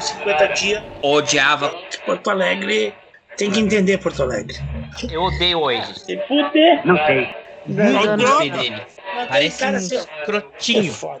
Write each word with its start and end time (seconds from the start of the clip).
50 0.00 0.48
dia. 0.48 0.84
Odiava. 1.02 1.74
Porto 2.04 2.30
Alegre 2.30 2.94
tem 3.36 3.50
que 3.50 3.60
entender 3.60 3.98
Porto 3.98 4.22
Alegre. 4.22 4.56
Eu 5.10 5.22
odeio 5.22 5.60
hoje. 5.60 5.98
Se 6.00 6.16
fuder. 6.26 6.86
Não 6.86 6.96
sei. 7.06 7.34
Não, 7.66 8.16
não 8.16 8.38
sei 8.38 8.50
dele. 8.50 8.82
Parece 9.28 9.58
cara 9.58 9.76
um 9.76 9.80
escrotinho. 9.80 10.90
É 10.90 10.94
foda. 10.94 11.20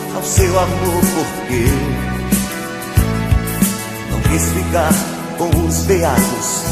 ao 0.21 0.25
seu 0.25 0.59
amor 0.59 1.01
porque 1.15 1.65
não 4.11 4.21
quis 4.21 4.49
ficar 4.51 4.93
com 5.37 5.65
os 5.65 5.85
beatos, 5.85 6.63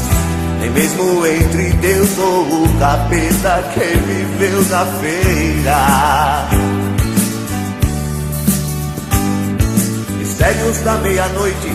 nem 0.60 0.70
mesmo 0.70 1.26
entre 1.26 1.72
Deus 1.72 2.18
ou 2.18 2.64
o 2.64 2.78
capeta 2.78 3.64
que 3.74 3.80
viveu 3.80 4.62
na 4.70 4.86
feira. 4.86 6.48
Mistérios 10.18 10.78
da 10.82 10.94
meia-noite 10.98 11.68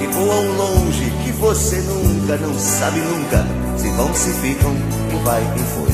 que 0.00 0.06
voam 0.08 0.48
longe, 0.56 1.12
que 1.24 1.30
você 1.32 1.76
nunca, 1.76 2.36
não 2.38 2.58
sabe 2.58 2.98
nunca, 2.98 3.46
se 3.78 3.88
vão, 3.90 4.12
se 4.14 4.32
ficam, 4.32 4.74
quem 5.08 5.22
vai, 5.22 5.42
quem 5.54 5.64
foi. 5.64 5.89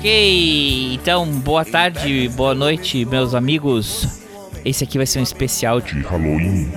Ok, 0.00 0.94
então 0.94 1.26
boa 1.40 1.62
tarde, 1.62 2.26
boa 2.30 2.54
noite, 2.54 3.04
meus 3.04 3.34
amigos. 3.34 4.22
Esse 4.64 4.82
aqui 4.82 4.96
vai 4.96 5.06
ser 5.06 5.18
um 5.18 5.22
especial 5.22 5.78
de 5.78 6.00
Halloween. 6.00 6.72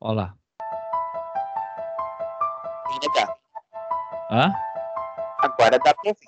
Olha 0.00 0.14
lá. 0.14 0.34
Ainda 2.90 3.06
dá. 3.14 3.34
Hã? 4.28 4.52
Agora 5.38 5.78
dá 5.78 5.94
pra 5.94 6.02
ouvir. 6.04 6.26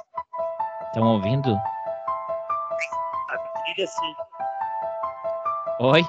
Estão 0.87 1.03
ouvindo? 1.03 1.57
A 3.31 3.39
trilha 3.59 3.85
assim. 3.85 4.15
Oi? 5.81 6.07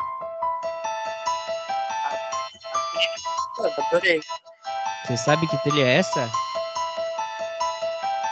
Pô, 3.56 3.72
adorei. 3.88 4.22
Você 5.04 5.18
sabe 5.18 5.48
que 5.48 5.58
trilha 5.64 5.82
é 5.82 5.96
essa? 5.96 6.30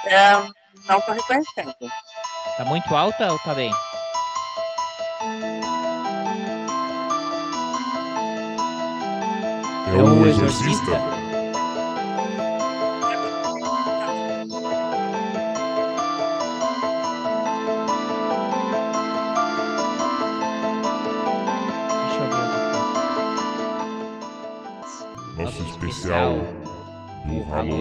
É, 0.05 0.33
não 0.87 1.01
tô 1.01 1.11
reconhecendo. 1.13 1.73
Tá 2.57 2.65
muito 2.65 2.95
alta 2.95 3.31
ou 3.31 3.39
tá 3.39 3.53
bem? 3.53 3.71
É 9.87 10.01
o 10.01 10.25
Exorcista? 10.27 11.12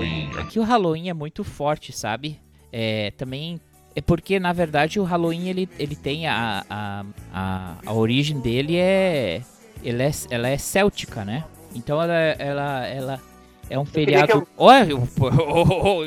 Halloween. 0.04 0.30
Aqui 0.38 0.58
o 0.58 0.62
Halloween 0.62 1.08
é 1.08 1.14
muito 1.14 1.44
forte, 1.44 1.92
sabe? 1.92 2.40
É, 2.72 3.10
também 3.12 3.60
é 3.94 4.00
porque, 4.00 4.40
na 4.40 4.52
verdade, 4.52 4.98
o 4.98 5.04
Halloween 5.04 5.48
ele, 5.48 5.68
ele 5.78 5.94
tem 5.96 6.26
a, 6.26 6.64
a, 6.68 7.04
a, 7.32 7.74
a 7.84 7.92
origem 7.92 8.40
dele 8.40 8.76
é, 8.76 9.42
ele 9.82 10.02
é. 10.02 10.10
Ela 10.30 10.48
é 10.48 10.58
céltica, 10.58 11.24
né? 11.24 11.44
Então 11.74 12.00
ela, 12.02 12.14
ela, 12.14 12.86
ela 12.86 13.20
é 13.68 13.78
um 13.78 13.84
feriado. 13.84 14.46
Olha, 14.56 14.90
eu- 14.90 15.08
oh, 15.20 16.00
oh, 16.00 16.04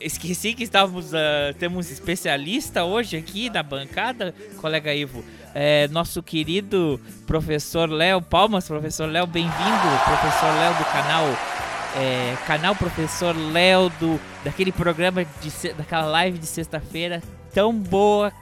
esqueci 0.00 0.54
que 0.54 0.64
estávamos. 0.64 1.14
ah, 1.14 1.54
temos 1.58 1.90
especialista 1.90 2.84
hoje 2.84 3.16
aqui 3.16 3.50
na 3.50 3.62
bancada, 3.62 4.34
colega 4.60 4.94
Ivo. 4.94 5.24
É, 5.54 5.88
nosso 5.88 6.22
querido 6.22 7.00
professor 7.26 7.90
Léo 7.90 8.22
Palmas, 8.22 8.68
professor 8.68 9.08
Léo, 9.08 9.26
bem-vindo, 9.26 10.04
professor 10.04 10.54
Léo 10.54 10.74
do 10.78 10.84
canal 10.84 11.24
é, 11.96 12.36
canal 12.46 12.74
Professor 12.74 13.34
Léo 13.36 13.88
do 13.90 14.20
daquele 14.44 14.72
programa 14.72 15.24
de 15.24 15.72
daquela 15.74 16.06
live 16.06 16.38
de 16.38 16.46
sexta-feira 16.46 17.22
tão 17.52 17.72
boa, 17.72 18.32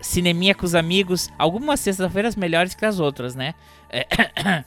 cineminha 0.00 0.54
com 0.54 0.66
os 0.66 0.74
amigos, 0.74 1.30
algumas 1.38 1.80
sextas-feiras 1.80 2.34
melhores 2.34 2.74
que 2.74 2.84
as 2.84 2.98
outras, 2.98 3.34
né? 3.34 3.54
É, 3.88 4.06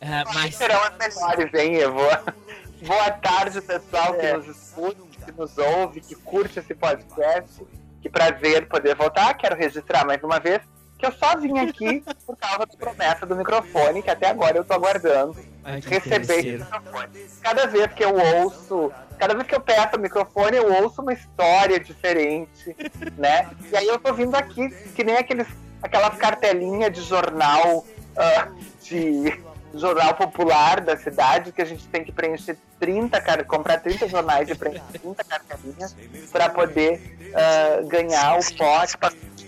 é, 0.00 0.24
mas 0.34 0.54
Serão 0.56 0.80
as 0.82 0.96
melhores, 0.98 1.54
hein, 1.54 1.76
Evo? 1.76 2.00
Boa 2.84 3.10
tarde, 3.12 3.60
pessoal 3.62 4.14
que 4.14 4.32
nos 4.32 4.46
escuta, 4.46 5.24
que 5.24 5.32
nos 5.32 5.56
ouve, 5.56 6.00
que 6.00 6.14
curte 6.16 6.58
esse 6.58 6.74
podcast. 6.74 7.64
Que 8.02 8.10
prazer 8.10 8.68
poder 8.68 8.94
voltar. 8.94 9.32
Quero 9.32 9.56
registrar 9.56 10.04
mais 10.04 10.22
uma 10.22 10.38
vez 10.38 10.60
que 10.98 11.06
eu 11.06 11.12
só 11.12 11.36
vim 11.36 11.58
aqui 11.58 12.02
por 12.26 12.36
causa 12.36 12.58
da 12.60 12.66
promessa 12.66 13.26
do 13.26 13.34
microfone, 13.36 14.02
que 14.02 14.10
até 14.10 14.28
agora 14.30 14.56
eu 14.56 14.64
tô 14.64 14.74
aguardando 14.74 15.36
Ai, 15.64 15.80
receber 15.84 16.38
esse 16.38 16.58
microfone. 16.58 17.26
Cada 17.42 17.66
vez 17.66 17.92
que 17.92 18.04
eu 18.04 18.14
ouço, 18.16 18.92
cada 19.18 19.34
vez 19.34 19.46
que 19.46 19.54
eu 19.54 19.60
peço 19.60 19.96
o 19.96 20.00
microfone, 20.00 20.56
eu 20.56 20.72
ouço 20.82 21.02
uma 21.02 21.12
história 21.12 21.78
diferente, 21.80 22.76
né? 23.18 23.50
E 23.72 23.76
aí 23.76 23.86
eu 23.86 23.98
tô 23.98 24.12
vindo 24.14 24.34
aqui, 24.34 24.68
que 24.94 25.02
nem 25.04 25.16
aqueles, 25.16 25.46
aquelas 25.82 26.16
cartelinhas 26.16 26.92
de 26.92 27.02
jornal, 27.02 27.84
ah, 28.16 28.48
de 28.82 29.42
jornal 29.74 30.14
popular 30.14 30.80
da 30.80 30.96
cidade, 30.96 31.50
que 31.50 31.60
a 31.60 31.64
gente 31.64 31.86
tem 31.88 32.04
que 32.04 32.12
preencher 32.12 32.56
30, 32.78 33.20
car- 33.20 33.44
comprar 33.44 33.80
30 33.80 34.06
jornais 34.06 34.48
e 34.48 34.54
preencher 34.54 35.00
30 35.02 35.24
cartelinhas 35.24 35.96
para 36.30 36.48
poder 36.48 37.18
ah, 37.34 37.82
ganhar 37.84 38.38
o 38.38 38.56
pote 38.56 38.96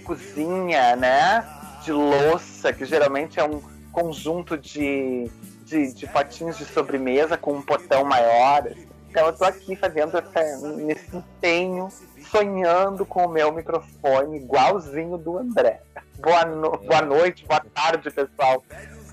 cozinha, 0.06 0.96
né? 0.96 1.44
De 1.82 1.92
louça, 1.92 2.72
que 2.72 2.84
geralmente 2.84 3.38
é 3.40 3.44
um 3.44 3.60
conjunto 3.92 4.56
de 4.56 5.30
de, 5.64 5.92
de 5.92 6.06
potinhos 6.06 6.56
de 6.58 6.64
sobremesa 6.64 7.36
com 7.36 7.54
um 7.54 7.62
potão 7.62 8.04
maior. 8.04 8.68
Então 9.10 9.26
eu 9.26 9.32
tô 9.32 9.44
aqui 9.44 9.74
fazendo 9.74 10.16
essa, 10.16 10.58
nesse 10.76 11.16
empenho, 11.16 11.88
sonhando 12.30 13.04
com 13.04 13.24
o 13.24 13.28
meu 13.28 13.50
microfone 13.52 14.36
igualzinho 14.36 15.16
do 15.18 15.38
André. 15.38 15.80
Boa, 16.20 16.44
no- 16.44 16.76
boa 16.78 17.02
noite, 17.02 17.44
boa 17.46 17.60
tarde, 17.74 18.10
pessoal. 18.12 18.62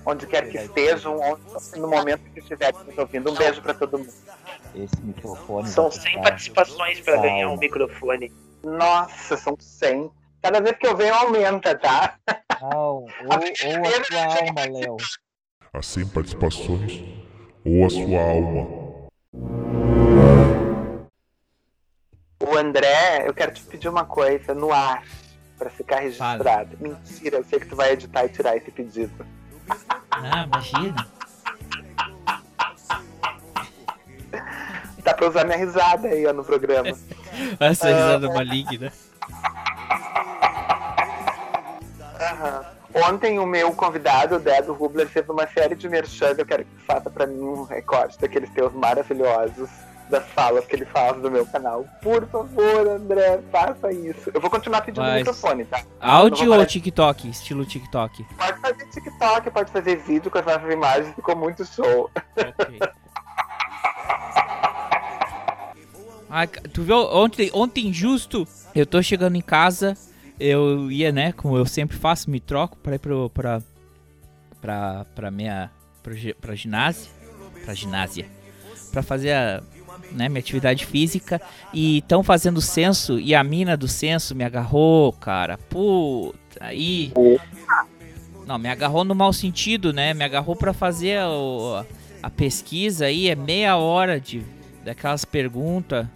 Onde 0.06 0.26
quer 0.28 0.48
que 0.48 0.58
estejam, 0.58 1.18
onde- 1.18 1.80
no 1.80 1.88
momento 1.88 2.20
que 2.32 2.38
estiverem 2.38 2.78
nos 2.86 2.98
ouvindo. 2.98 3.32
Um 3.32 3.34
beijo 3.34 3.60
pra 3.60 3.74
todo 3.74 3.98
mundo. 3.98 4.12
Esse 4.76 5.00
microfone. 5.02 5.66
São 5.68 5.88
vai 5.90 5.92
100 5.98 6.02
ficar 6.10 6.22
participações 6.22 7.00
pra 7.00 7.16
ganhar 7.16 7.48
um 7.48 7.56
microfone. 7.56 8.32
Nossa, 8.62 9.36
são 9.36 9.56
100. 9.58 10.08
Cada 10.44 10.60
vez 10.60 10.76
que 10.76 10.86
eu 10.86 10.94
venho, 10.94 11.14
aumenta, 11.14 11.74
tá? 11.74 12.16
Não, 12.60 12.68
ou, 12.70 13.06
ou 13.08 13.36
a 13.38 14.04
sua 14.04 14.24
alma, 14.24 14.78
Léo. 14.78 14.96
As 15.72 15.86
100 15.86 16.08
participações 16.08 17.02
ou 17.64 17.86
a 17.86 17.88
sua 17.88 18.20
alma. 18.20 19.08
O 22.42 22.58
André, 22.58 23.26
eu 23.26 23.32
quero 23.32 23.54
te 23.54 23.62
pedir 23.62 23.88
uma 23.88 24.04
coisa 24.04 24.52
no 24.52 24.70
ar, 24.70 25.02
pra 25.56 25.70
ficar 25.70 26.00
registrado. 26.00 26.76
Mentira, 26.78 27.38
eu 27.38 27.44
sei 27.44 27.58
que 27.58 27.66
tu 27.66 27.74
vai 27.74 27.92
editar 27.92 28.26
e 28.26 28.28
tirar 28.28 28.54
esse 28.54 28.70
pedido. 28.70 29.26
Ah, 30.10 30.44
imagina. 30.44 31.08
Dá 35.02 35.14
pra 35.14 35.26
usar 35.26 35.44
minha 35.46 35.56
risada 35.56 36.06
aí 36.08 36.26
ó, 36.26 36.34
no 36.34 36.44
programa. 36.44 36.90
Essa 37.58 37.86
risada 37.86 38.28
maligna. 38.28 38.92
Ontem 42.94 43.38
o 43.40 43.46
meu 43.46 43.72
convidado, 43.74 44.36
o 44.36 44.38
Dedo 44.38 44.72
Rubler, 44.72 45.08
fez 45.08 45.28
uma 45.28 45.46
série 45.48 45.74
de 45.74 45.88
merchan. 45.88 46.34
Eu 46.38 46.46
quero 46.46 46.64
que 46.64 46.70
tu 46.70 46.84
faça 46.86 47.10
pra 47.10 47.26
mim 47.26 47.40
um 47.40 47.64
recorte 47.64 48.18
daqueles 48.20 48.48
teus 48.50 48.72
maravilhosos. 48.72 49.68
das 50.10 50.22
falas 50.32 50.66
que 50.66 50.76
ele 50.76 50.84
faz 50.84 51.16
do 51.22 51.30
meu 51.30 51.46
canal. 51.46 51.86
Por 52.02 52.26
favor, 52.28 52.86
André, 52.88 53.40
faça 53.50 53.90
isso. 53.90 54.30
Eu 54.34 54.40
vou 54.40 54.50
continuar 54.50 54.82
pedindo 54.82 55.00
Mas- 55.00 55.20
microfone, 55.20 55.64
tá? 55.64 55.82
Áudio 55.98 56.52
ou 56.52 56.66
TikTok? 56.66 57.26
Estilo 57.30 57.64
TikTok. 57.64 58.22
Pode 58.36 58.60
fazer 58.60 58.86
TikTok, 58.90 59.50
pode 59.50 59.72
fazer 59.72 59.96
vídeo 59.96 60.30
com 60.30 60.38
essas 60.38 60.62
imagens, 60.70 61.14
ficou 61.14 61.34
muito 61.34 61.64
show. 61.64 62.10
Ok. 62.36 62.80
Ah, 66.28 66.46
tu 66.46 66.82
viu 66.82 66.96
ontem, 66.96 67.50
ontem 67.54 67.92
justo, 67.92 68.46
eu 68.74 68.84
tô 68.84 69.02
chegando 69.02 69.36
em 69.36 69.40
casa, 69.40 69.96
eu 70.38 70.90
ia, 70.90 71.12
né, 71.12 71.32
como 71.32 71.56
eu 71.56 71.66
sempre 71.66 71.96
faço, 71.96 72.30
me 72.30 72.40
troco 72.40 72.76
pra 72.78 72.94
ir 72.96 72.98
pro, 72.98 73.30
pra, 73.30 73.62
pra, 74.60 75.04
pra 75.14 75.30
minha, 75.30 75.70
gi- 76.12 76.34
pra 76.34 76.54
ginásio, 76.54 77.10
pra 77.64 77.74
ginásia, 77.74 78.26
pra 78.92 79.02
fazer 79.02 79.32
a, 79.32 79.62
né, 80.12 80.28
minha 80.28 80.40
atividade 80.40 80.84
física, 80.86 81.40
e 81.72 82.02
tão 82.02 82.22
fazendo 82.22 82.60
censo, 82.60 83.18
e 83.18 83.34
a 83.34 83.42
mina 83.44 83.76
do 83.76 83.88
censo 83.88 84.34
me 84.34 84.44
agarrou, 84.44 85.12
cara, 85.12 85.56
puta, 85.58 86.36
aí... 86.60 87.12
Não, 88.46 88.58
me 88.58 88.68
agarrou 88.68 89.04
no 89.04 89.14
mau 89.14 89.32
sentido, 89.32 89.90
né, 89.92 90.12
me 90.12 90.22
agarrou 90.22 90.54
pra 90.54 90.74
fazer 90.74 91.18
o, 91.22 91.82
a 92.22 92.28
pesquisa 92.28 93.06
aí, 93.06 93.28
é 93.30 93.34
meia 93.34 93.76
hora 93.76 94.20
de, 94.20 94.42
daquelas 94.84 95.24
perguntas... 95.24 96.06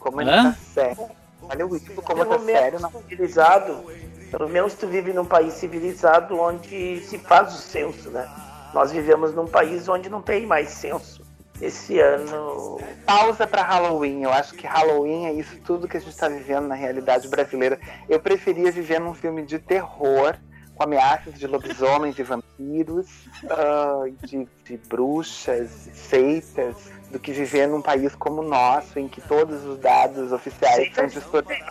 Como 0.00 0.20
ele 0.20 0.30
Hã? 0.30 0.52
tá 0.52 0.58
sério. 0.74 1.17
Olha 1.48 1.66
o 1.66 1.80
como 2.02 2.24
Pelo 2.24 2.38
tá 2.38 2.38
sério. 2.44 2.80
menos 2.80 3.02
civilizado, 3.08 3.84
pelo 4.30 4.48
menos 4.48 4.74
tu 4.74 4.86
vive 4.86 5.12
num 5.12 5.24
país 5.24 5.54
civilizado 5.54 6.38
onde 6.38 7.00
se 7.00 7.18
faz 7.18 7.54
o 7.54 7.58
censo, 7.58 8.10
né? 8.10 8.28
Nós 8.74 8.92
vivemos 8.92 9.34
num 9.34 9.46
país 9.46 9.88
onde 9.88 10.10
não 10.10 10.20
tem 10.20 10.46
mais 10.46 10.68
censo. 10.68 11.26
Esse 11.60 11.98
ano 11.98 12.78
Pausa 13.04 13.46
pra 13.46 13.62
Halloween. 13.62 14.22
Eu 14.22 14.32
acho 14.32 14.54
que 14.54 14.66
Halloween 14.66 15.26
é 15.26 15.32
isso 15.32 15.56
tudo 15.64 15.88
que 15.88 15.96
a 15.96 16.00
gente 16.00 16.16
tá 16.16 16.28
vivendo 16.28 16.68
na 16.68 16.74
realidade 16.74 17.26
brasileira. 17.26 17.80
Eu 18.08 18.20
preferia 18.20 18.70
viver 18.70 19.00
num 19.00 19.14
filme 19.14 19.42
de 19.42 19.58
terror, 19.58 20.36
com 20.76 20.84
ameaças 20.84 21.34
de 21.34 21.46
lobisomens 21.46 22.16
e 22.18 22.22
vampiros, 22.22 23.08
ah, 23.50 24.04
de, 24.22 24.46
de 24.64 24.76
bruxas, 24.88 25.90
seitas, 25.92 26.76
do 27.10 27.18
que 27.18 27.32
viver 27.32 27.66
num 27.66 27.80
país 27.82 28.14
como 28.14 28.42
o 28.42 28.44
nosso, 28.48 28.98
em 28.98 29.08
que 29.08 29.20
todos 29.20 29.64
os 29.64 29.78
dados 29.78 30.30
oficiais 30.32 30.94
são 30.94 31.06
distorcidos 31.06 31.66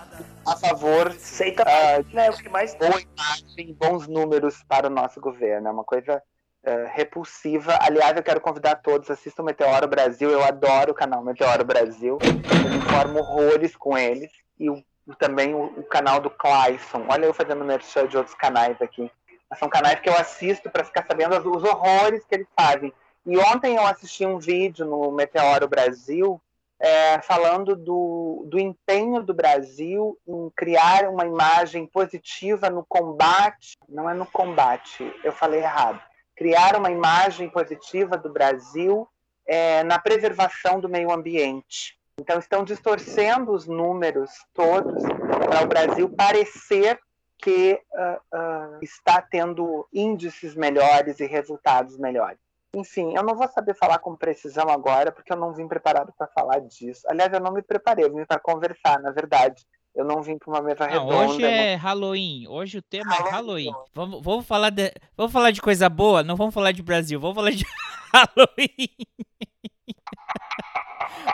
a 0.48 0.56
favor 0.56 1.08
aceita, 1.08 1.64
ah, 1.68 2.02
né? 2.14 2.30
O 2.30 2.38
que 2.38 2.48
mais 2.48 2.74
boa 2.76 2.94
imagem, 3.02 3.74
bons 3.74 4.08
números 4.08 4.64
para 4.68 4.88
o 4.88 4.90
nosso 4.90 5.20
governo. 5.20 5.68
É 5.68 5.72
uma 5.72 5.84
coisa 5.84 6.24
eh, 6.64 6.90
repulsiva. 6.94 7.78
Aliás, 7.82 8.16
eu 8.16 8.24
quero 8.24 8.40
convidar 8.40 8.76
todos, 8.76 9.12
assistam 9.12 9.44
o 9.44 9.46
Meteoro 9.46 9.88
Brasil. 9.90 10.32
Eu 10.32 10.42
adoro 10.46 10.92
o 10.92 10.96
canal 10.96 11.22
Meteoro 11.22 11.66
Brasil. 11.66 12.18
Eu 12.22 12.74
informo 12.78 13.20
horrores 13.20 13.76
com 13.76 13.98
eles. 13.98 14.32
E 14.58 14.70
o- 14.70 14.82
também 15.20 15.54
o, 15.54 15.66
o 15.66 15.84
canal 15.84 16.22
do 16.22 16.30
Clayson. 16.30 17.06
Olha 17.10 17.26
eu 17.26 17.34
fazendo 17.34 17.66
merchan 17.66 18.08
de 18.08 18.16
outros 18.18 18.36
canais 18.36 18.82
aqui. 18.82 19.12
Mas 19.50 19.60
são 19.60 19.68
canais 19.70 20.00
que 20.00 20.08
eu 20.08 20.14
assisto 20.18 20.70
para 20.70 20.86
ficar 20.86 21.06
sabendo 21.06 21.36
os 21.38 21.64
horrores 21.64 22.24
que 22.26 22.36
eles 22.36 22.48
fazem. 22.58 22.94
E 23.30 23.38
ontem 23.40 23.76
eu 23.76 23.86
assisti 23.86 24.26
um 24.26 24.40
vídeo 24.40 24.86
no 24.86 25.12
Meteoro 25.12 25.68
Brasil 25.68 26.42
é, 26.80 27.22
falando 27.22 27.76
do, 27.76 28.46
do 28.48 28.58
empenho 28.58 29.22
do 29.22 29.34
Brasil 29.34 30.18
em 30.26 30.50
criar 30.56 31.10
uma 31.10 31.26
imagem 31.26 31.86
positiva 31.86 32.70
no 32.70 32.86
combate. 32.88 33.76
Não 33.90 34.10
é 34.10 34.14
no 34.14 34.26
combate, 34.26 35.14
eu 35.26 35.34
falei 35.34 35.60
errado. 35.60 36.00
Criar 36.38 36.78
uma 36.78 36.90
imagem 36.90 37.50
positiva 37.50 38.18
do 38.18 38.32
Brasil 38.32 39.06
é, 39.46 39.84
na 39.84 40.00
preservação 40.00 40.80
do 40.80 40.88
meio 40.88 41.12
ambiente. 41.12 42.00
Então, 42.18 42.40
estão 42.40 42.64
distorcendo 42.64 43.52
os 43.52 43.68
números 43.68 44.32
todos 44.54 45.04
para 45.04 45.66
o 45.66 45.68
Brasil 45.68 46.10
parecer 46.10 46.98
que 47.38 47.80
ah, 47.94 48.20
ah, 48.32 48.80
está 48.82 49.22
tendo 49.22 49.86
índices 49.94 50.56
melhores 50.56 51.20
e 51.20 51.26
resultados 51.26 51.98
melhores. 51.98 52.47
Enfim, 52.74 53.16
eu 53.16 53.24
não 53.24 53.36
vou 53.36 53.48
saber 53.48 53.76
falar 53.76 54.00
com 54.00 54.16
precisão 54.16 54.70
agora, 54.70 55.12
porque 55.12 55.32
eu 55.32 55.38
não 55.38 55.54
vim 55.54 55.68
preparado 55.68 56.14
para 56.18 56.28
falar 56.28 56.60
disso. 56.60 57.02
Aliás, 57.10 57.32
eu 57.32 57.40
não 57.40 57.52
me 57.54 57.62
preparei, 57.62 58.06
eu 58.06 58.14
vim 58.14 58.26
para 58.26 58.40
conversar, 58.40 59.00
na 59.00 59.12
verdade. 59.12 59.66
Eu 59.96 60.06
não 60.06 60.22
vim 60.22 60.38
para 60.38 60.50
uma 60.50 60.62
mesa 60.62 60.86
Não, 60.86 61.08
redonda. 61.08 61.16
hoje 61.32 61.44
é 61.44 61.74
Halloween. 61.76 62.48
Hoje 62.48 62.78
o 62.78 62.82
tema 62.84 63.16
é 63.16 63.18
Halloween. 63.32 63.72
Halloween. 63.72 63.90
Vamos, 63.96 64.22
vamos, 64.24 64.46
falar 64.46 64.70
de, 64.70 64.94
vamos 65.16 65.32
falar 65.34 65.50
de 65.52 65.62
coisa 65.62 65.90
boa, 65.90 66.22
não 66.22 66.36
vamos 66.36 66.54
falar 66.54 66.72
de 66.72 66.84
Brasil, 66.84 67.20
vamos 67.20 67.36
falar 67.36 67.50
de 67.52 67.66
Halloween. 68.14 68.90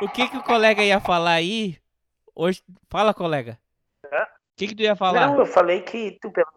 o 0.01 0.07
que 0.09 0.29
que 0.29 0.37
o 0.37 0.43
colega 0.43 0.81
ia 0.81 1.01
falar 1.01 1.33
aí? 1.33 1.77
Hoje, 2.33 2.63
fala, 2.89 3.13
colega. 3.13 3.59
Hã? 4.05 4.23
O 4.23 4.55
que 4.55 4.67
que 4.67 4.75
tu 4.75 4.81
ia 4.83 4.95
falar? 4.95 5.27
Não, 5.27 5.39
eu 5.39 5.45
falei 5.45 5.81
que 5.81 6.17
tu, 6.21 6.31
pelo- 6.31 6.47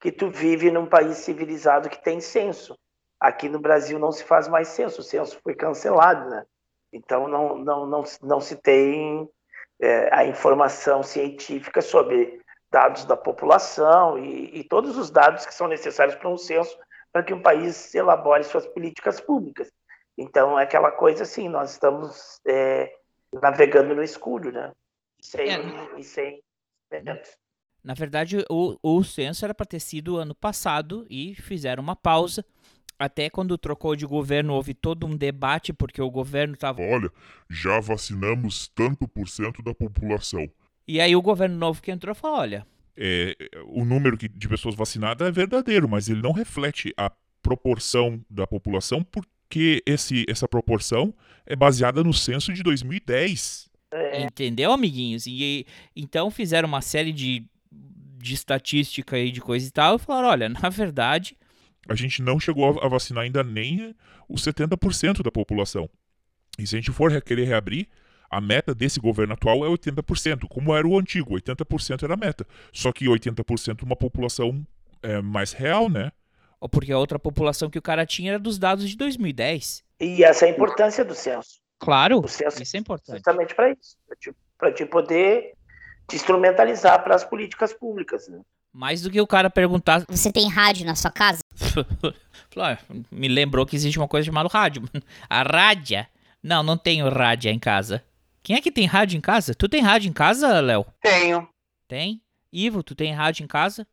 que 0.00 0.10
tu 0.10 0.30
vive 0.30 0.70
num 0.70 0.86
país 0.86 1.18
civilizado 1.18 1.90
que 1.90 2.02
tem 2.02 2.20
censo. 2.20 2.78
Aqui 3.20 3.48
no 3.48 3.58
Brasil 3.58 3.98
não 3.98 4.12
se 4.12 4.24
faz 4.24 4.46
mais 4.48 4.68
censo, 4.68 5.00
o 5.00 5.04
censo 5.04 5.38
foi 5.42 5.54
cancelado, 5.54 6.28
né? 6.30 6.44
Então 6.92 7.28
não, 7.28 7.58
não, 7.58 7.86
não, 7.86 8.04
não 8.22 8.40
se 8.40 8.56
tem 8.56 9.28
é, 9.80 10.08
a 10.14 10.24
informação 10.24 11.02
científica 11.02 11.80
sobre 11.80 12.40
dados 12.70 13.04
da 13.04 13.16
população 13.16 14.18
e, 14.18 14.60
e 14.60 14.64
todos 14.64 14.96
os 14.96 15.10
dados 15.10 15.46
que 15.46 15.54
são 15.54 15.68
necessários 15.68 16.16
para 16.16 16.28
um 16.28 16.36
censo 16.36 16.76
para 17.12 17.22
que 17.22 17.32
um 17.32 17.42
país 17.42 17.94
elabore 17.94 18.44
suas 18.44 18.66
políticas 18.66 19.20
públicas. 19.20 19.72
Então 20.16 20.58
é 20.58 20.64
aquela 20.64 20.90
coisa 20.90 21.22
assim, 21.22 21.48
nós 21.48 21.72
estamos 21.72 22.40
é, 22.46 22.92
navegando 23.32 23.94
no 23.94 24.02
escuro, 24.02 24.52
né? 24.52 24.72
Sem, 25.20 25.50
É. 25.50 25.98
e 25.98 26.04
sem 26.04 26.42
elementos. 26.90 27.36
Na 27.82 27.94
verdade, 27.94 28.44
o, 28.50 28.76
o 28.82 29.04
censo 29.04 29.44
era 29.44 29.54
para 29.54 29.64
ter 29.64 29.80
sido 29.80 30.16
ano 30.16 30.34
passado 30.34 31.06
e 31.08 31.34
fizeram 31.36 31.82
uma 31.82 31.96
pausa. 31.96 32.44
Até 32.98 33.30
quando 33.30 33.56
trocou 33.56 33.94
de 33.94 34.04
governo, 34.04 34.54
houve 34.54 34.74
todo 34.74 35.06
um 35.06 35.16
debate, 35.16 35.72
porque 35.72 36.02
o 36.02 36.10
governo 36.10 36.54
estava. 36.54 36.82
Olha, 36.82 37.10
já 37.48 37.78
vacinamos 37.78 38.68
tanto 38.74 39.06
por 39.06 39.28
cento 39.28 39.62
da 39.62 39.72
população. 39.72 40.50
E 40.86 41.00
aí 41.00 41.14
o 41.14 41.22
governo 41.22 41.56
novo 41.56 41.80
que 41.80 41.92
entrou 41.92 42.14
falou: 42.14 42.38
olha, 42.38 42.66
é, 42.96 43.36
o 43.66 43.84
número 43.84 44.16
de 44.16 44.48
pessoas 44.48 44.74
vacinadas 44.74 45.28
é 45.28 45.30
verdadeiro, 45.30 45.88
mas 45.88 46.08
ele 46.08 46.20
não 46.20 46.32
reflete 46.32 46.92
a 46.96 47.12
proporção 47.40 48.20
da 48.28 48.46
população, 48.46 49.04
porque 49.04 49.82
esse, 49.86 50.24
essa 50.28 50.48
proporção 50.48 51.14
é 51.46 51.54
baseada 51.54 52.02
no 52.02 52.12
censo 52.12 52.52
de 52.52 52.62
2010. 52.62 53.70
Entendeu, 54.26 54.72
amiguinhos? 54.72 55.26
E 55.26 55.64
então 55.94 56.30
fizeram 56.30 56.68
uma 56.68 56.82
série 56.82 57.12
de, 57.12 57.44
de 57.70 58.34
estatística 58.34 59.16
aí 59.16 59.30
de 59.30 59.40
coisa 59.40 59.66
e 59.66 59.70
tal 59.70 59.96
e 59.96 59.98
falaram: 59.98 60.28
olha, 60.28 60.48
na 60.48 60.68
verdade, 60.68 61.36
A 61.88 61.94
gente 61.94 62.22
não 62.22 62.38
chegou 62.40 62.78
a 62.82 62.88
vacinar 62.88 63.24
ainda 63.24 63.42
nem 63.44 63.94
os 64.28 64.42
70% 64.44 65.22
da 65.22 65.30
população. 65.30 65.88
E 66.58 66.66
se 66.66 66.76
a 66.76 66.78
gente 66.78 66.90
for 66.92 67.10
re- 67.10 67.20
querer 67.20 67.44
reabrir, 67.44 67.88
a 68.30 68.40
meta 68.40 68.74
desse 68.74 69.00
governo 69.00 69.32
atual 69.34 69.64
é 69.64 69.68
80%, 69.68 70.46
como 70.48 70.74
era 70.74 70.86
o 70.86 70.98
antigo, 70.98 71.34
80% 71.34 72.02
era 72.02 72.14
a 72.14 72.16
meta. 72.16 72.46
Só 72.72 72.92
que 72.92 73.06
80% 73.06 73.82
uma 73.82 73.96
população 73.96 74.66
é, 75.02 75.20
mais 75.22 75.52
real, 75.52 75.88
né? 75.88 76.10
porque 76.72 76.90
a 76.92 76.98
outra 76.98 77.18
população 77.20 77.70
que 77.70 77.78
o 77.78 77.82
cara 77.82 78.04
tinha 78.04 78.32
era 78.32 78.38
dos 78.38 78.58
dados 78.58 78.90
de 78.90 78.96
2010. 78.96 79.84
E 80.00 80.24
essa 80.24 80.44
é 80.44 80.48
a 80.48 80.52
importância 80.52 81.04
do 81.04 81.14
censo. 81.14 81.60
Claro, 81.78 82.18
O 82.18 82.28
censo 82.28 82.60
isso 82.60 82.76
é 82.76 82.80
importante. 82.80 83.18
justamente 83.18 83.54
para 83.54 83.70
isso, 83.70 83.96
para 84.58 84.72
te 84.72 84.84
poder 84.84 85.52
te 86.08 86.16
instrumentalizar 86.16 87.02
para 87.04 87.14
as 87.14 87.22
políticas 87.22 87.72
públicas. 87.72 88.26
Né? 88.26 88.40
Mais 88.78 89.02
do 89.02 89.10
que 89.10 89.20
o 89.20 89.26
cara 89.26 89.50
perguntar. 89.50 90.04
Você 90.08 90.32
tem 90.32 90.48
rádio 90.48 90.86
na 90.86 90.94
sua 90.94 91.10
casa? 91.10 91.40
"Ah, 92.56 92.78
me 93.10 93.26
lembrou 93.26 93.66
que 93.66 93.74
existe 93.74 93.98
uma 93.98 94.06
coisa 94.06 94.26
chamada 94.26 94.48
rádio. 94.48 94.82
A 95.28 95.42
rádia? 95.42 96.08
Não, 96.40 96.62
não 96.62 96.78
tenho 96.78 97.08
rádio 97.08 97.50
em 97.50 97.58
casa. 97.58 98.04
Quem 98.40 98.54
é 98.54 98.60
que 98.60 98.70
tem 98.70 98.86
rádio 98.86 99.18
em 99.18 99.20
casa? 99.20 99.52
Tu 99.52 99.68
tem 99.68 99.82
rádio 99.82 100.08
em 100.08 100.12
casa, 100.12 100.60
Léo? 100.60 100.86
Tenho. 101.02 101.48
Tem? 101.88 102.22
Ivo, 102.52 102.84
tu 102.84 102.94
tem 102.94 103.12
rádio 103.12 103.42
em 103.42 103.48
casa? 103.48 103.84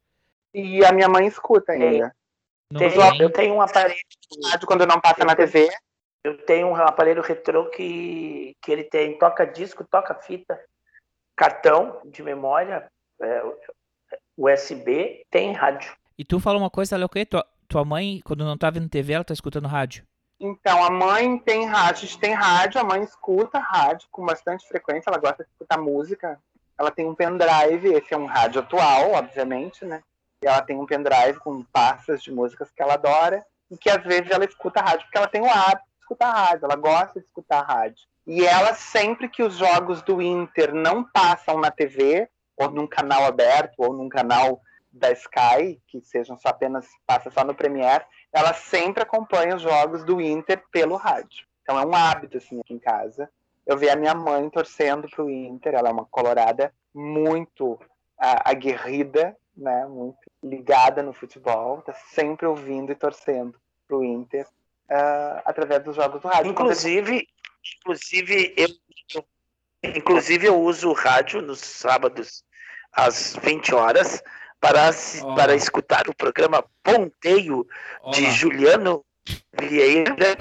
E 0.54 0.86
a 0.86 0.92
minha 0.92 1.10
mãe 1.10 1.26
escuta 1.26 1.72
ainda. 1.72 2.16
Não 2.72 2.80
Tem- 2.80 2.92
tem. 2.92 3.22
eu 3.22 3.30
tenho 3.32 3.56
um 3.56 3.62
aparelho, 3.62 4.00
Rádio 4.52 4.68
quando 4.68 4.86
não 4.86 5.02
passa 5.02 5.26
na 5.26 5.36
TV. 5.36 5.68
eu 6.24 6.38
tenho 6.46 6.68
um 6.68 6.76
aparelho 6.76 7.22
retrô 7.24 7.70
que, 7.72 8.56
que 8.62 8.72
ele 8.72 8.84
tem 8.84 9.18
toca 9.18 9.46
disco, 9.46 9.84
toca 9.84 10.14
fita, 10.16 10.60
cartão 11.36 12.02
de 12.06 12.22
memória, 12.24 12.88
é, 13.22 13.42
USB, 14.38 15.26
tem 15.30 15.54
rádio. 15.54 15.92
E 16.18 16.24
tu 16.24 16.40
fala 16.40 16.58
uma 16.58 16.70
coisa, 16.70 16.98
Léo, 16.98 17.08
o 17.08 17.10
quê? 17.10 17.26
Tua, 17.26 17.46
tua 17.68 17.86
mãe, 17.86 18.22
quando 18.24 18.46
não 18.46 18.58
tá 18.58 18.70
vendo 18.70 18.90
TV, 18.90 19.14
ela 19.14 19.24
tá 19.24 19.34
escutando 19.34 19.68
rádio. 19.68 20.04
Então, 20.40 20.84
a 20.84 20.90
mãe 20.90 21.38
tem 21.40 21.66
rádio, 21.66 22.04
a 22.04 22.06
gente 22.08 22.20
tem 22.20 22.34
rádio, 22.34 22.80
a 22.80 22.84
mãe 22.84 23.02
escuta 23.04 23.58
rádio 23.58 24.08
com 24.12 24.26
bastante 24.26 24.68
frequência, 24.68 25.10
ela 25.10 25.18
gosta 25.18 25.44
de 25.44 25.50
escutar 25.50 25.78
música. 25.78 26.40
Ela 26.78 26.92
tem 26.92 27.08
um 27.08 27.16
pendrive, 27.16 27.94
esse 27.94 28.14
é 28.14 28.18
um 28.18 28.26
rádio 28.26 28.60
atual, 28.60 29.12
obviamente, 29.14 29.86
né? 29.86 30.02
E 30.44 30.48
ela 30.48 30.62
tem 30.62 30.78
um 30.78 30.86
pendrive 30.86 31.40
com 31.40 31.64
pastas 31.64 32.22
de 32.22 32.32
músicas 32.32 32.70
que 32.70 32.82
ela 32.82 32.96
adora, 32.96 33.46
e 33.72 33.78
que 33.78 33.90
às 33.90 34.04
vezes 34.04 34.30
ela 34.30 34.46
escuta 34.46 34.82
rádio 34.82 35.06
porque 35.06 35.18
ela 35.18 35.28
tem 35.28 35.42
o 35.42 35.50
hábito 35.50 35.96
escutar 36.02 36.32
rádio, 36.32 36.66
ela 36.66 36.76
gosta 36.76 37.20
de 37.20 37.26
escutar 37.26 37.62
rádio. 37.62 38.06
E 38.28 38.46
ela, 38.46 38.74
sempre 38.74 39.30
que 39.30 39.44
os 39.44 39.56
jogos 39.56 40.02
do 40.02 40.22
Inter 40.22 40.74
não 40.74 41.04
passam 41.04 41.60
na 41.60 41.72
TV, 41.72 42.28
ou 42.58 42.70
num 42.70 42.88
canal 42.88 43.26
aberto, 43.26 43.74
ou 43.80 43.94
num 43.94 44.10
canal 44.10 44.62
da 44.92 45.12
Sky, 45.12 45.82
que 45.88 46.02
sejam 46.02 46.38
só 46.38 46.50
apenas, 46.50 46.88
passa 47.06 47.30
só 47.30 47.44
no 47.44 47.54
Premiere, 47.54 48.06
ela 48.32 48.54
sempre 48.54 49.04
acompanha 49.04 49.56
os 49.56 49.62
jogos 49.62 50.04
do 50.04 50.22
Inter 50.22 50.64
pelo 50.72 50.96
rádio. 50.96 51.46
Então 51.62 51.78
é 51.78 51.86
um 51.86 51.94
hábito, 51.94 52.38
assim, 52.38 52.60
aqui 52.60 52.74
em 52.74 52.80
casa. 52.80 53.30
Eu 53.66 53.78
vi 53.78 53.90
a 53.90 53.96
minha 53.96 54.14
mãe 54.14 54.50
torcendo 54.50 55.10
pro 55.10 55.30
Inter, 55.30 55.74
ela 55.74 55.90
é 55.90 55.92
uma 55.92 56.06
colorada 56.06 56.74
muito 56.94 57.80
aguerrida, 58.18 59.36
né, 59.56 59.86
muito 59.86 60.18
ligada 60.44 61.02
no 61.02 61.14
futebol, 61.14 61.82
tá 61.82 61.94
sempre 61.94 62.46
ouvindo 62.46 62.92
e 62.92 62.96
torcendo 62.96 63.60
pro 63.88 64.04
Inter 64.04 64.48
ah, 64.90 65.42
através 65.46 65.84
dos 65.84 65.96
jogos 65.96 66.22
do 66.22 66.28
rádio. 66.28 66.52
Inclusive, 66.52 67.28
inclusive 67.80 68.54
eu, 68.56 68.68
inclusive 69.96 70.48
eu 70.48 70.60
uso 70.60 70.90
o 70.90 70.94
rádio 70.94 71.42
nos 71.42 71.60
sábados 71.60 72.44
às 72.94 73.36
20 73.44 73.76
horas 73.76 74.24
para, 74.60 74.92
para 75.36 75.56
escutar 75.56 76.08
o 76.10 76.16
programa 76.16 76.64
Ponteio 76.84 77.68
de. 78.12 78.32
Juliano 78.32 79.06
Vieira 79.60 80.38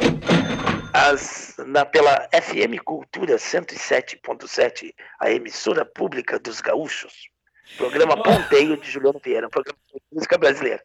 as, 0.92 1.56
na, 1.66 1.84
pela 1.84 2.28
FM 2.32 2.78
Cultura 2.84 3.36
107.7, 3.36 4.94
a 5.20 5.30
emissora 5.30 5.84
pública 5.84 6.38
dos 6.38 6.60
gaúchos. 6.60 7.28
Programa 7.76 8.22
Ponteio 8.22 8.76
de 8.76 8.90
Juliano 8.90 9.20
Vieira, 9.22 9.46
um 9.46 9.50
programa 9.50 9.78
de 9.92 10.00
música 10.12 10.38
brasileira. 10.38 10.82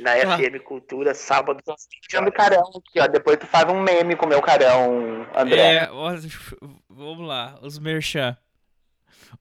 Na 0.00 0.12
Ah. 0.12 0.36
FM 0.38 0.60
Cultura, 0.64 1.14
sábado 1.14 1.58
às 1.68 1.86
20 1.90 2.00
Puxando 2.06 2.22
horas. 2.24 2.34
carão 2.36 2.62
aqui, 2.68 3.00
ó. 3.00 3.06
Depois 3.06 3.36
tu 3.38 3.46
faz 3.46 3.68
um 3.70 3.80
meme 3.82 4.14
com 4.16 4.26
o 4.26 4.28
meu 4.28 4.40
carão, 4.42 5.26
André. 5.34 5.76
É, 5.76 5.90
vamos 6.88 7.26
lá, 7.26 7.58
os 7.62 7.78
merchan. 7.78 8.36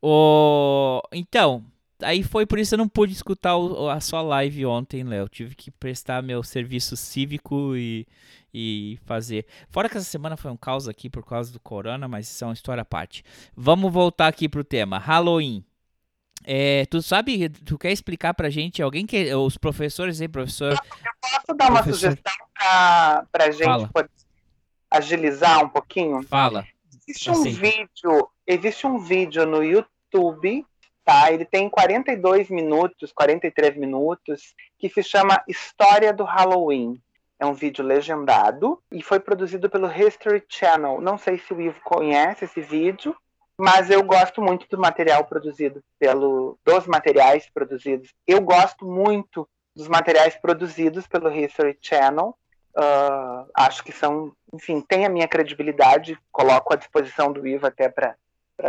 O... 0.02 1.02
Então, 1.14 1.64
aí 2.02 2.24
foi 2.24 2.46
por 2.46 2.60
isso 2.60 2.70
que 2.72 2.76
eu 2.76 2.80
não 2.80 2.88
pude 2.90 3.14
escutar 3.14 3.56
o- 3.58 3.90
a 3.90 4.00
sua 4.00 4.22
live 4.22 4.66
ontem, 4.66 5.04
Léo. 5.04 5.28
Tive 5.30 5.56
que 5.56 5.72
prestar 5.72 6.22
meu 6.22 6.44
serviço 6.44 6.96
cívico 6.98 7.76
e, 7.76 8.06
e 8.54 9.00
fazer. 9.06 9.46
Fora 9.70 9.88
que 9.90 9.98
essa 9.98 10.06
semana 10.06 10.38
foi 10.38 10.52
um 10.52 10.58
caos 10.58 10.88
aqui 10.88 11.10
por 11.10 11.26
causa 11.26 11.52
do 11.52 11.60
corona, 11.60 12.08
mas 12.08 12.28
isso 12.30 12.44
é 12.44 12.48
uma 12.48 12.54
história 12.54 12.82
à 12.82 12.86
parte. 12.86 13.24
Vamos 13.56 13.92
voltar 13.92 14.28
aqui 14.28 14.48
pro 14.50 14.64
tema. 14.64 14.98
Halloween. 14.98 15.64
É, 16.44 16.86
tu 16.86 17.02
sabe, 17.02 17.50
tu 17.50 17.78
quer 17.78 17.92
explicar 17.92 18.34
pra 18.34 18.50
gente, 18.50 18.82
alguém 18.82 19.06
que, 19.06 19.34
os 19.36 19.58
professores 19.58 20.22
aí, 20.22 20.28
professor, 20.28 20.76
Posso 21.22 21.58
dar 21.58 21.70
uma 21.70 21.84
Professor. 21.84 22.12
sugestão 22.12 22.34
pra, 22.58 23.26
pra 23.32 23.52
gente 23.52 23.64
Fala. 23.66 23.90
poder 23.94 24.10
agilizar 24.90 25.64
um 25.64 25.70
pouquinho? 25.70 26.24
fala. 26.24 26.66
Existe 27.08 27.30
um 27.30 27.34
Aceito. 27.34 27.60
vídeo, 27.60 28.30
existe 28.46 28.88
um 28.88 28.98
vídeo 29.00 29.46
no 29.46 29.64
YouTube, 29.64 30.66
tá? 31.04 31.32
Ele 31.32 31.46
tem 31.46 31.70
42 31.70 32.50
minutos, 32.50 33.12
43 33.14 33.78
minutos, 33.78 34.54
que 34.78 34.90
se 34.90 35.04
chama 35.04 35.42
História 35.48 36.14
do 36.14 36.24
Halloween. 36.24 37.02
É 37.40 37.46
um 37.46 37.54
vídeo 37.54 37.84
legendado 37.86 38.82
e 38.92 39.02
foi 39.02 39.20
produzido 39.20 39.70
pelo 39.70 39.88
History 39.92 40.44
Channel. 40.50 41.00
Não 41.02 41.18
sei 41.18 41.38
se 41.38 41.54
o 41.54 41.62
Ivo 41.62 41.80
conhece 41.84 42.46
esse 42.46 42.62
vídeo, 42.62 43.16
mas 43.58 43.90
eu 43.90 44.04
gosto 44.04 44.42
muito 44.42 44.68
do 44.70 44.78
material 44.78 45.26
produzido 45.26 45.84
pelo 45.98 46.58
dos 46.64 46.86
materiais 46.86 47.50
produzidos. 47.52 48.14
Eu 48.26 48.42
gosto 48.42 48.86
muito 48.86 49.48
dos 49.76 49.88
materiais 49.88 50.36
produzidos 50.36 51.08
pelo 51.08 51.32
History 51.32 51.78
Channel. 51.82 52.38
Ah, 52.76 53.46
acho 53.56 53.84
que 53.84 53.92
são, 53.92 54.32
enfim, 54.54 54.82
tem 54.82 55.06
a 55.06 55.10
minha 55.10 55.28
credibilidade, 55.28 56.18
coloco 56.32 56.74
à 56.74 56.76
disposição 56.76 57.34
do 57.34 57.48
Ivo 57.48 57.66
até 57.66 57.90
para 57.90 58.16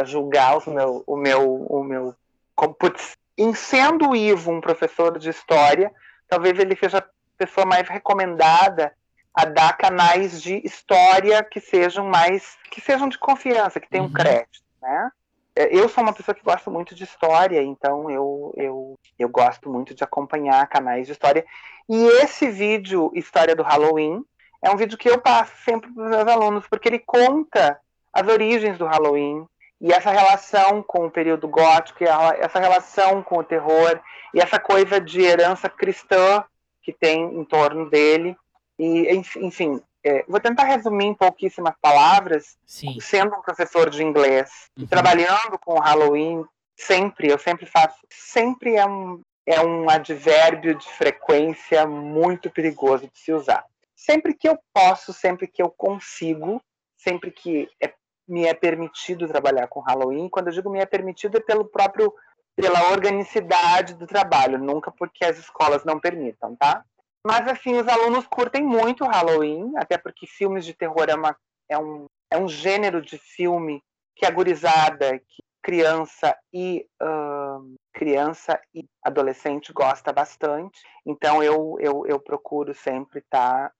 julgar 0.04 0.56
o 0.56 0.70
meu, 0.70 1.04
o 1.06 1.16
meu, 1.16 1.66
o 1.68 1.84
meu, 1.84 2.14
como, 2.54 2.72
putz, 2.72 3.16
em 3.36 3.54
sendo 3.54 4.10
o 4.10 4.16
Ivo 4.16 4.50
um 4.50 4.60
professor 4.60 5.18
de 5.18 5.28
história, 5.28 5.92
talvez 6.26 6.58
ele 6.58 6.74
seja 6.74 6.98
a 6.98 7.04
pessoa 7.36 7.66
mais 7.66 7.86
recomendada 7.88 8.92
a 9.34 9.44
dar 9.44 9.76
canais 9.76 10.42
de 10.42 10.60
história 10.66 11.44
que 11.44 11.60
sejam 11.60 12.06
mais, 12.06 12.56
que 12.70 12.80
sejam 12.80 13.08
de 13.08 13.18
confiança, 13.18 13.78
que 13.78 13.88
tenham 13.88 14.06
Uhum. 14.06 14.12
crédito, 14.12 14.62
né? 14.80 15.10
É, 15.56 15.76
Eu 15.76 15.88
sou 15.88 16.02
uma 16.04 16.12
pessoa 16.12 16.34
que 16.34 16.44
gosta 16.44 16.70
muito 16.70 16.94
de 16.94 17.04
história, 17.04 17.62
então 17.62 18.10
eu, 18.10 18.52
eu, 18.56 18.98
eu 19.18 19.28
gosto 19.28 19.68
muito 19.70 19.94
de 19.94 20.04
acompanhar 20.04 20.66
canais 20.68 21.06
de 21.06 21.12
história. 21.12 21.44
E 21.88 22.04
esse 22.22 22.48
vídeo, 22.50 23.10
História 23.14 23.56
do 23.56 23.62
Halloween, 23.62 24.24
é 24.62 24.70
um 24.70 24.76
vídeo 24.76 24.98
que 24.98 25.08
eu 25.08 25.20
passo 25.20 25.52
sempre 25.64 25.90
para 25.92 26.02
os 26.04 26.10
meus 26.10 26.26
alunos, 26.28 26.66
porque 26.68 26.88
ele 26.88 26.98
conta 26.98 27.80
as 28.12 28.26
origens 28.26 28.76
do 28.78 28.86
Halloween 28.86 29.46
e 29.80 29.92
essa 29.92 30.10
relação 30.10 30.82
com 30.82 31.06
o 31.06 31.10
período 31.10 31.46
gótico, 31.46 32.02
essa 32.02 32.58
relação 32.58 33.22
com 33.22 33.38
o 33.38 33.44
terror, 33.44 34.00
e 34.34 34.40
essa 34.40 34.58
coisa 34.58 35.00
de 35.00 35.20
herança 35.22 35.68
cristã 35.68 36.44
que 36.82 36.92
tem 36.92 37.22
em 37.22 37.44
torno 37.44 37.88
dele. 37.88 38.36
E, 38.78 39.14
enf- 39.14 39.36
enfim, 39.36 39.80
é, 40.04 40.24
vou 40.28 40.40
tentar 40.40 40.64
resumir 40.64 41.06
em 41.06 41.14
pouquíssimas 41.14 41.74
palavras, 41.80 42.56
Sim. 42.66 42.98
sendo 43.00 43.34
um 43.36 43.42
professor 43.42 43.90
de 43.90 44.02
inglês 44.02 44.50
e 44.76 44.82
Uhum. 44.82 44.86
trabalhando 44.88 45.58
com 45.60 45.74
o 45.74 45.80
Halloween, 45.80 46.44
sempre, 46.76 47.28
eu 47.28 47.38
sempre 47.38 47.66
faço, 47.66 47.98
sempre 48.10 48.76
é 48.76 48.86
um, 48.86 49.20
é 49.46 49.60
um 49.60 49.88
advérbio 49.90 50.74
de 50.74 50.88
frequência 50.90 51.86
muito 51.86 52.50
perigoso 52.50 53.08
de 53.12 53.18
se 53.18 53.32
usar. 53.32 53.64
Sempre 53.96 54.34
que 54.34 54.48
eu 54.48 54.56
posso, 54.72 55.12
sempre 55.12 55.48
que 55.48 55.60
eu 55.60 55.70
consigo, 55.70 56.60
sempre 56.96 57.30
que 57.30 57.68
é- 57.82 57.92
me 58.28 58.44
é 58.46 58.54
permitido 58.54 59.26
trabalhar 59.26 59.66
com 59.68 59.80
Halloween, 59.80 60.28
quando 60.28 60.48
eu 60.48 60.52
digo 60.52 60.70
me 60.70 60.78
é 60.78 60.86
permitido 60.86 61.38
é 61.38 61.40
pelo 61.40 61.64
próprio, 61.64 62.12
pela 62.54 62.90
organicidade 62.90 63.94
do 63.94 64.06
trabalho, 64.06 64.58
nunca 64.58 64.90
porque 64.90 65.24
as 65.24 65.38
escolas 65.38 65.84
não 65.84 65.98
permitam, 65.98 66.54
tá? 66.56 66.84
Mas 67.26 67.46
assim, 67.48 67.76
os 67.76 67.88
alunos 67.88 68.26
curtem 68.26 68.62
muito 68.62 69.04
o 69.04 69.08
Halloween, 69.08 69.72
até 69.76 69.98
porque 69.98 70.26
filmes 70.26 70.64
de 70.64 70.74
terror 70.74 71.06
é, 71.08 71.14
uma, 71.14 71.36
é, 71.68 71.78
um, 71.78 72.06
é 72.30 72.38
um 72.38 72.48
gênero 72.48 73.02
de 73.02 73.18
filme 73.18 73.82
que 74.14 74.26
a 74.26 74.30
gurizada, 74.30 75.18
que 75.18 75.42
criança 75.62 76.36
e 76.52 76.86
ahn, 77.00 77.74
criança 77.92 78.60
e 78.74 78.84
adolescente 79.02 79.72
gosta 79.72 80.12
bastante. 80.12 80.80
Então 81.04 81.42
eu, 81.42 81.76
eu, 81.80 82.06
eu 82.06 82.20
procuro 82.20 82.72
sempre 82.74 83.18
estar 83.18 83.72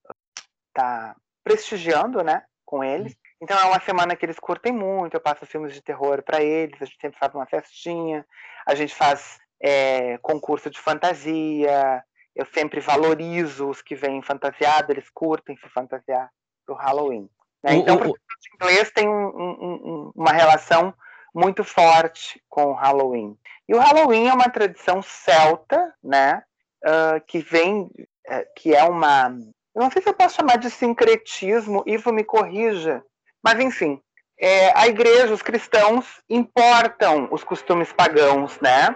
tá, 0.73 1.15
prestigiando, 1.43 2.23
né, 2.23 2.43
com 2.65 2.83
eles. 2.83 3.15
Então 3.41 3.57
é 3.57 3.65
uma 3.65 3.79
semana 3.79 4.15
que 4.15 4.25
eles 4.25 4.39
curtem 4.39 4.73
muito, 4.73 5.15
eu 5.15 5.21
passo 5.21 5.45
filmes 5.45 5.73
de 5.73 5.81
terror 5.81 6.21
para 6.21 6.43
eles, 6.43 6.81
a 6.81 6.85
gente 6.85 6.99
sempre 6.99 7.17
faz 7.17 7.33
uma 7.33 7.45
festinha, 7.45 8.25
a 8.67 8.75
gente 8.75 8.93
faz 8.93 9.39
é, 9.61 10.17
concurso 10.19 10.69
de 10.69 10.79
fantasia, 10.79 12.03
eu 12.35 12.45
sempre 12.53 12.79
valorizo 12.79 13.69
os 13.69 13.81
que 13.81 13.95
vêm 13.95 14.21
fantasiados, 14.21 14.89
eles 14.89 15.09
curtem 15.09 15.57
se 15.57 15.67
fantasiar 15.69 16.29
pro 16.65 16.75
Halloween. 16.75 17.29
né? 17.63 17.73
O- 17.73 17.75
Então, 17.75 17.95
o- 17.97 18.09
o 18.11 18.13
de 18.13 18.49
inglês 18.55 18.91
tem 18.91 19.09
um- 19.09 19.27
um- 19.27 19.57
um- 19.61 20.11
uma 20.15 20.31
relação 20.31 20.93
muito 21.35 21.63
forte 21.63 22.41
com 22.47 22.67
o 22.67 22.73
Halloween. 22.73 23.37
E 23.67 23.75
o 23.75 23.79
Halloween 23.79 24.27
é 24.27 24.33
uma 24.33 24.49
tradição 24.49 25.01
celta, 25.01 25.93
né? 26.03 26.41
ah, 26.83 27.19
que 27.27 27.39
vem, 27.39 27.89
eh, 28.25 28.47
que 28.55 28.73
é 28.73 28.83
uma. 28.83 29.37
Eu 29.75 29.81
não 29.81 29.91
sei 29.91 30.01
se 30.01 30.09
eu 30.09 30.13
posso 30.13 30.35
chamar 30.37 30.57
de 30.57 30.69
sincretismo, 30.69 31.83
Ivo 31.85 32.11
me 32.11 32.23
corrija, 32.23 33.03
mas 33.43 33.59
enfim, 33.59 34.01
é, 34.39 34.71
a 34.77 34.87
igreja, 34.87 35.33
os 35.33 35.41
cristãos 35.41 36.05
importam 36.29 37.27
os 37.31 37.43
costumes 37.43 37.91
pagãos, 37.91 38.59
né? 38.61 38.95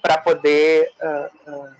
Para 0.00 0.18
poder 0.18 0.90
ah, 1.00 1.30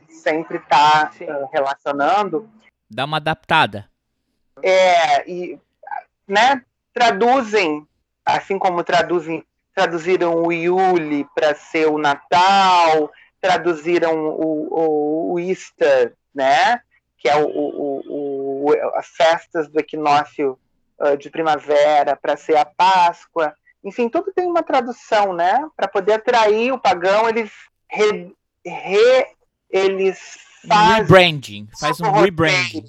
sempre 0.08 0.58
estar 0.58 1.12
relacionando 1.52 2.50
Dá 2.92 3.06
uma 3.06 3.16
adaptada. 3.16 3.88
é, 4.62 5.26
e, 5.28 5.58
né, 6.28 6.62
traduzem, 6.92 7.86
assim 8.24 8.58
como 8.58 8.84
traduzem, 8.84 9.42
traduziram 9.74 10.42
o 10.42 10.52
Yule 10.52 11.26
para 11.34 11.54
ser 11.54 11.86
o 11.86 11.96
Natal, 11.96 13.10
traduziram 13.40 14.14
o, 14.14 14.68
o, 14.70 15.32
o 15.32 15.40
Easter, 15.40 16.14
né, 16.34 16.82
que 17.16 17.30
é 17.30 17.36
o, 17.36 17.46
o, 17.46 18.66
o, 18.66 18.72
as 18.94 19.06
festas 19.08 19.68
do 19.68 19.80
equinócio 19.80 20.58
uh, 20.98 21.16
de 21.16 21.30
primavera 21.30 22.14
para 22.14 22.36
ser 22.36 22.58
a 22.58 22.66
Páscoa. 22.66 23.54
Enfim, 23.84 24.08
tudo 24.08 24.32
tem 24.32 24.46
uma 24.46 24.62
tradução, 24.62 25.32
né? 25.32 25.68
Para 25.76 25.88
poder 25.88 26.14
atrair 26.14 26.72
o 26.72 26.78
pagão, 26.78 27.28
eles 27.28 27.50
re, 27.90 28.34
re, 28.64 29.26
eles 29.68 30.18
fazem 30.66 31.02
Rebranding. 31.02 31.68
Faz 31.78 32.00
um 32.00 32.10
rebranding. 32.10 32.84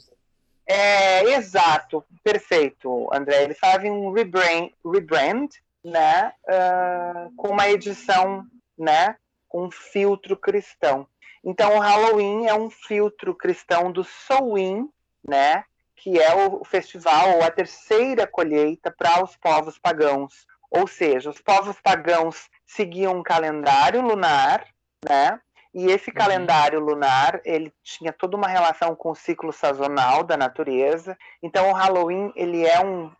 é, 0.68 1.24
exato, 1.34 2.04
perfeito, 2.24 3.10
André. 3.14 3.44
Eles 3.44 3.58
fazem 3.58 3.92
um 3.92 4.12
rebrand, 4.12 4.70
rebrand 4.86 5.50
né, 5.84 6.32
ah, 6.48 7.28
com 7.36 7.50
uma 7.50 7.70
edição, 7.70 8.46
né, 8.78 9.16
com 9.50 9.66
um 9.66 9.72
filtro 9.72 10.38
cristão. 10.38 11.08
Então, 11.44 11.76
o 11.76 11.80
Halloween 11.80 12.48
é 12.48 12.54
um 12.54 12.70
filtro 12.70 13.36
cristão 13.36 13.92
do 13.92 14.04
Samhain, 14.04 14.90
né, 15.28 15.66
que 15.96 16.20
é 16.20 16.34
o 16.34 16.64
festival 16.64 17.36
ou 17.36 17.44
a 17.44 17.52
terceira 17.52 18.26
colheita 18.26 18.92
para 18.92 19.24
os 19.24 19.36
povos 19.36 19.78
pagãos. 19.78 20.46
Ou 20.76 20.88
seja, 20.88 21.30
os 21.30 21.40
povos 21.40 21.80
pagãos 21.80 22.50
seguiam 22.66 23.18
um 23.18 23.24
calendário 23.24 24.02
lunar, 24.02 24.66
né? 25.08 25.40
E 25.74 25.88
esse 25.88 26.10
Uhum. 26.10 26.16
calendário 26.16 26.80
lunar, 26.80 27.42
ele 27.46 27.72
tinha 27.84 28.12
toda 28.12 28.36
uma 28.36 28.48
relação 28.48 28.96
com 28.96 29.12
o 29.12 29.16
ciclo 29.16 29.52
sazonal 29.52 30.24
da 30.24 30.36
natureza. 30.36 31.18
Então, 31.42 31.70
o 31.70 31.74
Halloween, 31.74 32.32
ele 32.36 32.66
é 32.66 32.84
um, 32.84 33.12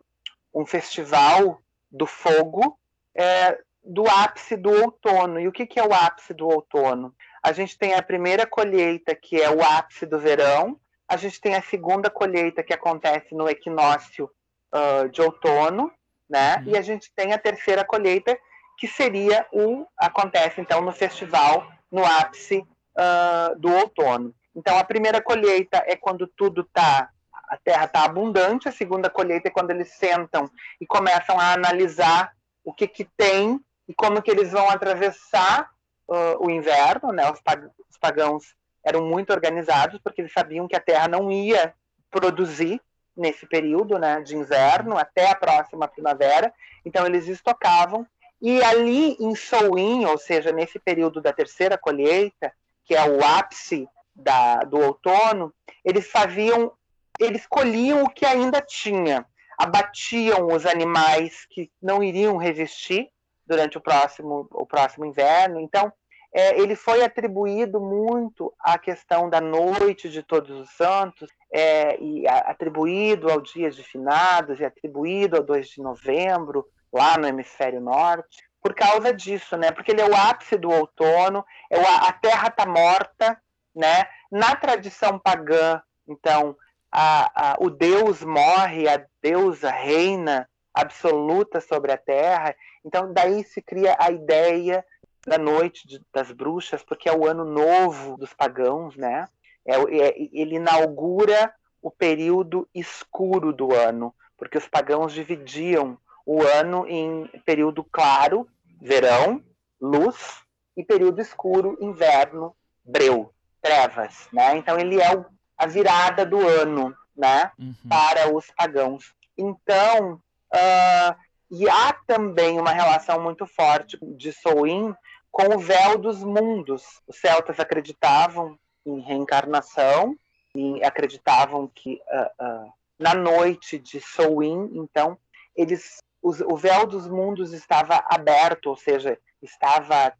um 0.52 0.66
festival 0.66 1.60
do 1.90 2.06
fogo, 2.06 2.78
é, 3.14 3.58
do 3.84 4.08
ápice 4.08 4.56
do 4.56 4.70
outono. 4.70 5.38
E 5.40 5.46
o 5.46 5.52
que, 5.52 5.66
que 5.66 5.78
é 5.78 5.84
o 5.84 5.92
ápice 5.92 6.32
do 6.34 6.48
outono? 6.48 7.14
A 7.42 7.52
gente 7.52 7.78
tem 7.78 7.94
a 7.94 8.02
primeira 8.02 8.46
colheita, 8.46 9.14
que 9.14 9.40
é 9.40 9.50
o 9.50 9.62
ápice 9.62 10.06
do 10.06 10.18
verão. 10.18 10.78
A 11.08 11.16
gente 11.16 11.40
tem 11.40 11.54
a 11.54 11.62
segunda 11.62 12.08
colheita, 12.08 12.62
que 12.62 12.72
acontece 12.72 13.34
no 13.34 13.48
equinócio 13.48 14.30
ah, 14.72 15.06
de 15.08 15.22
outono, 15.22 15.92
né? 16.28 16.56
Uhum. 16.58 16.72
E 16.72 16.78
a 16.78 16.82
gente 16.82 17.10
tem 17.14 17.32
a 17.32 17.38
terceira 17.38 17.84
colheita, 17.84 18.38
que 18.78 18.88
seria 18.88 19.46
o 19.52 19.86
acontece 19.96 20.60
então 20.60 20.80
no 20.80 20.92
festival 20.92 21.66
no 21.90 22.04
ápice 22.04 22.66
ah, 22.96 23.54
do 23.56 23.72
outono. 23.72 24.34
Então 24.54 24.78
a 24.78 24.84
primeira 24.84 25.22
colheita 25.22 25.82
é 25.86 25.96
quando 25.96 26.26
tudo 26.26 26.64
tá 26.64 27.10
a 27.48 27.56
terra 27.58 27.84
está 27.84 28.04
abundante, 28.04 28.68
a 28.68 28.72
segunda 28.72 29.10
colheita 29.10 29.48
é 29.48 29.50
quando 29.50 29.70
eles 29.70 29.90
sentam 29.92 30.50
e 30.80 30.86
começam 30.86 31.38
a 31.38 31.52
analisar 31.52 32.32
o 32.64 32.72
que 32.72 32.88
que 32.88 33.04
tem 33.04 33.60
e 33.86 33.94
como 33.94 34.22
que 34.22 34.30
eles 34.30 34.50
vão 34.50 34.68
atravessar 34.70 35.70
ah, 36.10 36.36
o 36.40 36.50
inverno, 36.50 37.12
né? 37.12 37.30
Os, 37.30 37.40
pag- 37.40 37.70
os 37.88 37.98
pagãos 37.98 38.54
eram 38.84 39.06
muito 39.06 39.32
organizados 39.32 40.00
porque 40.02 40.20
eles 40.20 40.32
sabiam 40.32 40.66
que 40.66 40.76
a 40.76 40.80
terra 40.80 41.06
não 41.08 41.30
ia 41.30 41.74
produzir 42.10 42.80
nesse 43.16 43.46
período, 43.46 43.98
né, 43.98 44.20
de 44.20 44.36
inverno 44.36 44.96
até 44.98 45.30
a 45.30 45.34
próxima 45.34 45.88
primavera. 45.88 46.52
Então 46.84 47.06
eles 47.06 47.28
estocavam 47.28 48.06
e 48.40 48.62
ali 48.62 49.16
em 49.18 49.34
Samhain, 49.34 50.04
ou 50.04 50.18
seja, 50.18 50.52
nesse 50.52 50.78
período 50.78 51.20
da 51.20 51.32
terceira 51.32 51.78
colheita, 51.78 52.52
que 52.84 52.94
é 52.94 53.02
o 53.08 53.24
ápice 53.24 53.88
da, 54.14 54.58
do 54.58 54.78
outono, 54.78 55.52
eles 55.84 56.10
faziam, 56.10 56.72
eles 57.18 57.46
colhiam 57.46 58.02
o 58.02 58.10
que 58.10 58.26
ainda 58.26 58.60
tinha, 58.60 59.24
abatiam 59.56 60.48
os 60.48 60.66
animais 60.66 61.46
que 61.48 61.70
não 61.80 62.02
iriam 62.02 62.36
resistir 62.36 63.08
durante 63.46 63.78
o 63.78 63.80
próximo, 63.80 64.46
o 64.50 64.66
próximo 64.66 65.06
inverno. 65.06 65.58
Então, 65.58 65.92
é, 66.34 66.58
ele 66.60 66.74
foi 66.74 67.04
atribuído 67.04 67.80
muito 67.80 68.52
à 68.58 68.76
questão 68.76 69.30
da 69.30 69.40
noite 69.40 70.10
de 70.10 70.22
Todos 70.22 70.50
os 70.58 70.70
Santos, 70.70 71.30
é, 71.52 71.96
e 72.02 72.26
a- 72.26 72.38
atribuído 72.50 73.30
ao 73.30 73.40
dia 73.40 73.70
de 73.70 73.84
finados, 73.84 74.58
e 74.58 74.64
atribuído 74.64 75.36
ao 75.36 75.42
2 75.44 75.68
de 75.68 75.80
novembro, 75.80 76.66
lá 76.92 77.16
no 77.16 77.26
hemisfério 77.28 77.80
norte, 77.80 78.42
por 78.60 78.74
causa 78.74 79.12
disso, 79.12 79.56
né? 79.56 79.70
Porque 79.70 79.92
ele 79.92 80.00
é 80.00 80.08
o 80.08 80.16
ápice 80.16 80.56
do 80.56 80.70
outono, 80.70 81.44
é 81.70 81.78
o, 81.78 81.82
a 81.82 82.12
terra 82.12 82.48
está 82.48 82.66
morta, 82.66 83.40
né? 83.74 84.04
Na 84.30 84.56
tradição 84.56 85.18
pagã, 85.18 85.80
então, 86.08 86.56
a, 86.90 87.52
a, 87.52 87.56
o 87.60 87.70
Deus 87.70 88.22
morre, 88.24 88.88
a 88.88 89.04
deusa 89.22 89.70
reina 89.70 90.48
absoluta 90.72 91.60
sobre 91.60 91.92
a 91.92 91.96
terra. 91.96 92.54
Então, 92.84 93.12
daí 93.12 93.44
se 93.44 93.62
cria 93.62 93.96
a 93.98 94.10
ideia 94.10 94.84
da 95.26 95.38
noite 95.38 95.86
de, 95.86 96.00
das 96.12 96.30
bruxas, 96.30 96.82
porque 96.82 97.08
é 97.08 97.12
o 97.16 97.26
ano 97.26 97.44
novo 97.44 98.16
dos 98.16 98.32
pagãos, 98.34 98.96
né? 98.96 99.26
É, 99.66 99.74
é- 99.76 100.14
ele 100.32 100.56
inaugura 100.56 101.52
o 101.80 101.90
período 101.90 102.68
escuro 102.74 103.52
do 103.52 103.74
ano, 103.74 104.14
porque 104.36 104.58
os 104.58 104.68
pagãos 104.68 105.12
dividiam 105.12 105.98
o 106.26 106.42
ano 106.42 106.86
em 106.86 107.26
período 107.44 107.84
claro, 107.84 108.48
verão, 108.80 109.42
luz, 109.80 110.42
e 110.76 110.84
período 110.84 111.20
escuro, 111.20 111.76
inverno, 111.80 112.54
breu, 112.84 113.32
trevas, 113.62 114.28
né? 114.32 114.56
Então 114.56 114.78
ele 114.78 115.00
é 115.00 115.14
o- 115.14 115.24
a 115.56 115.66
virada 115.66 116.26
do 116.26 116.38
ano, 116.46 116.94
né? 117.16 117.50
Uhum. 117.58 117.74
para 117.88 118.34
os 118.34 118.50
pagãos. 118.56 119.14
Então, 119.38 120.20
ah, 120.52 121.16
e 121.50 121.68
há 121.68 121.92
também 122.06 122.58
uma 122.58 122.72
relação 122.72 123.20
muito 123.22 123.46
forte 123.46 123.96
de 124.16 124.32
Samhain 124.32 124.94
com 125.36 125.56
o 125.56 125.58
véu 125.58 125.98
dos 125.98 126.22
mundos. 126.22 126.84
Os 127.08 127.16
celtas 127.16 127.58
acreditavam 127.58 128.56
em 128.86 129.00
reencarnação 129.00 130.14
e 130.54 130.82
acreditavam 130.84 131.66
que 131.74 132.00
ah, 132.08 132.30
ah, 132.38 132.64
na 132.98 133.14
noite 133.14 133.76
de 133.78 134.00
Samhain, 134.00 134.70
então, 134.74 135.18
eles, 135.56 135.98
os- 136.22 136.40
o 136.40 136.56
véu 136.56 136.86
dos 136.86 137.08
mundos 137.08 137.52
estava 137.52 138.04
aberto, 138.08 138.66
ou 138.66 138.76
seja, 138.76 139.18
estava 139.42 140.12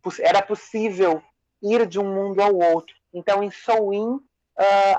poss- 0.00 0.20
era 0.20 0.40
possível 0.42 1.20
ir 1.60 1.84
de 1.86 1.98
um 1.98 2.04
mundo 2.14 2.40
ao 2.40 2.54
outro. 2.54 2.94
Então, 3.12 3.42
em 3.42 3.50
Samhain, 3.50 4.20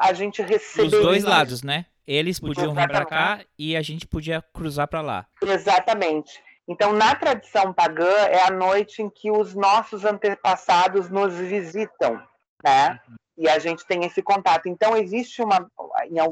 a 0.01 0.11
gente 0.11 0.41
Dos 0.41 0.51
receberia 0.51 1.01
dois 1.01 1.23
lados, 1.23 1.63
né? 1.63 1.85
Eles 2.05 2.37
podiam 2.39 2.73
vir 2.73 2.79
Exatamente. 2.89 3.09
cá 3.09 3.45
e 3.57 3.77
a 3.77 3.81
gente 3.81 4.05
podia 4.07 4.41
cruzar 4.41 4.87
pra 4.89 4.99
lá. 4.99 5.25
Exatamente. 5.41 6.43
Então, 6.69 6.93
na 6.93 7.15
tradição 7.15 7.73
pagã, 7.73 8.13
é 8.27 8.43
a 8.43 8.51
noite 8.51 9.01
em 9.01 9.09
que 9.09 9.31
os 9.31 9.55
nossos 9.55 10.05
antepassados 10.05 11.09
nos 11.09 11.33
visitam, 11.33 12.21
né? 12.63 12.99
E 13.35 13.49
a 13.49 13.57
gente 13.57 13.85
tem 13.87 14.05
esse 14.05 14.21
contato. 14.21 14.67
Então, 14.67 14.95
existe 14.95 15.41
uma. 15.41 15.67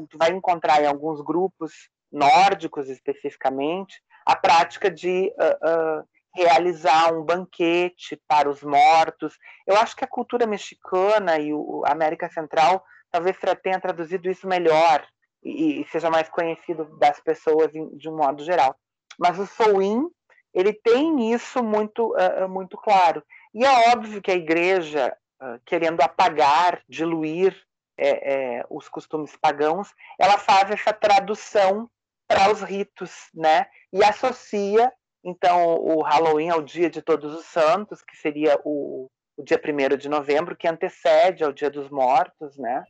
Tu 0.08 0.16
vai 0.16 0.30
encontrar 0.30 0.80
em 0.80 0.86
alguns 0.86 1.20
grupos 1.20 1.72
nórdicos, 2.12 2.88
especificamente, 2.88 4.00
a 4.24 4.36
prática 4.36 4.88
de 4.88 5.34
ah, 5.40 5.58
ah, 5.60 6.04
realizar 6.34 7.12
um 7.12 7.24
banquete 7.24 8.20
para 8.28 8.48
os 8.48 8.62
mortos. 8.62 9.36
Eu 9.66 9.76
acho 9.76 9.96
que 9.96 10.04
a 10.04 10.08
cultura 10.08 10.46
mexicana 10.46 11.36
e 11.38 11.50
a 11.84 11.92
América 11.92 12.30
Central 12.30 12.84
talvez 13.10 13.36
tenha 13.62 13.80
traduzido 13.80 14.30
isso 14.30 14.46
melhor 14.46 15.04
e, 15.42 15.80
e 15.80 15.88
seja 15.88 16.10
mais 16.10 16.28
conhecido 16.28 16.84
das 16.98 17.18
pessoas 17.20 17.74
em- 17.74 17.96
de 17.96 18.08
um 18.08 18.16
modo 18.16 18.44
geral. 18.44 18.76
Mas 19.18 19.38
o 19.38 19.46
Samhain, 19.46 20.08
ele 20.52 20.72
tem 20.72 21.32
isso 21.32 21.62
muito, 21.62 22.14
ah, 22.16 22.48
muito 22.48 22.76
claro. 22.76 23.22
E 23.54 23.64
é 23.64 23.90
óbvio 23.92 24.22
que 24.22 24.30
a 24.30 24.36
igreja, 24.36 25.16
ah, 25.40 25.58
querendo 25.64 26.00
apagar, 26.00 26.82
diluir 26.88 27.56
é, 27.96 28.58
é, 28.58 28.66
os 28.70 28.88
costumes 28.88 29.36
pagãos, 29.36 29.92
ela 30.18 30.38
faz 30.38 30.70
essa 30.70 30.92
tradução 30.92 31.90
para 32.26 32.50
os 32.52 32.62
ritos, 32.62 33.28
né? 33.34 33.66
E 33.92 34.04
associa, 34.04 34.92
então, 35.24 35.74
o 35.74 36.02
Halloween 36.02 36.50
ao 36.50 36.62
Dia 36.62 36.88
de 36.88 37.02
Todos 37.02 37.34
os 37.34 37.46
Santos, 37.46 38.02
que 38.02 38.16
seria 38.16 38.58
o, 38.64 39.10
o 39.36 39.42
dia 39.42 39.60
1 39.60 39.96
de 39.96 40.08
novembro, 40.08 40.56
que 40.56 40.68
antecede 40.68 41.42
ao 41.42 41.52
Dia 41.52 41.70
dos 41.70 41.90
Mortos, 41.90 42.56
né? 42.56 42.84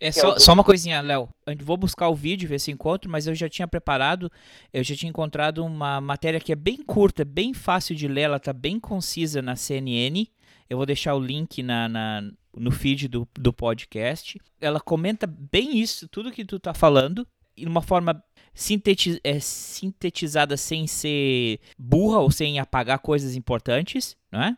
É 0.00 0.10
só, 0.10 0.32
é 0.32 0.34
o- 0.36 0.40
só 0.40 0.52
uma 0.54 0.64
coisinha, 0.64 1.00
Léo. 1.00 1.28
Vou 1.62 1.76
buscar 1.76 2.08
o 2.08 2.14
vídeo, 2.14 2.48
ver 2.48 2.58
se 2.58 2.70
encontro, 2.70 3.10
mas 3.10 3.26
eu 3.26 3.34
já 3.34 3.48
tinha 3.48 3.68
preparado, 3.68 4.32
eu 4.72 4.82
já 4.82 4.96
tinha 4.96 5.10
encontrado 5.10 5.64
uma 5.64 6.00
matéria 6.00 6.40
que 6.40 6.52
é 6.52 6.56
bem 6.56 6.78
curta, 6.78 7.24
bem 7.24 7.52
fácil 7.52 7.94
de 7.94 8.08
ler, 8.08 8.22
ela 8.22 8.40
tá 8.40 8.52
bem 8.52 8.80
concisa 8.80 9.42
na 9.42 9.54
CNN. 9.56 10.26
Eu 10.68 10.76
vou 10.78 10.86
deixar 10.86 11.14
o 11.14 11.20
link 11.20 11.62
na, 11.62 11.88
na- 11.88 12.22
no 12.56 12.70
feed 12.70 13.08
do, 13.08 13.28
do 13.38 13.52
podcast. 13.52 14.40
Ela 14.60 14.80
comenta 14.80 15.26
bem 15.26 15.78
isso, 15.78 16.08
tudo 16.08 16.32
que 16.32 16.44
tu 16.44 16.58
tá 16.58 16.72
falando, 16.72 17.26
de 17.56 17.66
uma 17.66 17.82
forma 17.82 18.22
sinteti- 18.54 19.20
é, 19.22 19.38
sintetizada 19.40 20.56
sem 20.56 20.86
ser 20.86 21.60
burra 21.78 22.18
ou 22.20 22.30
sem 22.30 22.58
apagar 22.58 22.98
coisas 23.00 23.34
importantes, 23.36 24.16
não 24.32 24.42
é? 24.42 24.56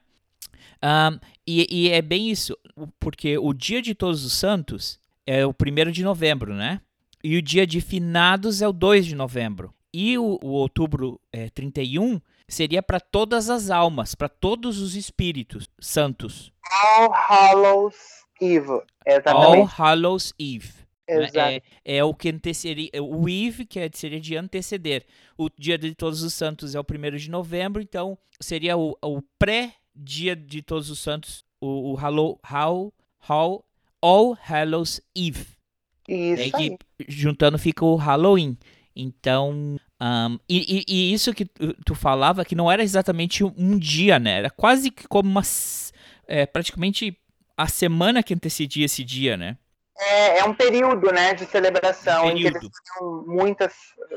Ahn, 0.80 1.18
e, 1.46 1.66
e 1.70 1.88
é 1.90 2.02
bem 2.02 2.30
isso, 2.30 2.56
porque 2.98 3.38
o 3.38 3.52
dia 3.52 3.80
de 3.80 3.94
Todos 3.94 4.24
os 4.24 4.32
Santos 4.32 4.98
é 5.26 5.46
o 5.46 5.50
1 5.50 5.90
de 5.90 6.02
novembro, 6.02 6.54
né? 6.54 6.80
E 7.22 7.36
o 7.36 7.42
dia 7.42 7.66
de 7.66 7.80
finados 7.80 8.60
é 8.62 8.68
o 8.68 8.72
2 8.72 9.06
de 9.06 9.14
novembro. 9.14 9.72
E 9.94 10.16
o, 10.18 10.38
o 10.42 10.48
outubro 10.48 11.20
é, 11.32 11.48
31 11.50 12.20
seria 12.48 12.82
para 12.82 12.98
todas 12.98 13.48
as 13.48 13.70
almas, 13.70 14.14
para 14.14 14.28
todos 14.28 14.80
os 14.80 14.96
espíritos 14.96 15.68
santos. 15.80 16.52
All 16.82 17.12
Hallows 17.12 17.94
Eve. 18.40 18.68
All 18.70 18.84
Exatamente. 19.06 19.72
Hallows 19.78 20.34
Eve. 20.38 20.72
né? 21.08 21.24
Exato. 21.24 21.38
É, 21.38 21.62
é 21.98 22.04
o 22.04 22.14
que 22.14 22.30
anteceria. 22.30 22.88
é 22.92 23.00
O 23.00 23.28
Eve, 23.28 23.64
que 23.66 23.78
é- 23.78 23.90
seria 23.92 24.20
de 24.20 24.36
anteceder. 24.36 25.04
O 25.36 25.48
dia 25.56 25.76
de 25.78 25.94
Todos 25.94 26.22
os 26.22 26.32
Santos 26.34 26.74
é 26.74 26.80
o 26.80 26.84
1 26.84 27.16
de 27.16 27.30
novembro, 27.30 27.80
então 27.82 28.18
seria 28.40 28.76
o, 28.76 28.96
o 29.02 29.22
pré-dia 29.38 30.34
de 30.34 30.62
Todos 30.62 30.90
os 30.90 30.98
Santos, 30.98 31.44
o, 31.60 31.92
o 31.92 31.94
Hallow, 31.96 32.40
How, 32.50 32.92
How, 33.28 33.64
All 34.02 34.36
Hallows 34.48 35.00
Eve. 35.16 35.46
Isso 36.08 36.50
Daí 36.52 36.70
aí. 36.70 36.78
juntando 37.08 37.58
fica 37.58 37.84
o 37.84 37.94
Halloween. 37.96 38.58
Então. 38.94 39.78
ahn, 40.00 40.36
e, 40.48 40.84
e- 40.86 41.12
isso 41.14 41.32
que 41.32 41.44
tu, 41.46 41.72
tu 41.86 41.94
falava 41.94 42.44
que 42.44 42.54
não 42.54 42.70
era 42.70 42.82
exatamente 42.82 43.42
um, 43.44 43.54
um 43.56 43.78
dia, 43.78 44.18
né? 44.18 44.38
Era 44.38 44.50
quase 44.50 44.90
que 44.90 45.06
como 45.08 45.30
uma. 45.30 45.42
é, 46.26 46.44
praticamente 46.44 47.16
a 47.56 47.68
semana 47.68 48.22
que 48.22 48.34
antecedia 48.34 48.84
esse 48.86 49.04
dia, 49.04 49.36
né? 49.36 49.56
É, 49.98 50.38
é 50.40 50.44
um 50.44 50.54
período, 50.54 51.12
né, 51.12 51.34
de 51.34 51.44
celebração 51.46 52.30
em 52.30 52.36
que 52.36 52.42
Período. 52.44 52.64
eles 52.64 52.76
tinham 52.82 53.24
muitas 53.26 53.72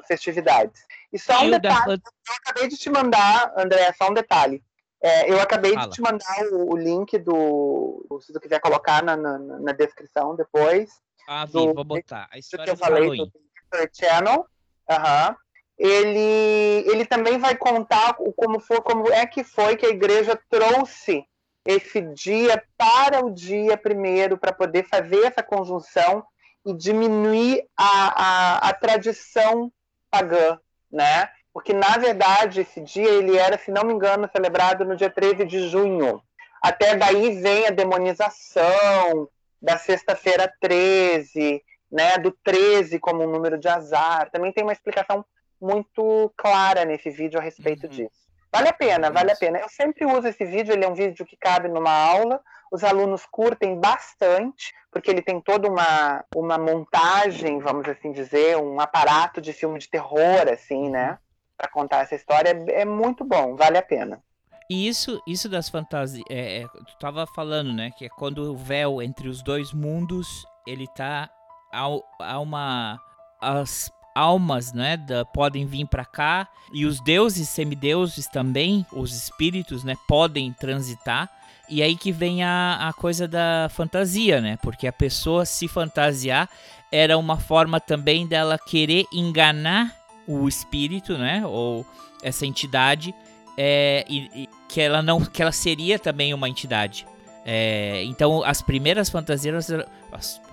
festividades. 0.08 0.82
E 1.14 1.20
só 1.20 1.42
um 1.42 1.46
E 1.46 1.48
o 1.50 1.52
da 1.52 1.58
detalhe, 1.60 2.02
eu 2.04 2.36
acabei 2.36 2.68
de 2.70 2.78
te 2.78 2.90
mandar, 2.90 3.54
André, 3.58 3.94
só 3.98 4.10
um 4.10 4.14
detalhe. 4.14 4.64
É, 5.06 5.32
eu 5.32 5.40
acabei 5.40 5.74
Fala. 5.74 5.88
de 5.88 5.94
te 5.96 6.02
mandar 6.02 6.48
o, 6.52 6.74
o 6.74 6.76
link 6.76 7.16
do. 7.20 8.04
Se 8.22 8.34
tu 8.34 8.40
quiser 8.40 8.60
colocar 8.60 9.04
na, 9.04 9.16
na, 9.16 9.38
na 9.38 9.72
descrição 9.72 10.36
depois. 10.36 10.90
Ah, 11.28 11.46
vi, 11.46 11.52
do- 11.54 11.76
vou 11.76 11.84
botar. 11.84 12.24
A 12.24 12.26
do 12.26 12.32
que 12.32 12.40
história 12.40 12.72
eu 12.72 12.78
falei 12.78 13.02
Halloween. 13.04 13.32
do 13.32 13.90
Channel. 13.94 14.46
Aham. 14.90 15.36
Ele, 15.78 16.90
ele 16.90 17.06
também 17.06 17.38
vai 17.38 17.56
contar 17.56 18.16
como, 18.36 18.60
foi, 18.60 18.82
como 18.82 19.12
é 19.12 19.28
que 19.28 19.44
foi 19.44 19.76
que 19.76 19.86
a 19.86 19.90
igreja 19.90 20.40
trouxe 20.50 21.24
esse 21.68 22.02
dia 22.02 22.64
para 22.78 23.24
o 23.24 23.30
dia 23.30 23.78
primeiro, 23.78 24.38
para 24.38 24.54
poder 24.54 24.88
fazer 24.88 25.24
essa 25.26 25.44
conjunção 25.44 26.26
e 26.66 26.74
diminuir 26.74 27.64
a, 27.78 28.24
a, 28.24 28.70
a 28.70 28.74
tradição 28.74 29.72
pagã, 30.10 30.58
né? 30.92 31.30
Porque, 31.56 31.72
na 31.72 31.96
verdade, 31.98 32.60
esse 32.60 32.82
dia 32.82 33.10
ele 33.10 33.38
era, 33.38 33.58
se 33.58 33.72
não 33.72 33.84
me 33.84 33.94
engano, 33.94 34.30
celebrado 34.30 34.84
no 34.84 34.94
dia 34.94 35.10
13 35.10 35.46
de 35.46 35.70
junho. 35.70 36.22
Até 36.62 36.98
daí 36.98 37.40
vem 37.42 37.66
a 37.68 37.70
demonização 37.72 39.30
da 39.62 39.78
sexta-feira 39.78 40.52
13, 40.60 41.64
né, 41.90 42.18
do 42.18 42.32
13 42.44 43.00
como 43.00 43.24
um 43.24 43.32
número 43.32 43.58
de 43.58 43.70
azar. 43.70 44.30
Também 44.32 44.52
tem 44.52 44.66
uma 44.66 44.74
explicação 44.74 45.24
muito 45.62 46.30
clara 46.36 46.84
nesse 46.84 47.10
vídeo 47.10 47.40
a 47.40 47.42
respeito 47.42 47.84
Uhum. 47.86 47.90
disso. 47.90 48.26
Vale 48.52 48.68
a 48.68 48.74
pena, 48.74 49.10
vale 49.10 49.32
a 49.32 49.36
pena. 49.38 49.58
Eu 49.60 49.70
sempre 49.70 50.06
uso 50.06 50.28
esse 50.28 50.44
vídeo, 50.44 50.74
ele 50.74 50.84
é 50.84 50.88
um 50.90 50.94
vídeo 50.94 51.26
que 51.26 51.38
cabe 51.38 51.70
numa 51.70 51.92
aula. 51.92 52.42
Os 52.70 52.84
alunos 52.84 53.26
curtem 53.26 53.80
bastante, 53.80 54.74
porque 54.92 55.10
ele 55.10 55.22
tem 55.22 55.40
toda 55.40 55.70
uma, 55.70 56.22
uma 56.36 56.58
montagem, 56.58 57.60
vamos 57.60 57.88
assim 57.88 58.12
dizer, 58.12 58.58
um 58.58 58.80
aparato 58.82 59.40
de 59.40 59.54
filme 59.54 59.80
de 59.80 59.90
terror, 59.90 60.50
assim, 60.52 60.90
né? 60.90 61.18
Para 61.58 61.70
contar 61.70 62.02
essa 62.02 62.16
história. 62.16 62.50
É 62.70 62.86
muito 62.86 63.24
bom, 63.24 63.56
vale 63.56 63.78
a 63.78 63.82
pena. 63.84 64.22
E 64.70 64.88
isso, 64.88 65.22
isso 65.28 65.48
das 65.48 65.70
fantasias. 65.70 66.26
É, 66.30 66.62
é, 66.62 66.68
tu 66.68 66.98
tava 67.00 67.26
falando, 67.28 67.72
né? 67.72 67.92
Que 67.92 68.06
é 68.06 68.10
quando 68.10 68.52
o 68.52 68.58
véu 68.58 69.02
entre 69.02 69.28
os 69.28 69.44
dois 69.44 69.72
mundos 69.72 70.46
ele 70.66 70.88
tá. 70.88 71.30
Há, 71.72 72.40
uma. 72.40 73.00
As 73.40 73.92
almas, 74.16 74.74
né? 74.74 74.98
Da, 74.98 75.24
podem 75.24 75.66
vir 75.66 75.86
pra 75.86 76.04
cá. 76.04 76.48
E 76.74 76.86
os 76.86 77.00
deuses, 77.02 77.48
semideuses 77.50 78.28
também, 78.28 78.86
os 78.92 79.14
espíritos, 79.14 79.84
né? 79.84 79.96
Podem 80.08 80.52
transitar. 80.54 81.30
E 81.70 81.82
aí 81.82 81.96
que 81.96 82.12
vem 82.12 82.44
a, 82.44 82.90
a 82.90 82.94
coisa 82.94 83.28
da 83.28 83.68
fantasia, 83.70 84.42
né? 84.42 84.58
Porque 84.62 84.88
a 84.88 84.94
pessoa 84.94 85.46
se 85.46 85.68
fantasiar 85.68 86.50
era 86.92 87.18
uma 87.18 87.38
forma 87.38 87.80
também 87.80 88.26
dela 88.26 88.58
querer 88.58 89.06
enganar 89.12 90.05
o 90.28 90.48
espírito, 90.48 91.18
né? 91.18 91.44
Ou 91.46 91.86
essa 92.24 92.46
entidade 92.46 93.14
é, 93.58 94.06
e, 94.10 94.30
e 94.44 94.50
que 94.68 94.82
ela 94.82 95.02
não 95.02 95.24
que 95.24 95.42
ela 95.42 95.52
seria 95.52 95.98
também 96.00 96.34
uma 96.34 96.50
entidade. 96.50 97.06
É, 97.46 98.04
então 98.06 98.44
as 98.44 98.62
primeiras 98.62 99.10
fantasias, 99.10 99.68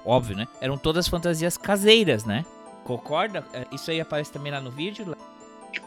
óbvio, 0.05 0.37
né? 0.37 0.47
Eram 0.61 0.77
todas 0.77 1.09
fantasias 1.09 1.57
caseiras, 1.57 2.25
né? 2.25 2.45
Concorda? 2.85 3.45
É, 3.53 3.65
Isso 3.73 3.91
aí 3.91 4.01
aparece 4.01 4.31
também 4.31 4.53
lá 4.53 4.61
no 4.61 4.71
vídeo. 4.71 5.17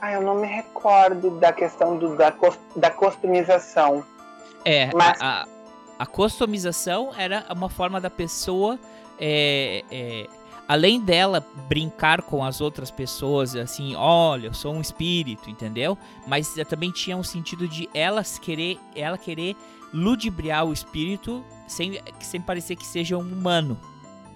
Ah, 0.02 0.14
eu 0.14 0.22
não 0.22 0.36
me 0.36 0.48
recordo 0.48 1.32
da 1.40 1.54
questão 1.54 1.98
do, 1.98 2.16
da, 2.16 2.34
da 2.76 2.90
customização. 2.90 4.04
É, 4.64 4.90
Mas- 4.96 5.22
a, 5.22 5.44
a, 5.44 5.48
a 6.00 6.06
customização 6.08 7.12
era 7.16 7.46
uma 7.52 7.70
forma 7.70 8.02
da 8.02 8.10
pessoa, 8.10 8.80
é, 9.20 9.84
é, 9.92 10.28
além 10.68 11.00
dela 11.00 11.46
brincar 11.68 12.22
com 12.22 12.44
as 12.44 12.62
outras 12.62 12.90
pessoas, 12.92 13.56
assim, 13.56 13.96
olha, 13.96 14.48
eu 14.48 14.54
sou 14.54 14.74
um 14.74 14.82
espírito, 14.82 15.50
entendeu? 15.50 15.98
Mas 16.28 16.58
eh, 16.58 16.64
também 16.64 16.92
tinha 16.92 17.16
um 17.16 17.24
sentido 17.24 17.68
de 17.68 17.90
elas 17.94 18.38
querer, 18.40 18.80
ela 18.96 19.18
querer 19.18 19.56
ludibriar 19.94 20.66
o 20.66 20.74
espírito 20.74 21.44
sem, 21.68 22.02
sem 22.20 22.42
parecer 22.42 22.76
que 22.76 22.86
seja 22.86 23.18
um 23.18 23.22
humano, 23.22 23.78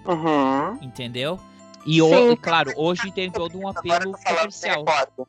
Uhum. 0.06 0.78
entendeu? 0.80 1.38
E, 1.86 2.00
o, 2.02 2.36
claro, 2.36 2.72
hoje 2.76 3.10
tem 3.10 3.30
todo 3.30 3.58
um 3.58 3.66
apelo 3.68 4.12
comercial. 4.12 4.84
recordo. 4.84 5.26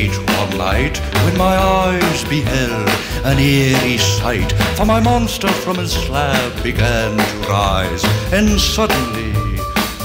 Late 0.00 0.18
one 0.38 0.56
night 0.56 0.96
when 1.24 1.36
my 1.36 1.56
eyes 1.56 2.24
beheld 2.24 2.88
an 3.24 3.38
eerie 3.38 3.98
sight. 3.98 4.50
For 4.76 4.86
my 4.86 5.00
monster 5.00 5.48
from 5.48 5.76
his 5.76 5.92
slab 5.92 6.62
began 6.62 7.18
to 7.18 7.48
rise, 7.48 8.02
and 8.32 8.48
suddenly, 8.58 9.32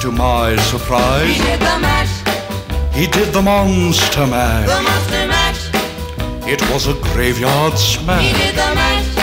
to 0.02 0.12
my 0.12 0.58
surprise, 0.72 1.36
He 1.38 1.44
did 1.44 1.60
the 1.60 1.78
mash, 1.88 2.16
he 2.94 3.08
did 3.08 3.34
the 3.34 3.42
monster 3.42 4.26
the 4.26 4.82
monster 4.90 5.28
mash. 5.34 5.64
It 6.54 6.62
was 6.72 6.88
a 6.88 6.96
graveyard 7.14 7.78
smash. 7.78 8.26
He 8.26 8.34
did 8.34 8.56
the 8.56 8.76
mash. 8.76 9.15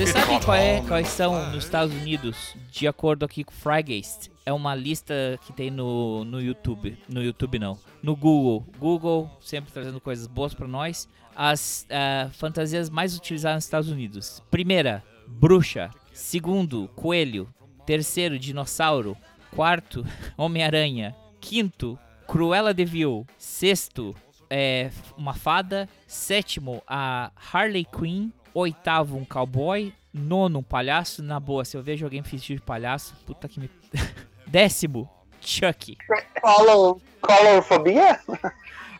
Vocês 0.00 0.12
sabem 0.12 0.40
qual 0.40 0.56
é, 0.56 0.80
quais 0.88 1.08
são 1.08 1.50
nos 1.50 1.62
Estados 1.62 1.94
Unidos, 1.94 2.56
de 2.72 2.88
acordo 2.88 3.22
aqui 3.22 3.44
com 3.44 3.52
o 3.52 3.54
Frygeist? 3.54 4.30
É 4.46 4.52
uma 4.52 4.74
lista 4.74 5.38
que 5.44 5.52
tem 5.52 5.70
no, 5.70 6.24
no 6.24 6.40
YouTube. 6.40 6.96
No 7.06 7.22
YouTube 7.22 7.58
não. 7.58 7.78
No 8.02 8.16
Google. 8.16 8.64
Google 8.78 9.30
sempre 9.42 9.70
trazendo 9.70 10.00
coisas 10.00 10.26
boas 10.26 10.54
pra 10.54 10.66
nós. 10.66 11.06
As 11.36 11.86
ah, 11.90 12.30
fantasias 12.32 12.88
mais 12.88 13.14
utilizadas 13.14 13.56
nos 13.56 13.64
Estados 13.64 13.90
Unidos. 13.90 14.42
Primeira, 14.50 15.04
bruxa. 15.26 15.90
Segundo, 16.14 16.88
coelho. 16.96 17.46
Terceiro, 17.84 18.38
dinossauro. 18.38 19.14
Quarto, 19.54 20.02
Homem-Aranha. 20.34 21.14
Quinto, 21.42 21.98
Cruella 22.26 22.72
de 22.72 22.86
Vil. 22.86 23.26
Sexto, 23.36 24.16
é, 24.48 24.90
uma 25.14 25.34
fada. 25.34 25.86
Sétimo, 26.06 26.82
a 26.88 27.30
Harley 27.52 27.84
Quinn. 27.84 28.30
Oitavo, 28.54 29.16
um 29.16 29.24
cowboy. 29.24 29.92
Nono, 30.12 30.58
um 30.58 30.62
palhaço. 30.62 31.22
Na 31.22 31.38
boa, 31.38 31.64
se 31.64 31.76
eu 31.76 31.82
vejo 31.82 32.04
alguém 32.04 32.20
vestido 32.22 32.58
de 32.58 32.62
palhaço, 32.64 33.14
puta 33.26 33.48
que 33.48 33.60
me. 33.60 33.70
Décimo, 34.46 35.08
Chuck. 35.40 35.96
Colo- 36.40 37.00
Colorfobia? 37.20 38.18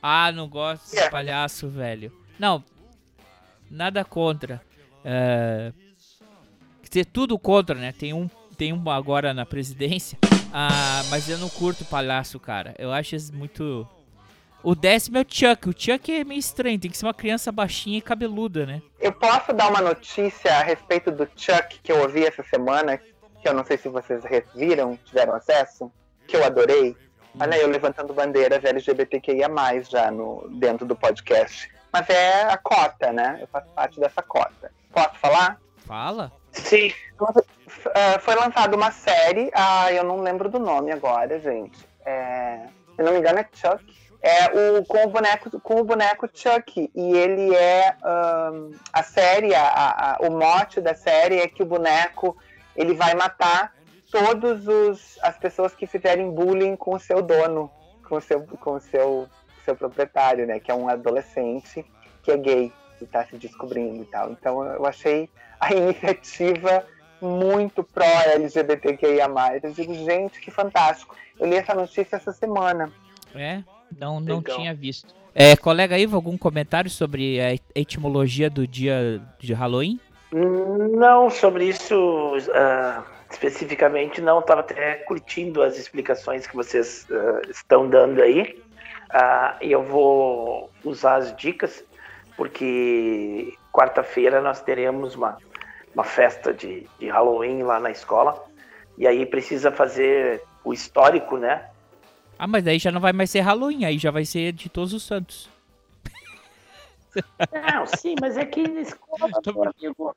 Ah, 0.03 0.31
não 0.33 0.49
gosto 0.49 0.89
de 0.91 0.95
Yeah. 0.97 1.11
palhaço, 1.11 1.69
velho. 1.69 2.13
Não, 2.39 2.63
nada 3.71 4.05
contra. 4.05 4.63
É... 5.05 5.73
Quer 6.83 6.89
dizer, 6.89 7.05
tudo 7.07 7.39
contra, 7.39 7.75
né? 7.75 7.93
Tem 7.93 8.13
um, 8.13 8.29
tem 8.57 8.73
um 8.73 8.91
agora 8.91 9.35
na 9.35 9.45
presidência. 9.45 10.19
Ah, 10.53 11.03
mas 11.11 11.29
eu 11.29 11.39
não 11.39 11.49
curto 11.49 11.85
palhaço, 11.85 12.39
cara. 12.39 12.75
Eu 12.79 12.93
acho 12.93 13.15
isso 13.17 13.35
muito. 13.35 13.87
O 14.62 14.75
décimo 14.75 15.18
é 15.18 15.23
o 15.23 15.27
Chuck. 15.27 15.68
O 15.68 15.75
Chuck 15.77 16.12
é 16.12 16.25
meio 16.25 16.38
estranho. 16.38 16.79
Tem 16.79 16.90
que 16.90 16.96
ser 16.96 17.07
uma 17.07 17.14
criança 17.14 17.51
baixinha 17.51 17.99
e 17.99 18.03
cabeluda, 18.03 18.66
né? 18.66 18.83
Eu 19.01 19.12
posso 19.12 19.53
dar 19.53 19.68
uma 19.68 19.81
notícia 19.81 20.53
a 20.55 20.62
respeito 20.62 21.11
do 21.11 21.27
Chuck 21.37 21.81
que 21.83 21.90
eu 21.90 22.01
ouvi 22.01 22.27
essa 22.27 22.42
semana, 22.42 22.99
que 22.99 23.49
eu 23.49 23.55
não 23.55 23.64
sei 23.64 23.79
se 23.79 23.88
vocês 23.88 24.23
viram, 24.55 24.99
tiveram 25.05 25.35
acesso, 25.35 25.90
que 26.27 26.37
eu 26.37 26.44
adorei. 26.44 26.94
Olha 27.38 27.57
eu 27.57 27.68
levantando 27.68 28.12
bandeiras 28.12 28.62
LGBTQIA+, 28.62 29.49
já 29.88 30.11
no, 30.11 30.46
dentro 30.51 30.85
do 30.85 30.96
podcast. 30.96 31.70
Mas 31.92 32.09
é 32.11 32.42
a 32.44 32.57
cota, 32.57 33.12
né? 33.12 33.38
Eu 33.40 33.46
faço 33.49 33.68
parte 33.70 33.99
dessa 33.99 34.23
cota. 34.23 34.70
Posso 34.92 35.14
falar? 35.18 35.61
Fala. 35.87 36.33
Sim. 36.53 36.92
Ah, 37.94 38.18
foi 38.20 38.35
lançada 38.35 38.77
uma 38.77 38.90
série, 38.90 39.51
ah, 39.55 39.92
eu 39.92 40.05
não 40.05 40.20
lembro 40.20 40.49
do 40.49 40.59
nome 40.59 40.92
agora, 40.92 41.38
gente. 41.40 41.79
É, 42.05 42.66
se 42.96 43.03
não 43.03 43.12
me 43.12 43.18
engano 43.18 43.38
é 43.38 43.49
Chuck. 43.53 44.10
É 44.22 44.46
o 44.78 44.85
com 44.85 45.04
o 45.04 45.09
boneco, 45.09 45.61
com 45.61 45.80
o 45.80 45.85
boneco 45.85 46.28
Chuck. 46.33 46.90
E 46.94 47.12
ele 47.16 47.54
é 47.54 47.96
ahn, 48.02 48.70
a 48.92 49.02
série, 49.02 49.54
a, 49.54 49.62
a- 49.64 50.16
o 50.20 50.30
mote 50.30 50.80
da 50.80 50.94
série 50.94 51.38
é 51.40 51.48
que 51.48 51.62
o 51.62 51.66
boneco 51.66 52.37
ele 52.76 52.94
vai 52.94 53.14
matar 53.14 53.74
todos 54.11 54.66
os 54.68 55.18
as 55.22 55.38
pessoas 55.38 55.74
que 55.74 55.87
fizerem 55.87 56.30
bullying 56.30 56.76
com 56.76 56.94
o 56.94 57.00
seu 57.00 57.22
dono, 57.22 57.70
com 58.09 58.16
o 58.16 58.20
seu 58.20 58.42
com 58.42 58.72
o 58.74 58.80
seu 58.80 59.26
seu 59.64 59.74
proprietário, 59.74 60.46
né? 60.46 60.61
Que 60.61 60.70
é 60.70 60.74
um 60.74 60.88
adolescente 60.88 61.85
que 62.22 62.30
é 62.30 62.37
gay 62.37 62.72
e 63.00 63.06
tá 63.06 63.24
se 63.24 63.37
descobrindo 63.38 64.02
e 64.02 64.06
tal. 64.06 64.30
Então 64.33 64.62
eu 64.64 64.85
achei 64.85 65.30
a 65.59 65.72
iniciativa 65.74 66.85
muito 67.22 67.83
pró-LGBTQIA+. 67.83 69.28
Eu 69.62 69.72
digo, 69.72 69.94
gente, 69.94 70.40
que 70.40 70.50
fantástico. 70.50 71.14
Eu 71.38 71.46
li 71.48 71.56
essa 71.56 71.74
notícia 71.74 72.16
essa 72.16 72.33
semana. 72.33 72.90
É? 73.35 73.62
Não, 73.98 74.20
não 74.20 74.42
tinha 74.42 74.74
visto. 74.74 75.14
É, 75.35 75.57
colega 75.57 75.98
Ivo, 75.98 76.16
algum 76.16 76.37
comentário 76.37 76.90
sobre 76.90 77.40
a 77.40 77.55
etimologia 77.74 78.50
do 78.50 78.66
dia 78.66 79.20
de 79.38 79.53
Halloween? 79.53 80.00
Não, 80.33 81.31
sobre 81.31 81.64
isso 81.64 82.37
ah, 82.53 83.03
especificamente 83.31 84.20
não. 84.20 84.40
Estava 84.40 84.61
até 84.61 84.94
curtindo 84.96 85.62
as 85.62 85.76
explicações 85.79 86.46
que 86.46 86.55
vocês 86.55 87.07
ah, 87.11 87.42
estão 87.48 87.88
dando 87.88 88.20
aí. 88.20 88.61
Ah, 89.11 89.57
E 89.61 89.72
eu 89.72 89.83
vou 89.83 90.70
usar 90.85 91.16
as 91.16 91.37
dicas, 91.37 91.85
porque 92.37 93.55
quarta-feira 93.72 94.40
nós 94.40 94.61
teremos 94.61 95.14
uma, 95.14 95.38
uma 95.94 96.05
festa 96.05 96.53
de, 96.53 96.87
de 96.98 97.09
Halloween 97.09 97.62
lá 97.62 97.81
na 97.81 97.90
escola. 97.90 98.44
E 98.98 99.07
aí 99.07 99.24
precisa 99.24 99.72
fazer 99.72 100.42
o 100.64 100.72
histórico, 100.72 101.37
né? 101.37 101.69
Ah, 102.42 102.46
mas 102.46 102.64
daí 102.64 102.79
já 102.79 102.90
não 102.90 103.03
vai 103.03 103.12
mais 103.12 103.31
ser 103.31 103.40
Halloween, 103.40 103.85
aí 103.85 103.98
já 103.98 104.11
vai 104.11 104.24
ser 104.24 104.53
de 104.53 104.70
Todos 104.70 104.94
os 104.94 105.03
Santos. 105.03 105.46
Não, 107.53 107.85
sim, 107.85 108.16
mas 108.18 108.38
é 108.38 108.46
que 108.46 108.66
na 108.66 108.81
escola, 108.81 109.29
meu 109.44 109.62
amigo, 109.79 110.16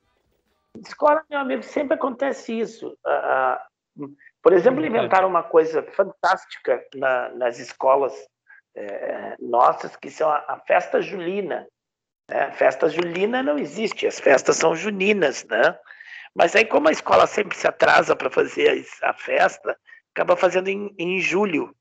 na 0.73 0.81
escola, 0.88 1.23
meu 1.29 1.39
amigo, 1.39 1.63
sempre 1.63 1.95
acontece 1.95 2.57
isso. 2.57 2.97
Ah, 3.05 3.62
por 4.41 4.53
exemplo, 4.53 4.79
Verdade. 4.81 4.99
inventaram 5.03 5.27
uma 5.27 5.43
coisa 5.43 5.83
fantástica 5.91 6.81
na- 6.95 7.27
nas 7.31 7.59
escolas 7.59 8.13
eh, 8.73 9.36
nossas, 9.41 9.95
que 9.97 10.09
são 10.09 10.29
a, 10.29 10.38
a 10.47 10.59
festa 10.65 11.01
julina. 11.01 11.67
Né? 12.31 12.43
A 12.43 12.51
festa 12.53 12.88
julina 12.88 13.43
não 13.43 13.57
existe, 13.59 14.07
as 14.07 14.17
festas 14.17 14.55
são 14.55 14.73
juninas, 14.77 15.43
né? 15.43 15.77
Mas 16.33 16.55
aí, 16.55 16.63
como 16.63 16.88
a 16.88 16.91
escola 16.93 17.27
sempre 17.27 17.57
se 17.57 17.67
atrasa 17.67 18.15
para 18.15 18.29
fazer 18.31 18.69
as- 18.79 19.03
a 19.03 19.13
festa, 19.13 19.77
acaba 20.15 20.38
fazendo 20.38 20.69
em, 20.69 20.95
em 20.97 21.19
julho. 21.19 21.75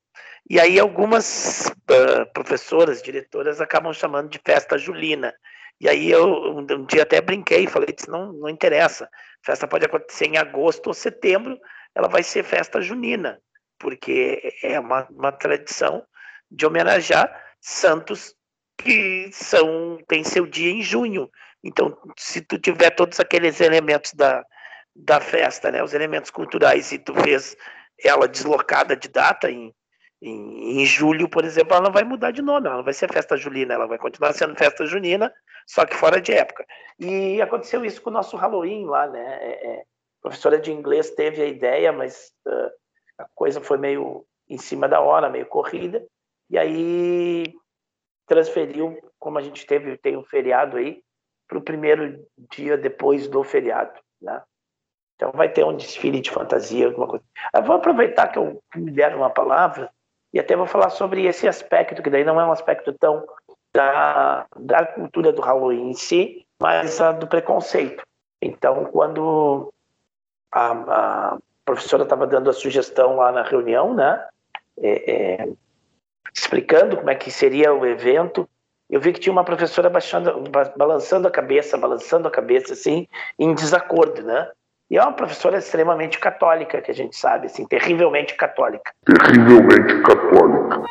E 0.49 0.59
aí 0.59 0.79
algumas 0.79 1.71
ah, 1.89 2.25
professoras, 2.33 3.01
diretoras 3.01 3.61
acabam 3.61 3.93
chamando 3.93 4.29
de 4.29 4.39
festa 4.43 4.77
julina. 4.77 5.33
E 5.79 5.89
aí 5.89 6.09
eu 6.09 6.57
um, 6.57 6.85
dia 6.85 7.03
até 7.03 7.21
brinquei, 7.21 7.67
falei, 7.67 7.93
disse, 7.93 8.09
não, 8.09 8.31
não 8.33 8.49
interessa. 8.49 9.09
Festa 9.43 9.67
pode 9.67 9.85
acontecer 9.85 10.25
em 10.25 10.37
agosto 10.37 10.87
ou 10.87 10.93
setembro, 10.93 11.59
ela 11.95 12.07
vai 12.07 12.23
ser 12.23 12.43
festa 12.43 12.81
junina, 12.81 13.39
porque 13.77 14.53
é 14.63 14.79
uma, 14.79 15.07
uma 15.09 15.31
tradição 15.31 16.05
de 16.49 16.65
homenagear 16.65 17.29
santos 17.59 18.35
que 18.77 19.29
são 19.31 19.97
têm 20.07 20.23
seu 20.23 20.45
dia 20.45 20.71
em 20.71 20.81
junho. 20.81 21.29
Então, 21.63 21.97
se 22.17 22.41
tu 22.41 22.59
tiver 22.59 22.91
todos 22.91 23.19
aqueles 23.19 23.61
elementos 23.61 24.13
da, 24.13 24.45
da 24.95 25.19
festa, 25.19 25.71
né, 25.71 25.81
os 25.83 25.93
elementos 25.93 26.29
culturais, 26.29 26.91
e 26.91 26.99
tu 26.99 27.13
fez 27.15 27.55
ela 28.03 28.27
deslocada 28.27 28.95
de 28.95 29.07
data 29.07 29.49
em, 29.49 29.73
em, 30.23 30.81
em 30.81 30.85
julho, 30.85 31.27
por 31.27 31.43
exemplo, 31.43 31.75
ela 31.75 31.89
vai 31.89 32.03
mudar 32.03 32.31
de 32.31 32.41
nome, 32.41 32.67
ela 32.67 32.77
não 32.77 32.83
vai 32.83 32.93
ser 32.93 33.11
festa 33.11 33.35
julina, 33.35 33.73
ela 33.73 33.85
vai 33.85 33.97
continuar 33.97 34.31
sendo 34.33 34.55
festa 34.55 34.85
junina, 34.85 35.33
só 35.67 35.85
que 35.85 35.95
fora 35.95 36.21
de 36.21 36.31
época. 36.31 36.65
E 36.97 37.41
aconteceu 37.41 37.83
isso 37.83 38.01
com 38.01 38.09
o 38.09 38.13
nosso 38.13 38.37
Halloween 38.37 38.85
lá, 38.85 39.05
né? 39.07 39.37
É, 39.41 39.67
é, 39.67 39.81
a 39.81 39.85
professora 40.21 40.57
de 40.57 40.71
inglês 40.71 41.11
teve 41.11 41.41
a 41.41 41.45
ideia, 41.45 41.91
mas 41.91 42.31
ah, 42.47 42.71
a 43.19 43.25
coisa 43.35 43.59
foi 43.59 43.77
meio 43.77 44.25
em 44.49 44.57
cima 44.57 44.87
da 44.87 45.01
hora, 45.01 45.29
meio 45.29 45.45
corrida, 45.45 46.05
e 46.49 46.57
aí 46.57 47.53
transferiu, 48.25 48.97
como 49.19 49.37
a 49.37 49.41
gente 49.41 49.65
teve, 49.65 49.97
tem 49.97 50.15
um 50.15 50.23
feriado 50.23 50.77
aí, 50.77 51.03
para 51.49 51.57
o 51.57 51.61
primeiro 51.61 52.25
dia 52.49 52.77
depois 52.77 53.27
do 53.27 53.43
feriado, 53.43 53.99
né? 54.21 54.41
Então 55.15 55.31
vai 55.33 55.51
ter 55.51 55.65
um 55.65 55.75
desfile 55.75 56.21
de 56.21 56.31
fantasia, 56.31 56.87
alguma 56.87 57.07
coisa. 57.07 57.25
Eu 57.53 57.63
vou 57.63 57.75
aproveitar 57.75 58.29
que 58.29 58.39
eu 58.39 58.63
me 58.75 58.89
deram 58.89 59.17
uma 59.17 59.29
palavra 59.29 59.91
e 60.33 60.39
até 60.39 60.55
vou 60.55 60.65
falar 60.65 60.89
sobre 60.89 61.25
esse 61.25 61.47
aspecto, 61.47 62.01
que 62.01 62.09
daí 62.09 62.23
não 62.23 62.39
é 62.41 62.45
um 62.45 62.51
aspecto 62.51 62.91
tão 62.93 63.23
da, 63.73 64.45
da 64.57 64.85
cultura 64.85 65.31
do 65.31 65.41
Halloween 65.41 65.89
em 65.89 65.93
si, 65.93 66.45
mas 66.59 66.99
a 66.99 67.11
do 67.11 67.27
preconceito. 67.27 68.03
Então, 68.41 68.85
quando 68.85 69.71
a, 70.51 70.71
a 70.71 71.37
professora 71.63 72.03
estava 72.03 72.25
dando 72.25 72.49
a 72.49 72.53
sugestão 72.53 73.15
lá 73.17 73.31
na 73.31 73.43
reunião, 73.43 73.93
né, 73.93 74.25
é, 74.81 75.11
é, 75.11 75.49
explicando 76.33 76.97
como 76.97 77.09
é 77.09 77.15
que 77.15 77.29
seria 77.31 77.73
o 77.73 77.85
evento, 77.85 78.49
eu 78.89 78.99
vi 78.99 79.13
que 79.13 79.19
tinha 79.19 79.33
uma 79.33 79.43
professora 79.43 79.89
baixando, 79.89 80.49
ba- 80.49 80.73
balançando 80.75 81.27
a 81.27 81.31
cabeça, 81.31 81.77
balançando 81.77 82.27
a 82.27 82.31
cabeça, 82.31 82.73
assim, 82.73 83.07
em 83.39 83.53
desacordo, 83.53 84.23
né? 84.23 84.51
E 84.93 84.97
é 84.97 85.01
uma 85.01 85.11
professora 85.11 85.57
extremamente 85.57 86.19
católica, 86.19 86.79
que 86.79 86.91
a 86.91 86.93
gente 86.93 87.15
sabe, 87.15 87.47
assim, 87.47 87.65
terrivelmente 87.65 88.35
católica. 88.35 88.93
Terrivelmente 89.03 90.03
católica. 90.03 90.83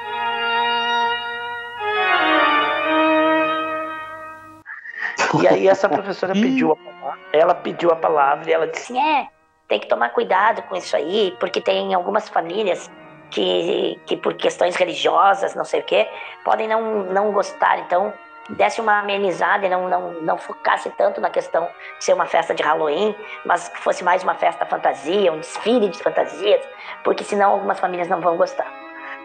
E 5.40 5.46
aí 5.46 5.68
essa 5.68 5.88
professora 5.88 6.32
pediu 6.32 6.72
a 6.72 6.76
palavra, 6.76 7.20
ela 7.32 7.54
pediu 7.54 7.92
a 7.92 7.96
palavra 7.96 8.50
e 8.50 8.52
ela 8.52 8.66
disse, 8.66 8.92
Assim, 8.92 9.00
é, 9.00 9.28
tem 9.68 9.78
que 9.78 9.86
tomar 9.86 10.08
cuidado 10.08 10.62
com 10.62 10.74
isso 10.74 10.96
aí, 10.96 11.36
porque 11.38 11.60
tem 11.60 11.94
algumas 11.94 12.28
famílias 12.28 12.90
que, 13.30 14.00
que 14.04 14.16
por 14.16 14.34
questões 14.34 14.74
religiosas, 14.74 15.54
não 15.54 15.64
sei 15.64 15.78
o 15.78 15.84
quê, 15.84 16.08
podem 16.44 16.66
não, 16.66 17.04
não 17.04 17.30
gostar. 17.30 17.78
Então, 17.78 18.12
desse 18.50 18.80
uma 18.80 18.98
amenizada 18.98 19.66
e 19.66 19.68
não, 19.68 19.88
não, 19.88 20.12
não 20.22 20.38
focasse 20.38 20.90
tanto 20.90 21.20
na 21.20 21.30
questão 21.30 21.68
de 21.98 22.04
ser 22.04 22.12
uma 22.12 22.26
festa 22.26 22.54
de 22.54 22.62
Halloween, 22.62 23.14
mas 23.44 23.68
que 23.68 23.78
fosse 23.78 24.02
mais 24.02 24.22
uma 24.22 24.34
festa 24.34 24.66
fantasia, 24.66 25.32
um 25.32 25.38
desfile 25.38 25.88
de 25.88 25.98
fantasias, 25.98 26.62
porque 27.04 27.24
senão 27.24 27.52
algumas 27.52 27.78
famílias 27.78 28.08
não 28.08 28.20
vão 28.20 28.36
gostar. 28.36 28.70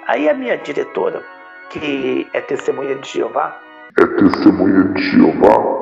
Aí 0.08 0.30
a 0.30 0.34
minha 0.34 0.58
diretora, 0.58 1.23
que 1.69 2.30
é 2.34 2.41
testemunha 2.41 2.95
de 2.95 3.10
Jeová, 3.10 3.60
É 3.99 4.06
testemunha 4.15 4.84
de 4.93 5.01
Jeová. 5.01 5.82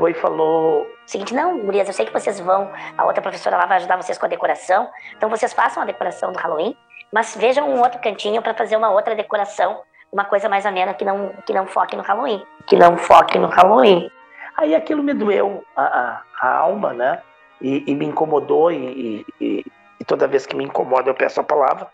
pegou 0.00 0.08
e 0.08 0.14
falou: 0.14 0.86
Seguinte, 1.04 1.34
não, 1.34 1.58
gurias, 1.58 1.86
eu 1.86 1.92
sei 1.92 2.06
que 2.06 2.12
vocês 2.12 2.40
vão, 2.40 2.70
a 2.96 3.04
outra 3.04 3.20
professora 3.20 3.56
lá 3.56 3.66
vai 3.66 3.76
ajudar 3.76 3.96
vocês 3.96 4.16
com 4.16 4.26
a 4.26 4.28
decoração, 4.28 4.88
então 5.16 5.28
vocês 5.28 5.52
façam 5.52 5.82
a 5.82 5.86
decoração 5.86 6.32
do 6.32 6.38
Halloween, 6.38 6.76
mas 7.12 7.36
vejam 7.36 7.68
um 7.68 7.80
outro 7.80 8.00
cantinho 8.00 8.40
para 8.42 8.54
fazer 8.54 8.76
uma 8.76 8.90
outra 8.90 9.14
decoração, 9.14 9.82
uma 10.12 10.24
coisa 10.24 10.48
mais 10.48 10.64
amena 10.66 10.94
que 10.94 11.04
não, 11.04 11.30
que 11.46 11.52
não 11.52 11.66
foque 11.66 11.96
no 11.96 12.02
Halloween. 12.02 12.44
que 12.66 12.76
não 12.76 12.96
foque 12.96 13.38
no 13.38 13.48
Halloween. 13.48 14.10
Aí 14.56 14.74
aquilo 14.74 15.02
me 15.02 15.14
doeu 15.14 15.64
a, 15.76 15.82
a- 15.82 16.22
a 16.40 16.56
alma, 16.58 16.92
né? 16.92 17.22
E, 17.60 17.84
e 17.90 17.94
me 17.94 18.06
incomodou, 18.06 18.70
e, 18.72 19.24
e- 19.40 19.64
e- 20.00 20.04
toda 20.06 20.26
vez 20.26 20.46
que 20.46 20.56
me 20.56 20.64
incomoda 20.64 21.08
eu 21.10 21.14
peço 21.14 21.40
a 21.40 21.44
palavra. 21.44 21.86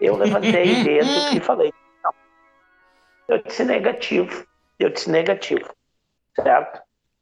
Eu 0.00 0.16
levantei 0.16 0.62
o 0.80 0.84
dedo 0.84 1.08
e 1.36 1.40
falei: 1.40 1.72
não. 2.04 2.12
Eu 3.28 3.38
disse 3.42 3.64
negativo. 3.64 4.44
Eu 4.78 4.90
disse 4.90 5.10
negativo. 5.10 5.70
Certo? 6.34 6.80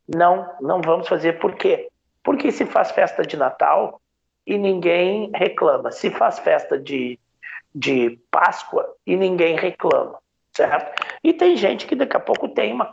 Não, 0.09 0.49
não 0.61 0.81
vamos 0.81 1.09
fazer. 1.09 1.39
Por 1.39 1.55
quê? 1.55 1.89
Porque 2.23 2.51
se 2.51 2.65
faz 2.67 2.91
festa 2.91 3.23
de 3.23 3.37
Natal 3.37 4.01
e 4.47 4.57
ninguém 4.59 5.31
reclama. 5.35 5.91
Se 5.93 6.11
faz 6.11 6.39
festa 6.39 6.79
de, 6.79 7.19
de 7.75 8.19
Páscoa 8.31 8.95
e 9.07 9.17
ninguém 9.17 9.57
reclama. 9.57 10.19
Certo? 10.53 11.01
E 11.23 11.33
tem 11.33 11.57
gente 11.57 11.87
que 11.87 11.95
daqui 11.95 12.17
a 12.17 12.21
pouco 12.21 12.49
tem 12.49 12.73
uma, 12.73 12.91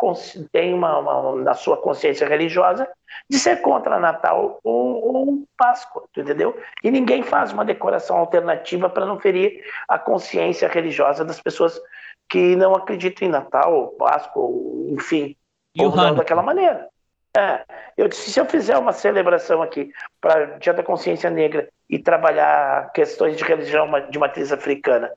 tem 0.52 0.74
uma, 0.76 1.00
uma- 1.00 1.36
na 1.42 1.54
sua 1.56 1.76
consciência 1.76 2.28
religiosa 2.28 2.88
de 3.28 3.40
ser 3.40 3.62
contra 3.62 4.00
Natal 4.00 4.60
ou, 4.64 5.16
ou 5.16 5.44
Páscoa, 5.58 6.04
entendeu? 6.16 6.56
E 6.84 6.92
ninguém 6.92 7.24
faz 7.24 7.52
uma 7.52 7.66
decoração 7.66 8.18
alternativa 8.18 8.90
para 8.90 9.08
não 9.08 9.20
ferir 9.20 9.60
a 9.88 9.98
consciência 9.98 10.68
religiosa 10.68 11.26
das 11.26 11.42
pessoas 11.42 11.82
que 12.30 12.56
não 12.56 12.76
acreditam 12.76 13.28
em 13.28 13.32
Natal 13.32 13.74
ou 13.74 13.88
Páscoa, 13.88 14.50
enfim, 14.90 15.36
E 15.76 15.84
ou 15.84 15.96
não 15.96 16.14
daquela 16.14 16.44
maneira. 16.44 16.88
É, 17.38 17.64
eu 17.96 18.08
disse, 18.08 18.32
se 18.32 18.40
eu 18.40 18.46
fizer 18.48 18.76
uma 18.80 18.92
celebração 18.92 19.62
aqui 19.62 19.92
para 20.20 20.58
Dia 20.58 20.74
da 20.74 20.82
Consciência 20.82 21.30
Negra 21.30 21.70
e 21.88 22.00
trabalhar 22.00 22.92
questões 22.94 23.38
de 23.38 23.44
religião 23.44 23.88
de 24.10 24.18
matriz 24.18 24.52
africana, 24.52 25.12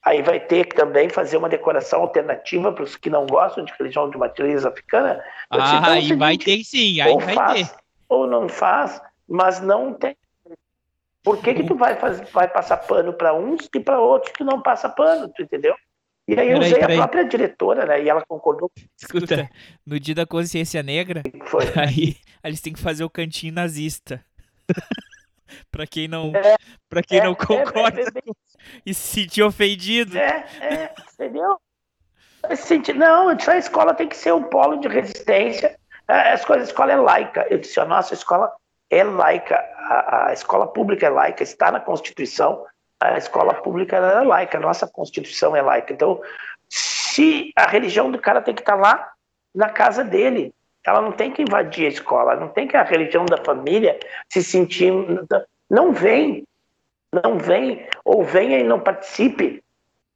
aí 0.00 0.22
vai 0.22 0.38
ter 0.38 0.66
que 0.66 0.76
também 0.76 1.08
fazer 1.08 1.36
uma 1.36 1.48
decoração 1.48 2.02
alternativa 2.02 2.72
para 2.72 2.84
os 2.84 2.94
que 2.94 3.10
não 3.10 3.26
gostam 3.26 3.64
de 3.64 3.72
religião 3.76 4.08
de 4.08 4.16
matriz 4.16 4.64
africana. 4.64 5.20
Eu 5.50 5.60
disse, 5.62 5.74
então 5.74 5.90
Ah, 5.90 5.96
o 5.96 5.98
aí 5.98 6.12
vai 6.14 6.34
seguinte, 6.34 6.44
ter 6.44 6.64
sim, 6.64 7.00
aí 7.00 7.10
ou 7.12 7.18
vai 7.18 7.34
faz 7.34 7.68
ter. 7.70 7.76
ou 8.08 8.26
não 8.28 8.48
faz, 8.48 9.02
mas 9.28 9.60
não 9.60 9.92
tem. 9.92 10.16
Por 11.24 11.38
que, 11.42 11.54
que 11.54 11.64
tu 11.64 11.74
vai, 11.74 11.96
fazer, 11.96 12.24
vai 12.26 12.46
passar 12.46 12.76
pano 12.76 13.12
para 13.12 13.34
uns 13.34 13.68
e 13.74 13.80
para 13.80 13.98
outros 13.98 14.30
que 14.32 14.44
não 14.44 14.60
passa 14.62 14.88
pano, 14.88 15.28
tu 15.34 15.42
entendeu? 15.42 15.74
E 16.26 16.38
aí 16.38 16.50
eu 16.50 16.58
usei 16.58 16.78
peraí. 16.78 16.96
a 16.96 17.00
própria 17.00 17.24
diretora, 17.24 17.84
né? 17.84 18.02
E 18.02 18.08
ela 18.08 18.24
concordou 18.26 18.70
Escuta, 18.96 19.48
no 19.84 20.00
dia 20.00 20.14
da 20.14 20.24
consciência 20.26 20.82
negra, 20.82 21.22
foi. 21.44 21.64
aí 21.76 22.16
eles 22.42 22.60
têm 22.60 22.72
que 22.72 22.80
fazer 22.80 23.04
o 23.04 23.10
cantinho 23.10 23.52
nazista. 23.52 24.24
pra 25.70 25.86
quem 25.86 26.08
não, 26.08 26.32
É, 26.34 26.56
pra 26.88 27.02
quem 27.02 27.18
é, 27.18 27.24
não 27.24 27.32
é, 27.32 27.36
concorda 27.36 28.00
é, 28.00 28.04
é, 28.04 28.32
e 28.86 28.94
se 28.94 29.20
sentir 29.20 29.42
ofendido. 29.42 30.16
É, 30.16 30.46
é, 30.60 30.94
entendeu? 31.12 31.60
Não, 32.96 33.30
eu 33.30 33.36
disse, 33.36 33.50
a 33.50 33.58
escola 33.58 33.94
tem 33.94 34.08
que 34.08 34.16
ser 34.16 34.32
um 34.32 34.42
polo 34.42 34.76
de 34.76 34.88
resistência. 34.88 35.78
É, 36.08 36.32
As 36.32 36.44
coisas, 36.44 36.68
a 36.68 36.70
escola 36.70 36.92
é 36.92 36.96
laica. 36.96 37.46
Eu 37.50 37.58
disse, 37.58 37.78
a 37.80 37.84
nossa 37.84 38.14
escola 38.14 38.50
é 38.90 39.02
laica, 39.02 39.56
a, 39.56 40.28
a 40.28 40.32
escola 40.32 40.66
pública 40.66 41.06
é 41.06 41.10
laica, 41.10 41.42
está 41.42 41.70
na 41.70 41.80
Constituição. 41.80 42.64
A 43.04 43.18
escola 43.18 43.54
pública 43.54 43.96
era 43.96 44.22
laica, 44.22 44.56
a 44.56 44.60
nossa 44.60 44.86
Constituição 44.86 45.54
é 45.54 45.60
laica. 45.60 45.92
Então, 45.92 46.20
se 46.68 47.52
a 47.54 47.66
religião 47.66 48.10
do 48.10 48.18
cara 48.18 48.40
tem 48.40 48.54
que 48.54 48.62
estar 48.62 48.76
lá 48.76 49.12
na 49.54 49.68
casa 49.68 50.02
dele, 50.02 50.54
ela 50.84 51.00
não 51.00 51.12
tem 51.12 51.30
que 51.30 51.42
invadir 51.42 51.86
a 51.86 51.90
escola, 51.90 52.36
não 52.36 52.48
tem 52.48 52.66
que 52.66 52.76
a 52.76 52.82
religião 52.82 53.24
da 53.26 53.36
família 53.36 53.98
se 54.28 54.42
sentir. 54.42 54.92
Não 55.70 55.92
vem, 55.92 56.46
não 57.12 57.38
vem, 57.38 57.86
ou 58.04 58.24
venha 58.24 58.58
e 58.58 58.64
não 58.64 58.80
participe 58.80 59.62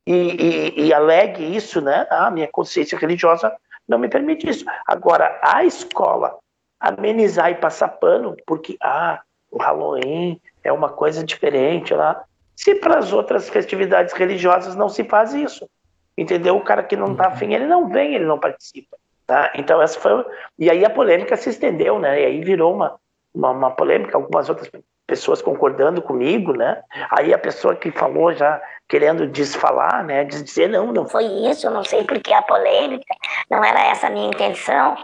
e, 0.06 0.14
e, 0.14 0.86
e 0.86 0.94
alegue 0.94 1.44
isso, 1.54 1.80
né? 1.80 2.06
Ah, 2.10 2.30
minha 2.30 2.48
consciência 2.48 2.98
religiosa 2.98 3.54
não 3.86 3.98
me 3.98 4.08
permite 4.08 4.48
isso. 4.48 4.64
Agora, 4.86 5.38
a 5.42 5.64
escola 5.64 6.38
amenizar 6.80 7.50
e 7.50 7.56
passar 7.56 7.88
pano, 7.88 8.36
porque, 8.46 8.76
ah, 8.82 9.20
o 9.50 9.58
Halloween 9.58 10.40
é 10.62 10.72
uma 10.72 10.88
coisa 10.88 11.24
diferente 11.24 11.94
lá. 11.94 12.24
Se 12.58 12.74
para 12.74 12.98
as 12.98 13.12
outras 13.12 13.48
festividades 13.48 14.12
religiosas 14.12 14.74
não 14.74 14.88
se 14.88 15.04
faz 15.04 15.32
isso, 15.32 15.70
entendeu? 16.16 16.56
O 16.56 16.64
cara 16.64 16.82
que 16.82 16.96
não 16.96 17.12
está 17.12 17.28
afim, 17.28 17.54
ele 17.54 17.66
não 17.66 17.88
vem, 17.88 18.16
ele 18.16 18.24
não 18.24 18.36
participa. 18.36 18.96
Tá? 19.24 19.52
Então, 19.54 19.80
essa 19.80 20.00
foi. 20.00 20.24
E 20.58 20.68
aí 20.68 20.84
a 20.84 20.90
polêmica 20.90 21.36
se 21.36 21.50
estendeu, 21.50 22.00
né? 22.00 22.20
E 22.20 22.24
aí 22.26 22.42
virou 22.42 22.74
uma, 22.74 22.96
uma, 23.32 23.50
uma 23.52 23.70
polêmica, 23.70 24.16
algumas 24.16 24.48
outras 24.48 24.68
pessoas 25.06 25.40
concordando 25.40 26.02
comigo, 26.02 26.52
né? 26.52 26.82
Aí 27.12 27.32
a 27.32 27.38
pessoa 27.38 27.76
que 27.76 27.92
falou 27.92 28.34
já 28.34 28.60
querendo 28.88 29.28
desfalar, 29.28 30.04
né? 30.04 30.24
Dizer, 30.24 30.68
não, 30.68 30.92
não 30.92 31.06
Foi 31.06 31.26
isso, 31.26 31.70
não 31.70 31.84
sei 31.84 32.02
por 32.02 32.18
que 32.18 32.32
a 32.32 32.42
polêmica, 32.42 33.14
não 33.48 33.64
era 33.64 33.86
essa 33.86 34.08
a 34.08 34.10
minha 34.10 34.26
intenção. 34.26 34.96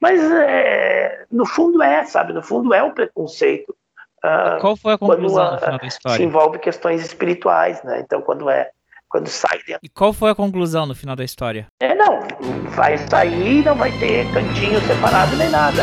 Mas 0.00 0.20
é, 0.30 1.24
no 1.28 1.44
fundo 1.44 1.82
é, 1.82 2.04
sabe? 2.04 2.32
No 2.32 2.42
fundo 2.42 2.72
é 2.72 2.84
o 2.84 2.94
preconceito. 2.94 3.74
Ah, 4.24 4.58
Qual 4.60 4.76
foi 4.76 4.94
a 4.94 4.98
quando 4.98 5.12
conclusão 5.16 5.44
ah, 5.46 5.52
no 5.52 5.58
final 5.58 5.78
da 5.78 5.80
se 5.80 5.86
história? 5.96 6.24
envolve 6.24 6.58
questões 6.58 7.02
espirituais, 7.02 7.82
né? 7.82 8.00
Então 8.00 8.20
quando 8.22 8.48
é 8.50 8.70
quando 9.08 9.26
sai 9.28 9.58
dentro, 9.66 9.80
E 9.82 9.88
qual 9.88 10.12
foi 10.12 10.30
a 10.30 10.34
conclusão 10.36 10.86
no 10.86 10.94
final 10.94 11.16
da 11.16 11.24
história? 11.24 11.66
é 11.80 11.94
não, 11.94 12.20
vai 12.76 12.96
sair, 12.96 13.64
não 13.64 13.74
vai 13.74 13.90
ter 13.98 14.24
cantinho 14.32 14.80
separado 14.82 15.36
nem 15.36 15.50
nada. 15.50 15.82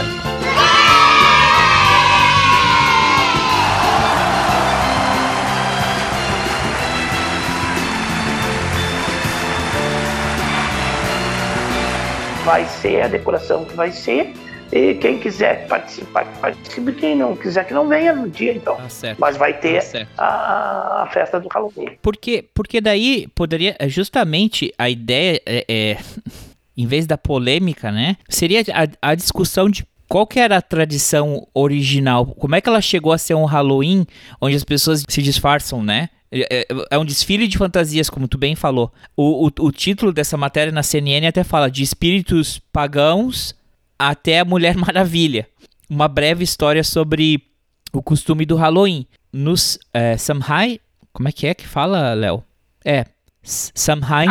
Vai 12.46 12.66
ser 12.66 13.02
a 13.02 13.08
decoração 13.08 13.66
que 13.66 13.74
vai 13.76 13.92
ser. 13.92 14.34
E 14.72 14.96
quem 14.96 15.18
quiser 15.20 15.68
participar, 15.68 16.26
participe. 16.40 16.92
Quem 16.94 17.16
não 17.16 17.36
quiser, 17.36 17.66
que 17.66 17.74
não 17.74 17.88
venha 17.88 18.14
no 18.14 18.30
dia, 18.30 18.54
então. 18.54 18.76
Tá. 18.76 19.16
Mas 19.18 19.38
vai 19.38 19.54
ter 19.54 19.82
Tá 19.84 20.08
a, 20.18 21.04
a 21.04 21.08
festa 21.08 21.40
do 21.40 21.48
Halloween. 21.48 21.98
Porque, 22.02 22.46
porque 22.54 22.82
daí 22.82 23.28
poderia. 23.34 23.76
é 23.80 23.88
Justamente 23.88 24.74
a 24.78 24.90
ideia 24.90 25.42
é. 25.46 25.66
é, 25.68 25.98
em 26.76 26.86
vez 26.86 27.06
da 27.08 27.18
polêmica, 27.18 27.92
né? 27.92 28.18
Seria 28.30 28.62
a, 29.02 29.12
a 29.12 29.16
discussão 29.16 29.70
de. 29.70 29.86
Qual 30.10 30.26
que 30.26 30.40
era 30.40 30.56
a 30.58 30.62
tradição 30.62 31.46
original? 31.54 32.26
Como 32.26 32.56
é 32.56 32.62
que 32.62 32.70
ela 32.70 32.80
chegou 32.80 33.12
a 33.12 33.18
ser 33.18 33.34
um 33.34 33.44
Halloween 33.44 34.06
onde 34.40 34.56
as 34.56 34.64
pessoas 34.64 35.04
se 35.08 35.22
disfarçam, 35.22 35.84
né? 35.84 36.10
É, 36.32 36.62
é- 36.62 36.68
é 36.92 36.98
um 36.98 37.04
desfile 37.06 37.46
de 37.48 37.58
fantasias, 37.58 38.10
como 38.10 38.28
tu 38.28 38.38
bem 38.38 38.56
falou. 38.56 38.92
O, 39.18 39.48
o, 39.48 39.52
o 39.68 39.72
título 39.72 40.14
dessa 40.14 40.38
matéria 40.38 40.72
na 40.72 40.84
CNN 40.84 41.28
até 41.28 41.44
fala 41.44 41.70
de 41.70 41.84
espíritos 41.84 42.60
pagãos 42.72 43.54
até 43.98 44.40
a 44.40 44.46
Mulher 44.46 44.76
Maravilha. 44.78 45.48
Uma 45.90 46.08
breve 46.08 46.44
história 46.44 46.84
sobre 46.84 47.44
o 47.94 48.02
costume 48.02 48.46
do 48.46 48.56
Halloween. 48.56 49.08
Nos 49.32 49.80
é, 49.94 50.18
Samhain, 50.18 50.80
como 51.14 51.30
é 51.30 51.32
que 51.32 51.48
é 51.48 51.54
que 51.54 51.68
fala, 51.68 52.14
Léo? 52.14 52.44
É, 52.86 53.06
Samhain. 53.44 54.28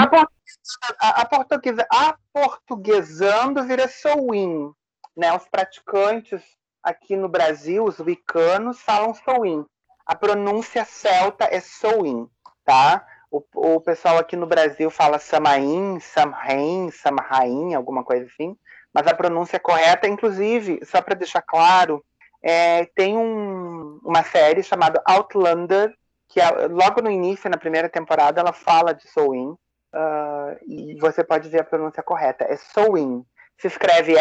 A 0.98 1.24
portuguesa, 1.26 1.86
a 1.90 2.16
portuguesando 2.32 3.64
vira 3.64 3.88
Sowin. 3.88 4.72
Né? 5.16 5.32
Os 5.34 5.48
praticantes 5.48 6.42
aqui 6.82 7.16
no 7.16 7.28
Brasil, 7.28 7.84
os 7.84 7.98
wicanos, 7.98 8.80
falam 8.80 9.14
Sowin. 9.14 9.64
A 10.04 10.14
pronúncia 10.14 10.84
celta 10.84 11.48
é 11.50 11.60
Sowin, 11.60 12.28
tá? 12.64 13.04
O, 13.30 13.42
o 13.54 13.80
pessoal 13.80 14.18
aqui 14.18 14.36
no 14.36 14.46
Brasil 14.46 14.88
fala 14.90 15.18
Samain, 15.18 15.98
Samhain, 15.98 16.90
Samhain, 16.92 17.74
alguma 17.74 18.04
coisa 18.04 18.26
assim. 18.26 18.56
Mas 18.96 19.06
a 19.06 19.14
pronúncia 19.14 19.60
correta, 19.60 20.08
inclusive, 20.08 20.80
só 20.82 21.02
para 21.02 21.14
deixar 21.14 21.42
claro, 21.42 22.02
é, 22.42 22.86
tem 22.96 23.14
um- 23.14 24.00
uma 24.02 24.22
série 24.22 24.62
chamada 24.62 25.02
Outlander, 25.04 25.92
que 26.30 26.40
é- 26.40 26.66
logo 26.68 27.02
no 27.02 27.10
início, 27.10 27.50
na 27.50 27.58
primeira 27.58 27.90
temporada, 27.90 28.40
ela 28.40 28.54
fala 28.54 28.94
de 28.94 29.06
Sowin. 29.08 29.54
Ah, 29.92 30.56
e 30.66 30.96
você 30.98 31.22
pode 31.22 31.46
ver 31.50 31.60
a 31.60 31.64
pronúncia 31.64 32.02
correta. 32.02 32.44
É 32.44 32.56
Sowin. 32.56 33.22
Se 33.58 33.66
escreve 33.66 34.16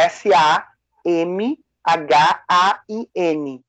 S-A-M-H-A-I-N. 2.46 3.62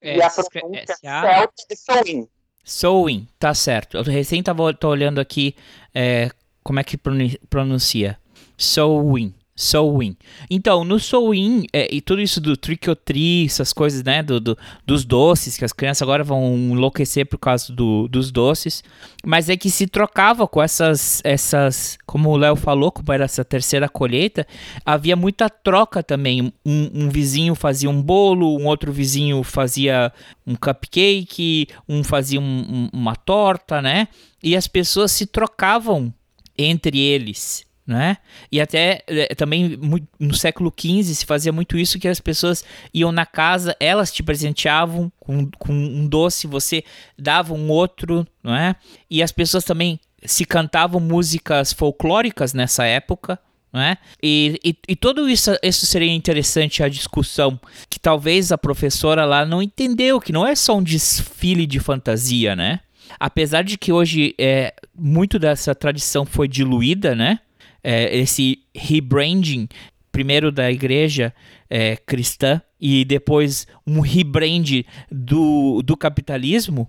É, 0.00 0.16
e 0.16 0.22
a 0.22 0.28
se 0.28 0.40
escre- 0.40 0.60
pronúncia 0.60 0.96
celta 0.96 1.52
é 1.70 1.76
Sowin. 1.76 2.28
Sowin, 2.64 3.28
tá 3.38 3.54
certo. 3.54 3.96
Eu 3.96 4.02
recém 4.02 4.42
tava, 4.42 4.74
tô 4.74 4.88
olhando 4.88 5.20
aqui 5.20 5.54
é, 5.94 6.30
como 6.64 6.80
é 6.80 6.84
que 6.84 6.96
pronu- 6.96 7.38
pronuncia. 7.48 8.18
Sowin. 8.56 9.32
Sowin. 9.54 10.16
Então, 10.50 10.82
no 10.82 10.98
Sowin, 10.98 11.66
é, 11.72 11.94
e 11.94 12.00
tudo 12.00 12.22
isso 12.22 12.40
do 12.40 12.56
trick 12.56 12.88
or 12.88 12.96
treat, 12.96 13.46
essas 13.46 13.70
coisas, 13.72 14.02
né, 14.02 14.22
do, 14.22 14.40
do- 14.40 14.58
dos 14.86 15.04
doces, 15.04 15.58
que 15.58 15.64
as 15.64 15.72
crianças 15.74 16.00
agora 16.02 16.24
vão 16.24 16.56
enlouquecer 16.56 17.26
por 17.26 17.36
causa 17.38 17.70
do- 17.72 18.08
dos 18.08 18.30
doces, 18.30 18.82
mas 19.24 19.50
é 19.50 19.56
que 19.56 19.68
se 19.70 19.86
trocava 19.86 20.48
com 20.48 20.62
essas, 20.62 21.20
essas 21.22 21.98
como 22.06 22.30
o 22.30 22.36
Léo 22.36 22.56
falou, 22.56 22.90
como 22.90 23.12
era 23.12 23.24
essa 23.24 23.44
terceira 23.44 23.88
colheita, 23.90 24.46
havia 24.86 25.14
muita 25.16 25.50
troca 25.50 26.02
também. 26.02 26.50
Um, 26.64 26.90
um 27.04 27.08
vizinho 27.10 27.54
fazia 27.54 27.90
um 27.90 28.00
bolo, 28.00 28.58
um 28.58 28.66
outro 28.66 28.90
vizinho 28.90 29.42
fazia 29.42 30.10
um 30.46 30.54
cupcake, 30.54 31.68
um 31.88 32.02
fazia 32.02 32.40
um- 32.40 32.44
um- 32.44 32.88
uma 32.92 33.14
torta, 33.14 33.82
né? 33.82 34.08
E 34.42 34.56
as 34.56 34.66
pessoas 34.66 35.12
se 35.12 35.26
trocavam 35.26 36.12
entre 36.56 36.98
eles, 36.98 37.64
né? 37.86 38.18
E 38.50 38.60
até 38.60 39.02
eh, 39.06 39.34
também 39.34 39.78
no 40.18 40.34
século 40.34 40.72
XV 40.72 41.14
se 41.14 41.26
fazia 41.26 41.52
muito 41.52 41.76
isso 41.76 41.98
que 41.98 42.08
as 42.08 42.20
pessoas 42.20 42.64
iam 42.94 43.10
na 43.10 43.26
casa, 43.26 43.76
elas 43.80 44.12
te 44.12 44.22
presenteavam 44.22 45.10
com, 45.18 45.50
com 45.58 45.72
um 45.72 46.06
doce, 46.06 46.46
você 46.46 46.84
dava 47.18 47.54
um 47.54 47.68
outro, 47.68 48.26
não 48.42 48.54
é? 48.54 48.76
E 49.10 49.22
as 49.22 49.32
pessoas 49.32 49.64
também 49.64 49.98
se 50.24 50.44
cantavam 50.44 51.00
músicas 51.00 51.72
folclóricas 51.72 52.54
nessa 52.54 52.84
época, 52.84 53.38
né? 53.72 53.96
E, 54.22 54.60
e, 54.64 54.76
e 54.88 54.96
tudo 54.96 55.28
isso, 55.28 55.50
isso 55.62 55.86
seria 55.86 56.12
interessante 56.12 56.82
a 56.82 56.88
discussão 56.88 57.58
que 57.88 57.98
talvez 57.98 58.52
a 58.52 58.58
professora 58.58 59.24
lá 59.24 59.44
não 59.44 59.62
entendeu 59.62 60.20
que 60.20 60.32
não 60.32 60.46
é 60.46 60.54
só 60.54 60.76
um 60.76 60.82
desfile 60.82 61.66
de 61.66 61.80
fantasia, 61.80 62.54
né? 62.54 62.80
Apesar 63.18 63.62
de 63.62 63.76
que 63.76 63.92
hoje 63.92 64.34
é, 64.38 64.74
muito 64.94 65.38
dessa 65.38 65.74
tradição 65.74 66.24
foi 66.24 66.46
diluída, 66.46 67.14
né? 67.14 67.40
É, 67.82 68.16
esse 68.16 68.60
rebranding, 68.74 69.68
primeiro 70.12 70.52
da 70.52 70.70
igreja 70.70 71.34
é, 71.68 71.96
cristã 71.96 72.60
e 72.80 73.04
depois 73.04 73.66
um 73.86 74.00
rebrand 74.00 74.84
do, 75.10 75.82
do 75.82 75.96
capitalismo, 75.96 76.88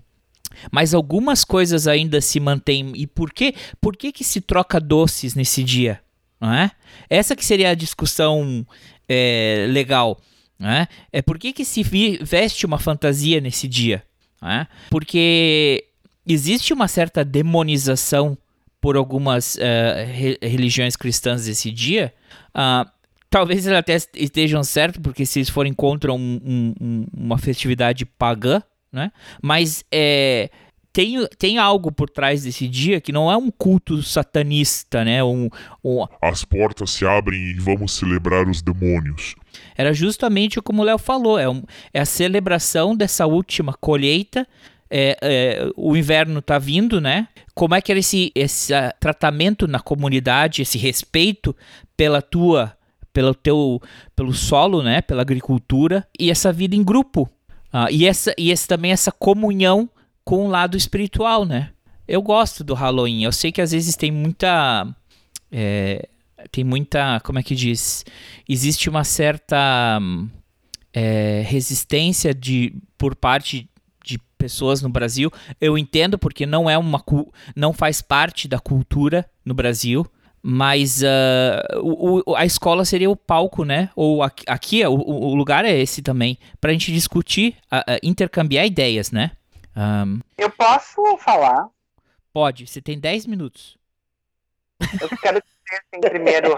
mas 0.70 0.94
algumas 0.94 1.44
coisas 1.44 1.88
ainda 1.88 2.20
se 2.20 2.38
mantêm. 2.38 2.92
E 2.94 3.06
por 3.06 3.32
que, 3.32 3.54
por 3.80 3.96
que, 3.96 4.12
que 4.12 4.22
se 4.22 4.40
troca 4.40 4.78
doces 4.78 5.34
nesse 5.34 5.64
dia? 5.64 6.00
Não 6.40 6.52
é? 6.52 6.70
Essa 7.08 7.34
que 7.34 7.44
seria 7.44 7.70
a 7.70 7.74
discussão 7.74 8.66
é, 9.08 9.66
legal. 9.70 10.20
É? 10.60 10.86
é 11.12 11.22
por 11.22 11.38
que, 11.38 11.52
que 11.52 11.64
se 11.64 11.82
veste 12.22 12.64
uma 12.64 12.78
fantasia 12.78 13.40
nesse 13.40 13.66
dia? 13.66 14.02
É? 14.42 14.66
Porque 14.90 15.84
existe 16.26 16.72
uma 16.72 16.86
certa 16.86 17.24
demonização 17.24 18.36
por 18.84 18.96
algumas 18.98 19.56
eh, 19.58 20.04
re- 20.12 20.38
religiões 20.42 20.94
cristãs 20.94 21.46
desse 21.46 21.70
dia. 21.70 22.12
Ah, 22.52 22.86
talvez 23.30 23.66
eles 23.66 23.78
até 23.78 23.96
estejam 24.14 24.62
certos, 24.62 25.00
porque 25.00 25.24
se 25.24 25.38
eles 25.38 25.48
forem 25.48 25.72
contra 25.72 26.12
um- 26.12 26.74
um- 26.78 27.06
uma 27.16 27.38
festividade 27.38 28.04
pagã, 28.04 28.60
né? 28.92 29.10
Mas 29.42 29.82
é, 29.90 30.50
tem, 30.92 31.26
tem 31.38 31.56
algo 31.56 31.90
por 31.90 32.10
trás 32.10 32.42
desse 32.42 32.68
dia 32.68 33.00
que 33.00 33.10
não 33.10 33.32
é 33.32 33.36
um 33.38 33.50
culto 33.50 34.02
satanista, 34.02 35.02
né? 35.02 35.24
Um, 35.24 35.48
um- 35.82 36.04
As 36.20 36.44
portas 36.44 36.90
se 36.90 37.06
abrem 37.06 37.40
e 37.40 37.54
vamos 37.54 37.92
celebrar 37.96 38.46
os 38.46 38.60
demônios. 38.60 39.34
era 39.78 39.94
justamente 39.94 40.60
como 40.60 40.82
o 40.82 40.84
Léo 40.84 40.98
falou, 40.98 41.38
é, 41.38 41.48
um- 41.48 41.62
é 41.94 42.00
a 42.00 42.04
celebração 42.04 42.94
dessa 42.94 43.24
última 43.26 43.72
colheita. 43.72 44.46
É, 44.96 45.18
é, 45.22 45.70
o 45.76 45.96
inverno 45.96 46.40
tá 46.40 46.56
vindo, 46.56 47.00
né? 47.00 47.26
Como 47.52 47.74
é 47.74 47.80
que 47.80 47.90
era 47.90 47.98
esse, 47.98 48.30
esse 48.32 48.72
ah, 48.72 48.94
tratamento 49.00 49.66
na 49.66 49.80
comunidade, 49.80 50.62
esse 50.62 50.78
respeito 50.78 51.56
pela 51.96 52.22
tua, 52.22 52.76
pelo 53.12 53.34
teu, 53.34 53.82
pelo 54.14 54.32
solo, 54.32 54.84
né? 54.84 55.02
Pela 55.02 55.22
agricultura 55.22 56.06
e 56.16 56.30
essa 56.30 56.52
vida 56.52 56.76
em 56.76 56.84
grupo. 56.84 57.28
Ah, 57.72 57.90
e 57.90 58.06
essa 58.06 58.32
e 58.38 58.52
esse, 58.52 58.68
também 58.68 58.92
essa 58.92 59.10
comunhão 59.10 59.90
com 60.24 60.46
o 60.46 60.48
lado 60.48 60.76
espiritual, 60.76 61.44
né? 61.44 61.70
Eu 62.06 62.22
gosto 62.22 62.62
do 62.62 62.72
Halloween. 62.72 63.24
Eu 63.24 63.32
sei 63.32 63.50
que 63.50 63.60
às 63.60 63.72
vezes 63.72 63.96
tem 63.96 64.12
muita. 64.12 64.86
é, 65.50 66.08
tem 66.52 66.62
muita. 66.62 67.18
Como 67.24 67.40
é 67.40 67.42
que 67.42 67.56
diz? 67.56 68.04
Existe 68.48 68.88
uma 68.88 69.02
certa 69.02 69.98
hum, 70.00 70.28
é, 70.92 71.42
resistência 71.44 72.32
de, 72.32 72.76
por 72.96 73.16
parte 73.16 73.68
pessoas 74.44 74.82
no 74.82 74.90
Brasil. 74.90 75.30
Eu 75.58 75.78
entendo 75.78 76.18
porque 76.18 76.44
não 76.44 76.68
é 76.68 76.76
uma 76.76 77.02
não 77.56 77.72
faz 77.72 78.02
parte 78.02 78.46
da 78.46 78.58
cultura 78.58 79.24
no 79.44 79.54
Brasil. 79.54 80.06
Mas 80.46 81.02
ah, 81.02 81.78
o- 81.80 82.30
o- 82.30 82.36
a 82.36 82.44
escola 82.44 82.84
seria 82.84 83.08
o 83.08 83.16
palco, 83.16 83.64
né? 83.64 83.88
Ou 83.96 84.22
aqui, 84.22 84.44
aqui 84.46 84.82
é, 84.82 84.88
o, 84.88 84.92
o 84.92 85.34
lugar 85.34 85.64
é 85.64 85.74
esse 85.74 86.02
também, 86.02 86.36
pra 86.60 86.70
gente 86.72 86.92
discutir, 86.92 87.56
ah, 87.70 87.82
ah, 87.88 87.98
intercambiar 88.02 88.66
ideias, 88.66 89.10
né? 89.10 89.30
Ahn, 89.74 90.20
Eu 90.36 90.50
posso 90.50 91.00
falar? 91.16 91.66
pode, 92.30 92.66
você 92.66 92.82
tem 92.82 92.98
10 92.98 93.26
minutos. 93.26 93.78
Eu 95.00 95.08
quero 95.22 95.40
dizer 95.40 95.80
assim, 95.80 96.00
primeiro. 96.00 96.48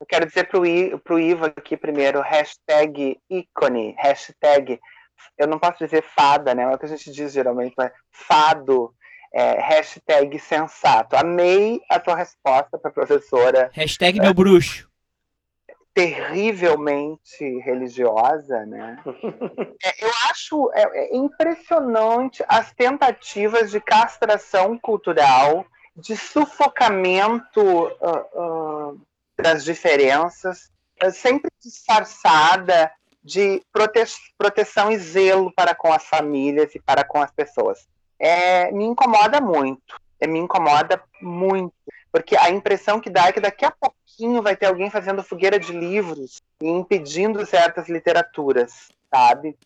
Eu 0.00 0.06
quero 0.06 0.26
dizer 0.26 0.44
pro, 0.48 0.64
I, 0.64 0.96
pro 0.98 1.18
Ivo 1.20 1.44
aqui 1.44 1.76
primeiro, 1.76 2.22
hashtag 2.22 3.18
ícone, 3.28 3.94
hashtag. 3.98 4.78
Eu 5.36 5.46
não 5.46 5.58
posso 5.58 5.78
dizer 5.78 6.02
fada, 6.02 6.54
né? 6.54 6.62
É 6.62 6.68
o 6.68 6.78
que 6.78 6.86
a 6.86 6.88
gente 6.88 7.10
diz 7.10 7.32
geralmente, 7.32 7.74
mas 7.76 7.92
fado. 8.10 8.94
É, 9.32 9.60
hashtag 9.60 10.38
sensato. 10.38 11.14
Amei 11.14 11.82
a 11.90 12.00
tua 12.00 12.16
resposta 12.16 12.78
para 12.78 12.90
professora 12.90 13.70
Hashtag 13.74 14.18
meu 14.18 14.32
bruxo. 14.32 14.88
terrivelmente 15.92 17.44
religiosa, 17.60 18.64
né? 18.64 19.02
É, 19.84 20.04
eu 20.04 20.10
acho 20.30 20.70
é, 20.72 20.82
é 20.82 21.16
impressionante 21.16 22.42
as 22.48 22.72
tentativas 22.72 23.70
de 23.70 23.80
castração 23.80 24.78
cultural, 24.78 25.64
de 25.94 26.16
sufocamento 26.16 27.60
ah, 28.02 28.24
ah, 28.34 28.92
das 29.36 29.62
diferenças, 29.62 30.70
ah, 31.00 31.10
sempre 31.10 31.50
disfarçada 31.62 32.90
de 33.22 33.62
prote 33.72 34.00
proteção 34.36 34.90
e 34.90 34.98
zelo 34.98 35.52
para 35.54 35.74
com 35.74 35.92
as 35.92 36.04
famílias 36.04 36.74
e 36.74 36.80
para 36.80 37.04
com 37.04 37.20
as 37.20 37.30
pessoas. 37.30 37.86
É, 38.18 38.70
me 38.72 38.84
incomoda 38.84 39.40
muito, 39.40 40.00
é, 40.20 40.26
me 40.26 40.38
incomoda 40.38 41.02
muito, 41.20 41.74
porque 42.10 42.36
a 42.36 42.50
impressão 42.50 43.00
que 43.00 43.10
dá 43.10 43.28
é 43.28 43.32
que 43.32 43.40
daqui 43.40 43.64
a 43.64 43.70
pouquinho 43.70 44.42
vai 44.42 44.56
ter 44.56 44.66
alguém 44.66 44.90
fazendo 44.90 45.22
fogueira 45.22 45.58
de 45.58 45.72
livros 45.72 46.42
e 46.60 46.68
impedindo 46.68 47.44
certas 47.46 47.88
literaturas, 47.88 48.88
sabe? 49.12 49.56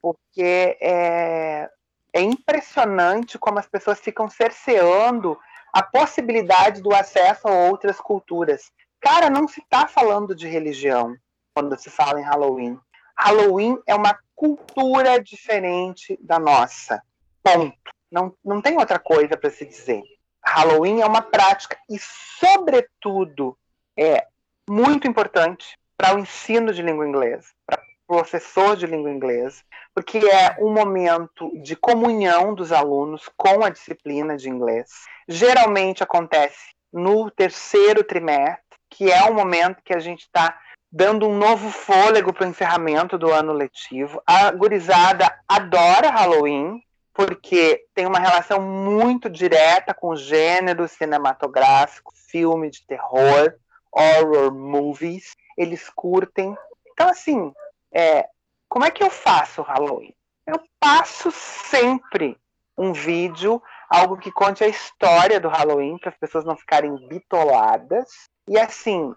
Porque 0.00 0.76
é, 0.80 1.70
é 2.12 2.20
impressionante 2.20 3.38
como 3.38 3.58
as 3.58 3.66
pessoas 3.66 4.00
ficam 4.00 4.28
cerceando 4.28 5.38
a 5.72 5.82
possibilidade 5.82 6.82
do 6.82 6.94
acesso 6.94 7.48
a 7.48 7.52
outras 7.52 7.98
culturas. 7.98 8.70
Cara, 9.00 9.30
não 9.30 9.48
se 9.48 9.60
está 9.60 9.86
falando 9.86 10.34
de 10.34 10.46
religião 10.46 11.16
quando 11.54 11.78
se 11.78 11.88
fala 11.88 12.20
em 12.20 12.24
Halloween. 12.24 12.78
Halloween 13.22 13.78
é 13.86 13.94
uma 13.94 14.18
cultura 14.34 15.22
diferente 15.22 16.18
da 16.20 16.38
nossa. 16.38 17.02
Ponto. 17.42 17.76
Não, 18.10 18.34
não 18.44 18.60
tem 18.60 18.76
outra 18.76 18.98
coisa 18.98 19.36
para 19.36 19.50
se 19.50 19.64
dizer. 19.64 20.02
Halloween 20.44 21.00
é 21.00 21.06
uma 21.06 21.22
prática 21.22 21.78
e, 21.88 21.98
sobretudo, 22.00 23.56
é 23.96 24.26
muito 24.68 25.06
importante 25.06 25.78
para 25.96 26.16
o 26.16 26.18
ensino 26.18 26.72
de 26.72 26.82
língua 26.82 27.06
inglesa, 27.06 27.48
para 27.64 27.80
professor 28.06 28.76
de 28.76 28.86
língua 28.86 29.10
inglesa, 29.10 29.62
porque 29.94 30.18
é 30.18 30.56
um 30.60 30.72
momento 30.72 31.50
de 31.62 31.74
comunhão 31.74 32.54
dos 32.54 32.72
alunos 32.72 33.30
com 33.36 33.64
a 33.64 33.70
disciplina 33.70 34.36
de 34.36 34.50
inglês. 34.50 34.90
Geralmente 35.28 36.02
acontece 36.02 36.74
no 36.92 37.30
terceiro 37.30 38.04
trimestre, 38.04 38.62
que 38.90 39.10
é 39.10 39.22
o 39.22 39.34
momento 39.34 39.82
que 39.82 39.94
a 39.94 39.98
gente 39.98 40.22
está 40.22 40.60
dando 40.92 41.26
um 41.26 41.38
novo 41.38 41.70
fôlego 41.70 42.34
para 42.34 42.44
o 42.44 42.50
encerramento 42.50 43.16
do 43.16 43.32
ano 43.32 43.52
letivo. 43.54 44.22
A 44.26 44.50
gurizada 44.52 45.34
adora 45.48 46.10
Halloween, 46.10 46.82
porque 47.14 47.86
tem 47.94 48.06
uma 48.06 48.18
relação 48.18 48.60
muito 48.60 49.30
direta 49.30 49.94
com 49.94 50.08
o 50.10 50.16
gênero 50.16 50.86
cinematográfico, 50.86 52.12
filme 52.28 52.70
de 52.70 52.86
terror, 52.86 53.54
horror 53.90 54.54
movies. 54.54 55.34
Eles 55.56 55.88
curtem. 55.88 56.54
Então, 56.92 57.08
assim, 57.08 57.52
é, 57.90 58.26
como 58.68 58.84
é 58.84 58.90
que 58.90 59.02
eu 59.02 59.10
faço 59.10 59.62
Halloween? 59.62 60.14
Eu 60.46 60.60
passo 60.78 61.30
sempre 61.30 62.36
um 62.76 62.92
vídeo, 62.92 63.62
algo 63.88 64.16
que 64.16 64.30
conte 64.30 64.64
a 64.64 64.68
história 64.68 65.38
do 65.38 65.48
Halloween, 65.48 65.98
para 65.98 66.10
as 66.10 66.16
pessoas 66.16 66.44
não 66.44 66.56
ficarem 66.56 66.94
bitoladas. 67.08 68.08
E 68.48 68.58
assim, 68.58 69.14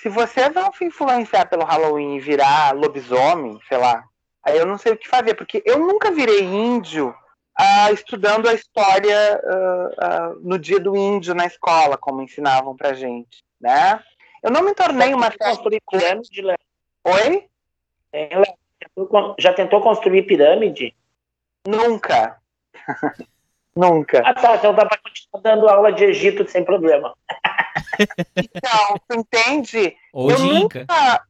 se 0.00 0.08
você 0.08 0.48
não 0.48 0.72
se 0.72 0.84
influenciar 0.84 1.46
pelo 1.46 1.64
Halloween 1.64 2.16
e 2.16 2.20
virar 2.20 2.74
lobisomem, 2.74 3.58
sei 3.68 3.78
lá, 3.78 4.04
aí 4.42 4.58
eu 4.58 4.66
não 4.66 4.78
sei 4.78 4.92
o 4.92 4.96
que 4.96 5.08
fazer, 5.08 5.34
porque 5.34 5.62
eu 5.64 5.78
nunca 5.78 6.10
virei 6.10 6.42
índio 6.42 7.14
ah, 7.56 7.92
estudando 7.92 8.48
a 8.48 8.54
história 8.54 9.40
ah, 9.44 9.90
ah, 9.98 10.32
no 10.40 10.58
dia 10.58 10.80
do 10.80 10.96
índio 10.96 11.34
na 11.34 11.46
escola, 11.46 11.96
como 11.96 12.22
ensinavam 12.22 12.76
pra 12.76 12.94
gente, 12.94 13.42
né? 13.60 14.02
Eu 14.42 14.50
não 14.50 14.62
me 14.62 14.74
tornei 14.74 15.14
uma 15.14 15.30
construir 15.30 15.80
pirâmide? 15.90 16.42
Oi? 17.04 17.48
Já 19.38 19.54
tentou 19.54 19.80
construir 19.80 20.22
pirâmide? 20.22 20.94
Nunca. 21.66 22.38
Nunca. 23.76 24.22
Ah, 24.24 24.34
tá. 24.34 24.56
Então 24.56 24.74
dá 24.74 24.86
para 24.86 24.98
continuar 24.98 25.42
dando 25.42 25.68
aula 25.68 25.92
de 25.92 26.04
Egito 26.04 26.48
sem 26.48 26.64
problema. 26.64 27.14
Então, 28.36 28.96
tu 29.08 29.18
entende? 29.18 29.96
Ou 30.12 30.30
eu 30.30 30.36
de 30.36 30.42
Inca. 30.42 30.80
nunca, 30.80 31.22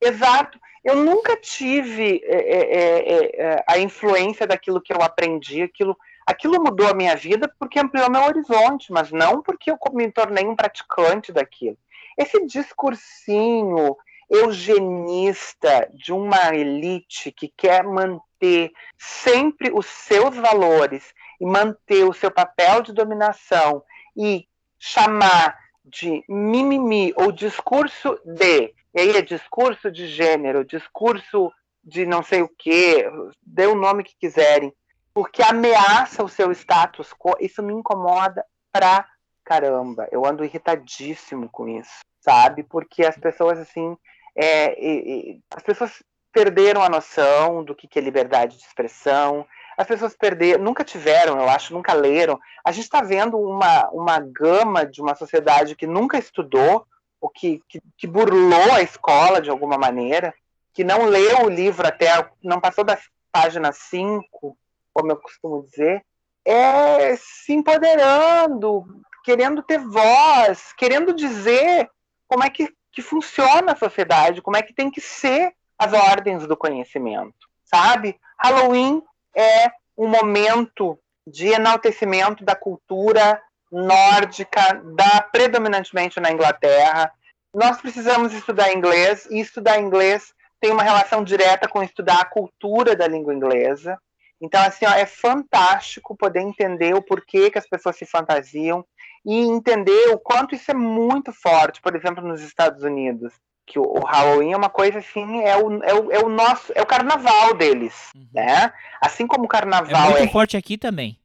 exato, 0.00 0.58
eu 0.84 0.96
nunca 0.96 1.36
tive 1.36 2.20
é, 2.24 2.36
é, 2.36 2.58
é, 2.58 3.40
é, 3.40 3.64
a 3.68 3.78
influência 3.78 4.46
daquilo 4.46 4.80
que 4.80 4.92
eu 4.92 5.00
aprendi, 5.00 5.62
aquilo, 5.62 5.96
aquilo 6.26 6.62
mudou 6.62 6.88
a 6.88 6.94
minha 6.94 7.14
vida 7.14 7.52
porque 7.58 7.78
ampliou 7.78 8.10
meu 8.10 8.22
horizonte, 8.24 8.92
mas 8.92 9.12
não 9.12 9.42
porque 9.42 9.70
eu 9.70 9.78
me 9.92 10.10
tornei 10.10 10.44
um 10.44 10.56
praticante 10.56 11.32
daquilo. 11.32 11.78
Esse 12.18 12.44
discursinho 12.46 13.96
eugenista 14.32 15.90
de 15.92 16.10
uma 16.10 16.54
elite 16.54 17.30
que 17.30 17.52
quer 17.54 17.84
manter 17.84 18.72
sempre 18.98 19.70
os 19.70 19.84
seus 19.84 20.34
valores 20.34 21.12
e 21.38 21.44
manter 21.44 22.04
o 22.04 22.14
seu 22.14 22.30
papel 22.30 22.80
de 22.80 22.94
dominação 22.94 23.84
e 24.16 24.48
chamar 24.78 25.58
de 25.84 26.24
mimimi 26.26 27.12
ou 27.14 27.30
discurso 27.30 28.18
de, 28.24 28.74
e 28.94 29.00
aí 29.00 29.16
é 29.16 29.22
discurso 29.22 29.90
de 29.90 30.06
gênero, 30.06 30.64
discurso 30.64 31.52
de 31.84 32.06
não 32.06 32.22
sei 32.22 32.40
o 32.40 32.48
que, 32.48 33.04
dê 33.42 33.66
o 33.66 33.74
nome 33.74 34.02
que 34.02 34.16
quiserem, 34.16 34.72
porque 35.12 35.42
ameaça 35.42 36.24
o 36.24 36.28
seu 36.28 36.50
status 36.52 37.12
quo, 37.12 37.36
isso 37.38 37.62
me 37.62 37.74
incomoda 37.74 38.44
pra 38.72 39.06
caramba. 39.44 40.08
Eu 40.10 40.24
ando 40.24 40.44
irritadíssimo 40.44 41.48
com 41.50 41.68
isso, 41.68 42.00
sabe? 42.20 42.62
Porque 42.62 43.04
as 43.04 43.18
pessoas 43.18 43.58
assim, 43.58 43.96
é, 44.34 44.78
e- 44.80 45.30
e- 45.32 45.40
as 45.54 45.62
pessoas 45.62 46.02
perderam 46.32 46.82
a 46.82 46.88
noção 46.88 47.62
do 47.62 47.74
que, 47.74 47.86
que 47.86 47.98
é 47.98 48.02
liberdade 48.02 48.56
de 48.56 48.64
expressão. 48.64 49.46
As 49.76 49.86
pessoas 49.86 50.16
perderam, 50.16 50.62
nunca 50.64 50.82
tiveram, 50.82 51.38
eu 51.38 51.48
acho, 51.48 51.74
nunca 51.74 51.92
leram. 51.92 52.40
A 52.64 52.72
gente 52.72 52.84
está 52.84 53.02
vendo 53.02 53.38
uma, 53.38 53.88
uma 53.90 54.18
gama 54.18 54.86
de 54.86 55.02
uma 55.02 55.14
sociedade 55.14 55.76
que 55.76 55.86
nunca 55.86 56.18
estudou, 56.18 56.86
ou 57.20 57.28
que, 57.28 57.62
que, 57.68 57.80
que 57.96 58.06
burlou 58.06 58.72
a 58.72 58.82
escola 58.82 59.40
de 59.40 59.50
alguma 59.50 59.78
maneira, 59.78 60.34
que 60.72 60.82
não 60.82 61.04
leu 61.04 61.44
o 61.44 61.50
livro 61.50 61.86
até, 61.86 62.08
não 62.42 62.60
passou 62.60 62.82
da 62.82 62.98
página 63.30 63.72
5, 63.72 64.56
como 64.92 65.12
eu 65.12 65.16
costumo 65.16 65.62
dizer, 65.62 66.04
é 66.44 67.14
se 67.16 67.52
empoderando, 67.52 68.84
querendo 69.24 69.62
ter 69.62 69.78
voz, 69.78 70.72
querendo 70.76 71.14
dizer 71.14 71.88
como 72.26 72.42
é 72.42 72.50
que, 72.50 72.68
que 72.92 73.02
funciona 73.02 73.72
a 73.72 73.76
sociedade, 73.76 74.42
como 74.42 74.56
é 74.56 74.62
que 74.62 74.74
tem 74.74 74.90
que 74.90 75.00
ser 75.00 75.54
as 75.78 75.92
ordens 75.92 76.46
do 76.46 76.56
conhecimento, 76.56 77.48
sabe? 77.64 78.18
Halloween 78.38 79.02
é 79.34 79.70
um 79.96 80.06
momento 80.06 80.98
de 81.26 81.48
enaltecimento 81.48 82.44
da 82.44 82.54
cultura 82.54 83.40
nórdica, 83.70 84.82
da 84.94 85.22
predominantemente 85.22 86.20
na 86.20 86.30
Inglaterra. 86.30 87.10
Nós 87.54 87.80
precisamos 87.80 88.32
estudar 88.32 88.72
inglês 88.72 89.26
e 89.30 89.40
estudar 89.40 89.80
inglês 89.80 90.34
tem 90.60 90.70
uma 90.70 90.82
relação 90.84 91.24
direta 91.24 91.66
com 91.66 91.82
estudar 91.82 92.20
a 92.20 92.24
cultura 92.24 92.94
da 92.94 93.08
língua 93.08 93.34
inglesa. 93.34 93.98
Então, 94.40 94.62
assim, 94.62 94.84
ó, 94.86 94.90
é 94.90 95.06
fantástico 95.06 96.16
poder 96.16 96.40
entender 96.40 96.94
o 96.94 97.02
porquê 97.02 97.50
que 97.50 97.58
as 97.58 97.66
pessoas 97.66 97.96
se 97.96 98.06
fantasiam 98.06 98.84
e 99.24 99.38
entender 99.40 100.08
o 100.10 100.18
quanto 100.18 100.54
isso 100.54 100.70
é 100.70 100.74
muito 100.74 101.32
forte, 101.32 101.80
por 101.80 101.94
exemplo, 101.96 102.26
nos 102.26 102.40
Estados 102.42 102.82
Unidos. 102.82 103.32
Que 103.64 103.78
o, 103.78 103.82
o 103.82 104.04
Halloween 104.04 104.52
é 104.52 104.56
uma 104.56 104.68
coisa 104.68 104.98
assim, 104.98 105.42
é 105.44 105.56
o, 105.56 105.82
é 105.84 105.94
o, 105.94 106.12
é 106.12 106.18
o 106.18 106.28
nosso, 106.28 106.72
é 106.74 106.82
o 106.82 106.86
carnaval 106.86 107.54
deles, 107.54 107.94
né? 108.34 108.72
Assim 109.00 109.26
como 109.26 109.42
o 109.44 109.46
Uhum. 109.46 109.46
É 109.46 109.48
carnaval 109.48 110.10
muito 110.10 110.24
é 110.24 110.28
forte 110.28 110.56
aqui 110.56 110.76
também. 110.76 111.16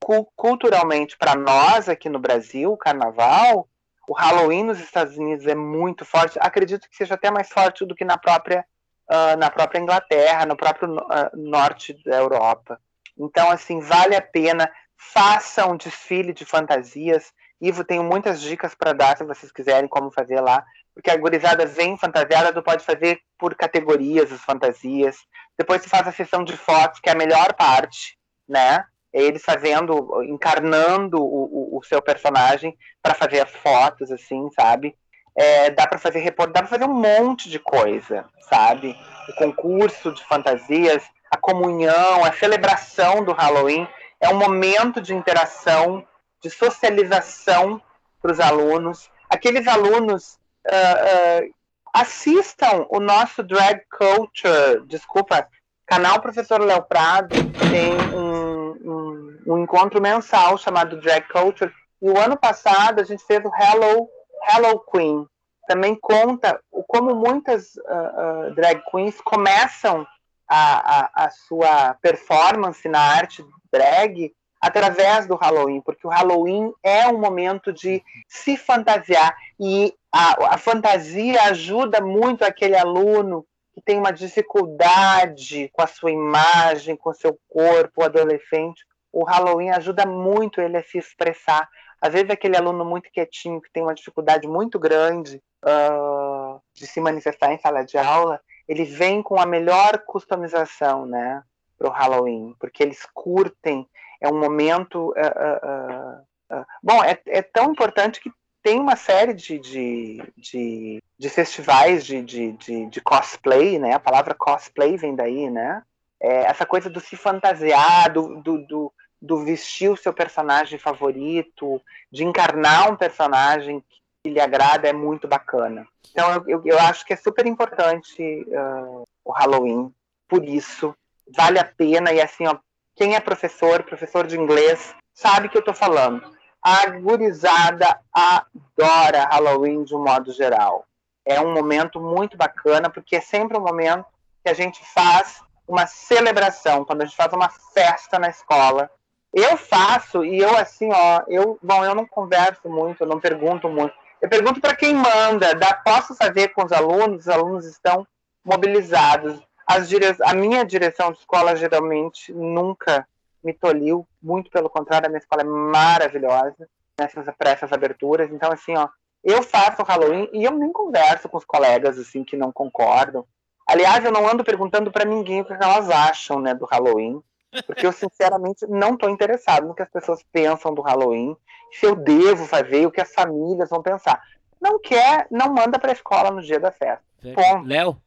cu- 0.00 0.30
culturalmente 0.36 1.16
para 1.18 1.34
nós 1.34 1.88
aqui 1.88 2.08
no 2.08 2.18
Brasil, 2.20 2.72
o 2.72 2.76
carnaval, 2.76 3.68
o 4.08 4.12
Halloween 4.12 4.62
nos 4.64 4.78
Estados 4.80 5.16
Unidos 5.16 5.46
é 5.46 5.54
muito 5.54 6.04
forte. 6.04 6.38
Acredito 6.40 6.88
que 6.88 6.96
seja 6.96 7.14
até 7.14 7.30
mais 7.30 7.48
forte 7.48 7.84
do 7.84 7.94
que 7.94 8.04
na 8.04 8.16
própria 8.18 8.64
ah, 9.08 9.36
na 9.36 9.50
própria 9.50 9.80
Inglaterra, 9.80 10.46
no 10.46 10.56
próprio 10.56 10.96
ah, 11.10 11.30
norte 11.34 11.92
da 12.04 12.16
Europa. 12.16 12.80
Então, 13.18 13.50
assim, 13.50 13.80
vale 13.80 14.14
a 14.16 14.22
pena. 14.22 14.70
Faça 14.96 15.66
um 15.66 15.76
desfile 15.76 16.32
de 16.32 16.44
fantasias. 16.44 17.32
Ivo, 17.60 17.84
tenho 17.84 18.02
muitas 18.04 18.40
dicas 18.40 18.74
para 18.74 18.92
dar 18.92 19.16
se 19.16 19.24
vocês 19.24 19.52
quiserem 19.52 19.88
como 19.88 20.10
fazer 20.10 20.40
lá. 20.40 20.64
Porque 20.94 21.10
a 21.10 21.16
gurizada 21.16 21.66
vem 21.66 21.96
fantasiada, 21.96 22.52
tu 22.52 22.62
pode 22.62 22.84
fazer 22.84 23.20
por 23.38 23.54
categorias 23.54 24.32
as 24.32 24.40
fantasias. 24.40 25.16
Depois 25.58 25.82
tu 25.82 25.88
faz 25.88 26.06
a 26.06 26.12
sessão 26.12 26.44
de 26.44 26.56
fotos, 26.56 27.00
que 27.00 27.08
é 27.08 27.12
a 27.12 27.16
melhor 27.16 27.52
parte, 27.54 28.16
né? 28.48 28.84
É 29.12 29.22
Eles 29.22 29.42
fazendo, 29.42 30.22
encarnando 30.22 31.18
o, 31.18 31.74
o, 31.74 31.78
o 31.78 31.82
seu 31.82 32.00
personagem 32.00 32.76
para 33.02 33.14
fazer 33.14 33.40
as 33.40 33.50
fotos, 33.50 34.10
assim, 34.10 34.48
sabe? 34.50 34.96
É, 35.36 35.70
dá 35.70 35.86
para 35.86 35.98
fazer 35.98 36.20
report... 36.20 36.52
dá 36.52 36.60
para 36.60 36.70
fazer 36.70 36.84
um 36.84 36.94
monte 36.94 37.50
de 37.50 37.58
coisa, 37.58 38.24
sabe? 38.48 38.96
O 39.28 39.34
concurso 39.34 40.12
de 40.12 40.24
fantasias, 40.24 41.02
a 41.30 41.36
comunhão, 41.36 42.24
a 42.24 42.32
celebração 42.32 43.24
do 43.24 43.32
Halloween 43.32 43.88
é 44.24 44.28
um 44.30 44.38
momento 44.38 45.02
de 45.02 45.14
interação, 45.14 46.02
de 46.42 46.48
socialização 46.48 47.80
para 48.22 48.32
os 48.32 48.40
alunos. 48.40 49.10
Aqueles 49.28 49.66
alunos 49.66 50.38
ah, 50.66 50.72
ah, 50.72 52.00
assistam 52.00 52.86
o 52.88 53.00
nosso 53.00 53.42
Drag 53.42 53.82
Culture, 53.90 54.82
desculpa, 54.86 55.46
canal 55.86 56.20
Professor 56.22 56.58
Léo 56.62 56.82
Prado 56.82 57.34
tem 57.70 57.92
um, 58.16 58.70
um, 58.82 59.38
um 59.46 59.58
encontro 59.58 60.00
mensal 60.00 60.56
chamado 60.56 61.00
Drag 61.00 61.28
Culture. 61.28 61.70
E 62.00 62.08
o 62.08 62.18
ano 62.18 62.38
passado 62.38 63.00
a 63.00 63.04
gente 63.04 63.22
fez 63.24 63.44
o 63.44 63.50
Hello, 63.54 64.08
Hello 64.50 64.82
Queen. 64.90 65.26
Também 65.68 65.94
conta 66.00 66.58
o 66.72 66.82
como 66.82 67.14
muitas 67.14 67.72
ah, 67.86 68.52
drag 68.54 68.82
queens 68.90 69.20
começam 69.20 70.06
a, 70.48 71.00
a, 71.00 71.26
a 71.26 71.30
sua 71.30 71.94
performance 71.94 72.88
na 72.88 73.00
arte 73.00 73.44
drag 73.72 74.32
através 74.60 75.26
do 75.26 75.34
Halloween, 75.34 75.82
porque 75.82 76.06
o 76.06 76.10
Halloween 76.10 76.72
é 76.82 77.06
um 77.06 77.18
momento 77.18 77.70
de 77.70 78.02
se 78.26 78.56
fantasiar 78.56 79.36
e 79.60 79.94
a, 80.10 80.54
a 80.54 80.58
fantasia 80.58 81.42
ajuda 81.44 82.00
muito 82.00 82.44
aquele 82.44 82.76
aluno 82.76 83.44
que 83.74 83.82
tem 83.82 83.98
uma 83.98 84.12
dificuldade 84.12 85.68
com 85.72 85.82
a 85.82 85.86
sua 85.86 86.12
imagem, 86.12 86.96
com 86.96 87.10
o 87.10 87.14
seu 87.14 87.36
corpo, 87.48 88.00
o 88.00 88.04
adolescente. 88.04 88.84
O 89.12 89.24
Halloween 89.24 89.70
ajuda 89.70 90.06
muito 90.06 90.60
ele 90.60 90.76
a 90.76 90.82
se 90.82 90.96
expressar. 90.96 91.68
Às 92.00 92.12
vezes 92.12 92.30
aquele 92.30 92.56
aluno 92.56 92.84
muito 92.84 93.10
quietinho, 93.10 93.60
que 93.60 93.70
tem 93.72 93.82
uma 93.82 93.94
dificuldade 93.94 94.46
muito 94.46 94.78
grande 94.78 95.42
ah, 95.64 96.58
de 96.72 96.86
se 96.86 97.00
manifestar 97.00 97.52
em 97.52 97.58
sala 97.58 97.84
de 97.84 97.98
aula, 97.98 98.40
ele 98.68 98.84
vem 98.84 99.22
com 99.22 99.38
a 99.38 99.46
melhor 99.46 99.98
customização, 100.06 101.06
né, 101.06 101.42
para 101.78 101.88
o 101.88 101.92
Halloween, 101.92 102.54
porque 102.58 102.82
eles 102.82 103.06
curtem. 103.12 103.86
É 104.20 104.28
um 104.28 104.38
momento. 104.38 105.12
ah, 105.16 105.60
ah, 105.62 106.20
ah, 106.50 106.66
bom, 106.82 107.02
é, 107.04 107.18
é 107.26 107.42
tão 107.42 107.72
importante 107.72 108.20
que 108.20 108.30
tem 108.62 108.80
uma 108.80 108.96
série 108.96 109.34
de, 109.34 109.58
de, 109.58 110.32
de, 110.38 111.02
de 111.18 111.28
festivais 111.28 112.04
de, 112.06 112.22
de, 112.22 112.52
de, 112.52 112.86
de 112.86 113.00
cosplay, 113.02 113.78
né? 113.78 113.92
A 113.92 114.00
palavra 114.00 114.34
cosplay 114.34 114.96
vem 114.96 115.14
daí, 115.14 115.50
né? 115.50 115.82
É, 116.18 116.44
essa 116.44 116.64
coisa 116.64 116.88
do 116.88 116.98
se 117.00 117.14
fantasiar, 117.14 118.10
do, 118.10 118.40
do, 118.40 118.66
do, 118.66 118.92
do 119.20 119.44
vestir 119.44 119.90
o 119.90 119.96
seu 119.96 120.14
personagem 120.14 120.78
favorito, 120.78 121.78
de 122.10 122.24
encarnar 122.24 122.90
um 122.90 122.96
personagem 122.96 123.84
lhe 124.30 124.40
agrada 124.40 124.88
é 124.88 124.92
muito 124.92 125.28
bacana. 125.28 125.86
Então 126.10 126.44
eu, 126.46 126.62
eu, 126.64 126.78
acho 126.78 127.04
que 127.04 127.12
é 127.12 127.16
super 127.16 127.46
importante 127.46 128.46
ah, 128.54 129.02
o 129.24 129.32
Halloween, 129.32 129.92
por 130.28 130.44
isso 130.44 130.94
vale 131.36 131.58
a 131.58 131.64
pena 131.64 132.12
e 132.12 132.20
assim, 132.20 132.46
ó, 132.46 132.56
quem 132.96 133.14
é 133.14 133.20
professor, 133.20 133.82
professor 133.82 134.26
de 134.26 134.38
inglês, 134.38 134.94
sabe 135.12 135.48
que 135.48 135.58
eu 135.58 135.64
tô 135.64 135.74
falando. 135.74 136.22
A 136.62 136.86
gurizada 136.86 138.00
adora 138.12 139.26
Halloween 139.30 139.84
de 139.84 139.94
um 139.94 140.02
modo 140.02 140.32
geral. 140.32 140.86
É 141.24 141.40
um 141.40 141.52
momento 141.52 142.00
muito 142.00 142.36
bacana, 142.36 142.88
porque 142.88 143.16
é 143.16 143.20
sempre 143.20 143.56
um 143.56 143.62
momento 143.62 144.06
que 144.42 144.50
a 144.50 144.54
gente 144.54 144.84
faz 144.92 145.42
uma 145.66 145.86
celebração, 145.86 146.84
quando 146.84 147.02
a 147.02 147.04
gente 147.04 147.16
faz 147.16 147.32
uma 147.32 147.48
festa 147.48 148.18
na 148.18 148.28
escola. 148.28 148.90
Eu 149.32 149.56
faço, 149.56 150.24
e 150.24 150.38
eu 150.38 150.56
assim, 150.56 150.90
ó, 150.92 151.22
eu, 151.26 151.58
bom, 151.62 151.84
eu 151.84 151.94
não 151.94 152.06
converso 152.06 152.68
muito, 152.68 153.02
eu 153.02 153.08
não 153.08 153.18
pergunto 153.18 153.68
muito. 153.68 153.94
Eu 154.20 154.28
pergunto 154.28 154.60
para 154.60 154.74
quem 154.74 154.94
manda, 154.94 155.54
dá, 155.54 155.74
posso 155.74 156.14
fazer 156.14 156.48
com 156.48 156.64
os 156.64 156.72
alunos, 156.72 157.22
os 157.22 157.28
alunos 157.28 157.66
estão 157.66 158.06
mobilizados. 158.44 159.40
Dire... 159.86 160.16
A 160.22 160.34
minha 160.34 160.64
direção 160.64 161.12
de 161.12 161.18
escola 161.18 161.56
geralmente 161.56 162.32
nunca 162.32 163.06
me 163.42 163.52
toliu, 163.52 164.06
muito 164.22 164.50
pelo 164.50 164.70
contrário, 164.70 165.06
a 165.06 165.08
minha 165.10 165.18
escola 165.18 165.42
é 165.42 165.44
maravilhosa 165.44 166.68
nessas, 166.98 167.26
para 167.36 167.50
essas 167.50 167.72
aberturas. 167.72 168.30
Então, 168.30 168.50
assim, 168.50 168.74
ó, 168.76 168.88
eu 169.22 169.42
faço 169.42 169.82
o 169.82 169.84
Halloween 169.84 170.28
e 170.32 170.44
eu 170.44 170.52
nem 170.52 170.72
converso 170.72 171.28
com 171.28 171.36
os 171.36 171.44
colegas, 171.44 171.98
assim, 171.98 172.24
que 172.24 172.36
não 172.36 172.50
concordam. 172.50 173.26
Aliás, 173.66 174.04
eu 174.04 174.12
não 174.12 174.28
ando 174.28 174.44
perguntando 174.44 174.90
para 174.90 175.04
ninguém 175.04 175.40
o 175.40 175.44
que 175.44 175.52
elas 175.52 175.88
acham, 175.90 176.40
né, 176.40 176.54
do 176.54 176.66
Halloween, 176.66 177.22
porque 177.62 177.86
eu, 177.86 177.92
sinceramente, 177.92 178.66
não 178.66 178.94
estou 178.94 179.08
interessado 179.10 179.66
no 179.66 179.74
que 179.74 179.82
as 179.82 179.90
pessoas 179.90 180.22
pensam 180.32 180.74
do 180.74 180.82
Halloween, 180.82 181.36
se 181.72 181.86
eu 181.86 181.96
devo 181.96 182.44
fazer, 182.46 182.86
o 182.86 182.90
que 182.90 183.00
as 183.00 183.12
famílias 183.12 183.68
vão 183.70 183.82
pensar. 183.82 184.22
Não 184.60 184.80
quer, 184.80 185.26
não 185.30 185.52
manda 185.52 185.78
para 185.78 185.90
a 185.90 185.94
escola 185.94 186.30
no 186.30 186.40
dia 186.42 186.58
da 186.60 186.70
festa. 186.72 187.04
Bom, 187.22 187.62
Léo, 187.62 188.00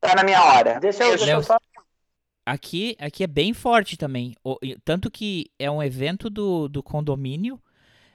tá 0.00 0.14
na 0.14 0.22
minha 0.24 0.42
hora. 0.42 0.78
Deixa 0.80 1.04
eu, 1.04 1.16
deixa 1.16 1.32
eu 1.32 1.42
só. 1.42 1.56
aqui, 2.44 2.96
aqui 3.00 3.24
é 3.24 3.26
bem 3.26 3.52
forte 3.52 3.96
também. 3.96 4.34
O- 4.44 4.58
tanto 4.84 5.10
que 5.10 5.50
é 5.58 5.70
um 5.70 5.82
evento 5.82 6.30
do, 6.30 6.68
do 6.68 6.82
condomínio. 6.82 7.60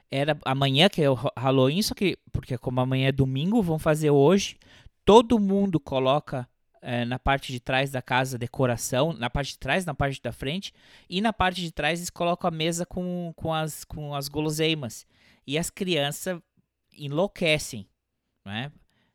Era 0.09 0.37
amanhã, 0.45 0.89
que 0.89 1.01
é 1.01 1.09
o 1.09 1.13
Ha- 1.13 1.31
Halloween, 1.37 1.81
só 1.81 1.93
que, 1.95 2.17
porque 2.31 2.57
como 2.57 2.81
amanhã 2.81 3.07
é 3.09 3.11
domingo, 3.13 3.61
vão 3.61 3.79
fazer 3.79 4.09
hoje. 4.11 4.57
Todo 5.05 5.39
mundo 5.39 5.79
coloca 5.79 6.47
eh, 6.81 7.05
na 7.05 7.19
parte 7.19 7.51
de 7.51 7.59
trás 7.59 7.91
da 7.91 8.01
casa 8.01 8.37
decoração, 8.37 9.13
na 9.13 9.29
parte 9.29 9.51
de 9.51 9.59
trás, 9.59 9.85
na 9.85 9.93
parte 9.93 10.21
da 10.21 10.31
frente. 10.31 10.73
E 11.09 11.21
na 11.21 11.33
parte 11.33 11.61
de 11.61 11.71
trás 11.71 11.99
eles 11.99 12.09
colocam 12.09 12.47
a 12.47 12.51
mesa 12.51 12.85
com, 12.85 13.33
com, 13.35 13.53
as, 13.53 13.83
com 13.83 14.13
as 14.15 14.27
guloseimas. 14.27 15.05
E 15.45 15.57
as 15.57 15.69
crianças 15.69 16.39
enlouquecem, 16.93 17.87
né? 18.45 18.71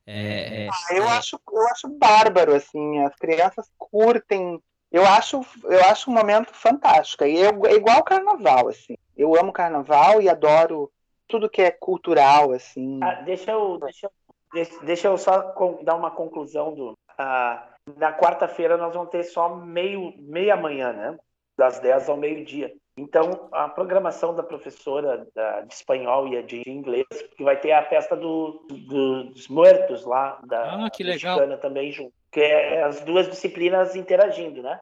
É, 0.07 0.67
é, 0.67 0.69
Ah, 0.71 0.95
eu 0.95 1.09
acho, 1.09 1.41
eu 1.53 1.69
acho 1.69 1.89
bárbaro, 1.89 2.55
assim, 2.55 3.01
as 3.01 3.15
crianças 3.17 3.69
curtem. 3.77 4.61
Eu 4.91 5.05
acho, 5.05 5.41
eu 5.65 5.81
acho 5.91 6.11
um 6.11 6.15
momento 6.15 6.55
fantástico. 6.55 7.25
E 7.25 7.37
eu, 7.39 7.67
é 7.67 7.73
igual 7.75 7.99
o 7.99 8.05
carnaval, 8.05 8.69
assim. 8.69 8.97
Eu 9.17 9.35
amo 9.39 9.53
carnaval 9.53 10.23
e 10.23 10.29
adoro 10.29 10.91
tudo 11.27 11.51
que 11.51 11.61
é 11.61 11.71
cultural, 11.71 12.53
assim. 12.53 13.01
Ah, 13.03 13.15
deixa 13.23 13.51
eu, 13.51 13.79
deixa, 13.79 14.07
eu- 14.07 14.85
deixa- 14.85 15.09
eu 15.09 15.19
só 15.19 15.53
dar 15.83 15.97
uma 15.97 16.11
conclusão 16.11 16.73
do. 16.75 16.97
Ah, 17.19 17.69
na 17.99 18.13
quarta-feira 18.13 18.77
nós 18.77 18.95
vamos 18.95 19.11
ter 19.11 19.23
só 19.25 19.55
meio, 19.55 20.13
meia 20.19 20.57
manhã, 20.57 20.93
né? 20.93 21.17
Das 21.57 21.79
10 21.81 22.09
ao 22.09 22.17
meio-dia. 22.17 22.73
Então, 22.99 23.49
a 23.53 23.69
programação 23.69 24.35
da 24.35 24.43
professora 24.43 25.27
da- 25.35 25.61
de 25.63 25.75
espanhol 25.75 26.29
e 26.29 26.39
a 26.39 26.43
de 26.43 26.63
inglês, 26.67 27.07
que 27.37 27.45
vai 27.45 27.59
ter 27.59 27.73
a 27.73 27.85
festa 27.85 28.17
do- 28.17 28.67
do- 28.71 29.25
dos 29.25 29.49
mortos 29.49 30.05
lá, 30.07 30.41
da 30.47 30.87
Ah, 30.87 30.91
que 30.91 31.05
mexicana 31.05 31.57
também 31.59 31.93
junto. 31.93 32.13
Que 32.33 32.41
é 32.41 32.83
as 32.83 33.01
duas 33.03 33.29
disciplinas 33.29 33.97
interagindo, 33.97 34.63
né? 34.63 34.79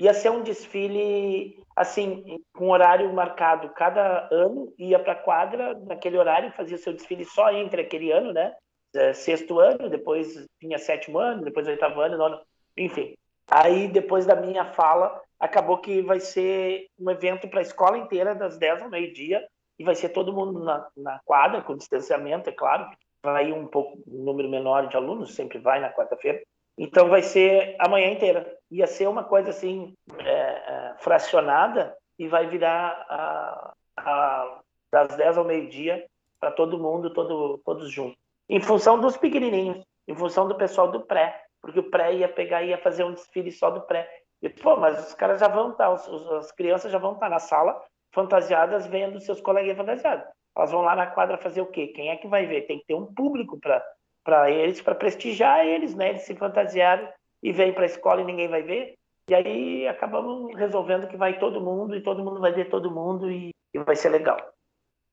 Ia 0.00 0.14
ser 0.14 0.30
um 0.30 0.42
desfile, 0.42 1.62
assim, 1.76 2.40
com 2.54 2.70
horário 2.70 3.12
marcado 3.12 3.68
cada 3.70 4.28
ano, 4.32 4.72
ia 4.78 4.98
para 4.98 5.12
a 5.12 5.16
quadra 5.22 5.74
naquele 5.86 6.18
horário, 6.18 6.52
fazia 6.52 6.78
seu 6.78 6.92
desfile 6.92 7.24
só 7.24 7.50
entre 7.52 7.82
aquele 7.82 8.10
ano, 8.10 8.32
né? 8.32 8.52
É, 8.94 9.12
Sexto 9.12 9.58
ano, 9.58 9.88
depois 9.88 10.46
vinha 10.60 10.78
sétimo 10.78 11.18
ano, 11.18 11.42
depois 11.42 11.66
oitavo 11.66 12.00
ano, 12.00 12.18
nono, 12.18 12.40
enfim. 12.76 13.14
Aí, 13.50 13.88
depois 13.88 14.26
da 14.26 14.36
minha 14.36 14.66
fala, 14.72 15.20
acabou 15.40 15.78
que 15.78 16.02
vai 16.02 16.20
ser 16.20 16.86
um 16.98 17.10
evento 17.10 17.48
para 17.48 17.60
a 17.60 17.62
escola 17.62 17.98
inteira, 17.98 18.34
das 18.34 18.58
10 18.58 18.82
ao 18.82 18.90
meio-dia, 18.90 19.46
e 19.78 19.84
vai 19.84 19.94
ser 19.94 20.10
todo 20.10 20.32
mundo 20.32 20.62
na, 20.62 20.86
na 20.96 21.20
quadra, 21.24 21.62
com 21.62 21.76
distanciamento, 21.76 22.48
é 22.48 22.52
claro. 22.52 22.88
Vai 23.22 23.52
um 23.52 23.66
pouco, 23.66 23.98
um 24.06 24.24
número 24.24 24.48
menor 24.48 24.88
de 24.88 24.96
alunos, 24.96 25.34
sempre 25.34 25.58
vai 25.58 25.80
na 25.80 25.92
quarta-feira. 25.92 26.40
Então 26.78 27.08
vai 27.08 27.22
ser 27.22 27.76
a 27.78 27.88
manhã 27.88 28.10
inteira. 28.10 28.56
Ia 28.70 28.86
ser 28.86 29.08
uma 29.08 29.24
coisa 29.24 29.50
assim, 29.50 29.94
é, 30.18 30.30
é, 30.30 30.94
fracionada, 30.98 31.96
e 32.18 32.28
vai 32.28 32.46
virar 32.46 33.04
a, 33.08 33.72
a- 33.96 34.60
das 34.92 35.16
10 35.16 35.38
ao 35.38 35.44
meio-dia 35.44 36.06
para 36.38 36.50
todo 36.52 36.78
mundo, 36.78 37.12
todo, 37.12 37.58
todos 37.64 37.90
juntos. 37.90 38.21
Em 38.52 38.60
função 38.60 39.00
dos 39.00 39.16
pequenininhos, 39.16 39.82
em 40.06 40.14
função 40.14 40.46
do 40.46 40.54
pessoal 40.54 40.90
do 40.90 41.00
pré, 41.00 41.42
porque 41.62 41.80
o 41.80 41.90
pré 41.90 42.12
ia 42.12 42.28
pegar 42.28 42.62
e 42.62 42.68
ia 42.68 42.76
fazer 42.76 43.02
um 43.02 43.14
desfile 43.14 43.50
só 43.50 43.70
do 43.70 43.80
pré. 43.80 44.06
E, 44.42 44.50
pô, 44.50 44.76
mas 44.76 45.08
os 45.08 45.14
caras 45.14 45.40
já 45.40 45.48
vão 45.48 45.70
estar, 45.70 45.88
os- 45.88 46.06
os- 46.06 46.30
as 46.32 46.52
crianças 46.52 46.92
já 46.92 46.98
vão 46.98 47.14
estar 47.14 47.30
na 47.30 47.38
sala 47.38 47.82
fantasiadas 48.12 48.86
vendo 48.86 49.18
seus 49.20 49.40
coleguinhas 49.40 49.78
fantasiados. 49.78 50.26
Elas 50.54 50.70
vão 50.70 50.82
lá 50.82 50.94
na 50.94 51.06
quadra 51.06 51.38
fazer 51.38 51.62
o 51.62 51.66
quê? 51.66 51.86
Quem 51.88 52.10
é 52.10 52.16
que 52.16 52.28
vai 52.28 52.44
ver? 52.44 52.66
Tem 52.66 52.78
que 52.78 52.84
ter 52.84 52.94
um 52.94 53.06
público 53.06 53.58
para 53.58 54.50
eles, 54.50 54.82
para 54.82 54.94
prestigiar 54.94 55.64
eles, 55.64 55.94
né? 55.94 56.10
Eles 56.10 56.22
se 56.22 56.34
fantasiaram 56.36 57.08
e 57.42 57.52
vêm 57.52 57.72
para 57.72 57.84
a 57.84 57.86
escola 57.86 58.20
e 58.20 58.24
ninguém 58.24 58.48
vai 58.48 58.62
ver. 58.62 58.98
E 59.30 59.34
aí 59.34 59.88
acabamos 59.88 60.54
resolvendo 60.56 61.08
que 61.08 61.16
vai 61.16 61.38
todo 61.38 61.58
mundo 61.58 61.96
e 61.96 62.02
todo 62.02 62.22
mundo 62.22 62.38
vai 62.38 62.52
ver 62.52 62.68
todo 62.68 62.90
mundo 62.90 63.30
e, 63.30 63.48
e 63.72 63.78
vai 63.78 63.96
ser 63.96 64.10
legal. 64.10 64.36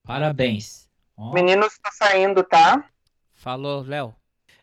Parabéns. 0.05 0.89
Ó, 1.17 1.31
Meninos, 1.31 1.79
tá 1.79 1.89
saindo, 1.91 2.43
tá? 2.43 2.83
Falou, 3.39 3.83
Léo. 3.83 4.13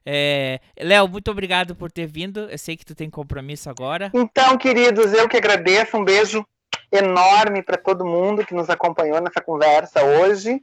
É, 0.05 0.61
Léo, 0.79 1.09
muito 1.09 1.31
obrigado 1.31 1.75
por 1.75 1.91
ter 1.91 2.07
vindo. 2.07 2.49
Eu 2.49 2.59
sei 2.59 2.77
que 2.77 2.85
tu 2.85 2.95
tem 2.95 3.11
compromisso 3.11 3.69
agora. 3.69 4.11
Então, 4.15 4.57
queridos, 4.57 5.13
eu 5.13 5.29
que 5.29 5.37
agradeço. 5.37 5.97
Um 5.97 6.05
beijo 6.05 6.47
enorme 6.93 7.63
para 7.63 7.77
todo 7.77 8.07
mundo 8.07 8.47
que 8.47 8.55
nos 8.55 8.71
acompanhou 8.71 9.21
nessa 9.21 9.41
conversa 9.41 10.05
hoje. 10.05 10.63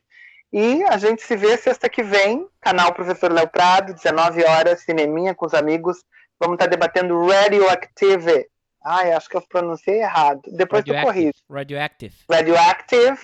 E 0.51 0.83
a 0.83 0.97
gente 0.97 1.23
se 1.23 1.35
vê 1.35 1.57
sexta 1.57 1.89
que 1.89 2.03
vem, 2.03 2.47
canal 2.61 2.93
Professor 2.93 3.31
Léo 3.31 3.49
Prado, 3.49 3.93
19 3.93 4.45
horas, 4.45 4.81
cineminha 4.81 5.33
com 5.33 5.45
os 5.45 5.53
amigos. 5.53 5.97
Vamos 6.39 6.55
estar 6.55 6.67
debatendo 6.67 7.25
Radioactive. 7.27 8.47
Ai, 8.85 9.11
acho 9.13 9.27
que 9.27 9.35
eu 9.35 9.41
pronunciei 9.41 10.01
errado. 10.01 10.41
Depois 10.55 10.83
tu 10.83 10.93
corrige. 11.01 11.33
Radioactive. 11.49 12.15
Radioactive. 12.29 13.17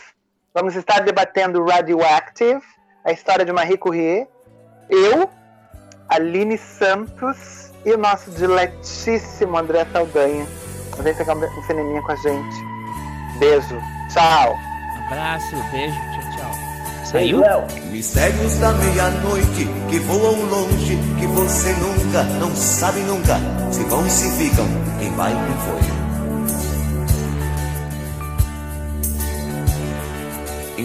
Vamos 0.54 0.76
estar 0.76 1.02
debatendo 1.02 1.64
Radioactive, 1.64 2.62
a 3.06 3.12
história 3.12 3.46
de 3.46 3.54
Marie 3.54 3.78
Curie. 3.78 4.28
Eu, 4.90 5.30
Aline 6.10 6.58
Santos 6.58 7.72
e 7.86 7.94
o 7.94 7.98
nosso 7.98 8.32
diletíssimo 8.32 9.58
André 9.58 9.86
Saldanha. 9.92 10.46
Vem 11.02 11.16
pegar 11.16 11.36
um 11.36 11.64
cineminha 11.64 12.02
com 12.02 12.12
a 12.12 12.16
gente. 12.16 12.56
Beijo. 13.40 13.80
Tchau. 14.12 14.58
Abraço, 15.06 15.56
beijo, 15.72 15.96
tchau, 15.96 16.32
tchau. 16.36 17.06
Saiu? 17.06 17.40
Léo, 17.40 17.66
Mistérios 17.92 18.56
da 18.58 18.72
meia-noite 18.74 19.68
que 19.90 20.00
voam 20.00 20.44
longe, 20.46 20.98
que 21.20 21.28
você 21.28 21.74
nunca, 21.74 22.24
não 22.40 22.56
sabe 22.56 23.00
nunca, 23.02 23.38
se 23.72 23.84
vão 23.86 24.06
e 24.06 24.10
se 24.10 24.30
ficam, 24.38 24.68
quem 25.00 25.12
vai 25.16 25.32
e 25.32 25.36
quem 25.36 25.56
foi. 25.58 25.99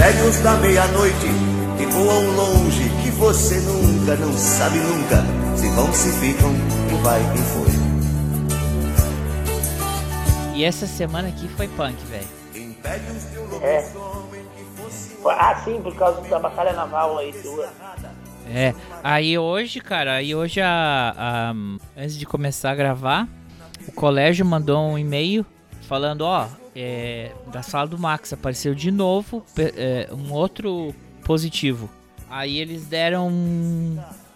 Mistérios 0.00 0.40
da 0.40 0.52
meia-noite 0.56 1.26
que 1.76 1.84
voam 1.92 2.30
longe, 2.34 2.88
que 3.02 3.10
você 3.10 3.60
nunca, 3.60 4.16
não 4.16 4.32
sabe 4.32 4.78
nunca, 4.78 5.16
se 5.54 5.68
vão, 5.74 5.92
se 5.92 6.10
ficam, 6.18 6.50
quem 6.88 7.02
vai, 7.02 7.20
quem 7.34 7.42
foi. 7.42 7.68
E 10.56 10.64
essa 10.64 10.86
semana 10.86 11.28
aqui 11.28 11.46
foi 11.48 11.68
punk, 11.68 11.96
velho. 12.06 12.26
Impérios 12.54 13.30
de 13.30 13.38
um 13.40 13.62
É. 13.62 13.84
ah, 15.38 15.60
sim, 15.66 15.78
por 15.82 15.94
causa 15.94 16.22
da 16.22 16.38
batalha 16.38 16.72
naval 16.72 17.18
aí 17.18 17.34
tua. 17.34 17.68
É, 18.50 18.74
aí 19.04 19.36
hoje, 19.38 19.82
cara, 19.82 20.14
aí 20.14 20.34
hoje, 20.34 20.62
a, 20.62 21.14
a- 21.14 21.52
antes 21.94 22.16
de 22.18 22.24
começar 22.24 22.70
a 22.70 22.74
gravar, 22.74 23.28
o 23.86 23.92
colégio 23.92 24.46
mandou 24.46 24.80
um 24.80 24.96
e-mail 24.98 25.44
falando, 25.82 26.22
ó, 26.22 26.46
é, 26.74 27.32
da 27.52 27.62
sala 27.62 27.88
do 27.88 27.98
Max 27.98 28.32
apareceu 28.32 28.74
de 28.74 28.90
novo 28.90 29.44
é, 29.56 30.08
um 30.12 30.32
outro 30.32 30.94
positivo. 31.24 31.90
Aí 32.28 32.58
eles 32.58 32.86
deram, 32.86 33.32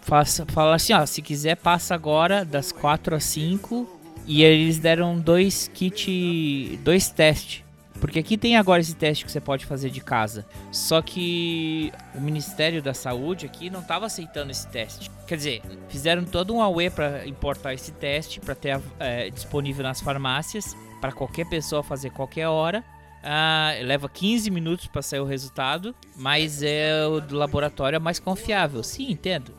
falaram 0.01 0.75
assim, 0.75 0.93
ó, 0.93 1.05
se 1.05 1.21
quiser 1.21 1.55
passa 1.55 1.95
agora 1.95 2.43
das 2.43 2.71
4 2.71 3.15
às 3.15 3.23
5 3.23 3.87
e 4.27 4.43
eles 4.43 4.79
deram 4.79 5.17
dois 5.17 5.69
kit, 5.73 6.79
dois 6.83 7.09
testes. 7.09 7.63
Porque 7.99 8.19
aqui 8.19 8.37
tem 8.37 8.57
agora 8.57 8.81
esse 8.81 8.93
teste 8.93 9.25
que 9.25 9.31
você 9.31 9.39
pode 9.39 9.65
fazer 9.65 9.89
de 9.89 10.01
casa. 10.01 10.45
Só 10.71 11.01
que 11.01 11.93
o 12.13 12.19
Ministério 12.19 12.81
da 12.81 12.93
Saúde 12.93 13.45
aqui 13.45 13.69
não 13.69 13.79
estava 13.79 14.05
aceitando 14.05 14.51
esse 14.51 14.67
teste. 14.67 15.09
Quer 15.25 15.37
dizer, 15.37 15.61
fizeram 15.87 16.25
todo 16.25 16.53
um 16.53 16.61
AUE 16.61 16.89
para 16.89 17.25
importar 17.25 17.73
esse 17.73 17.91
teste, 17.93 18.39
para 18.39 18.53
ter 18.53 18.81
eh, 18.99 19.29
disponível 19.29 19.83
nas 19.83 20.01
farmácias, 20.01 20.75
para 21.01 21.11
qualquer 21.11 21.45
pessoa 21.47 21.83
fazer 21.83 22.09
qualquer 22.11 22.47
hora. 22.47 22.83
Ah, 23.23 23.71
leva 23.81 24.07
15 24.07 24.51
minutos 24.51 24.85
para 24.87 25.01
sair 25.01 25.19
o 25.19 25.25
resultado, 25.25 25.95
mas 26.15 26.61
é 26.61 27.05
o 27.07 27.19
do 27.19 27.35
laboratório 27.35 27.95
é 27.95 27.99
mais 27.99 28.19
confiável. 28.19 28.83
Sim, 28.83 29.11
entendo. 29.11 29.51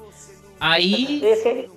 Aí 0.61 1.21
Esse 1.25 1.49
ele, 1.49 1.71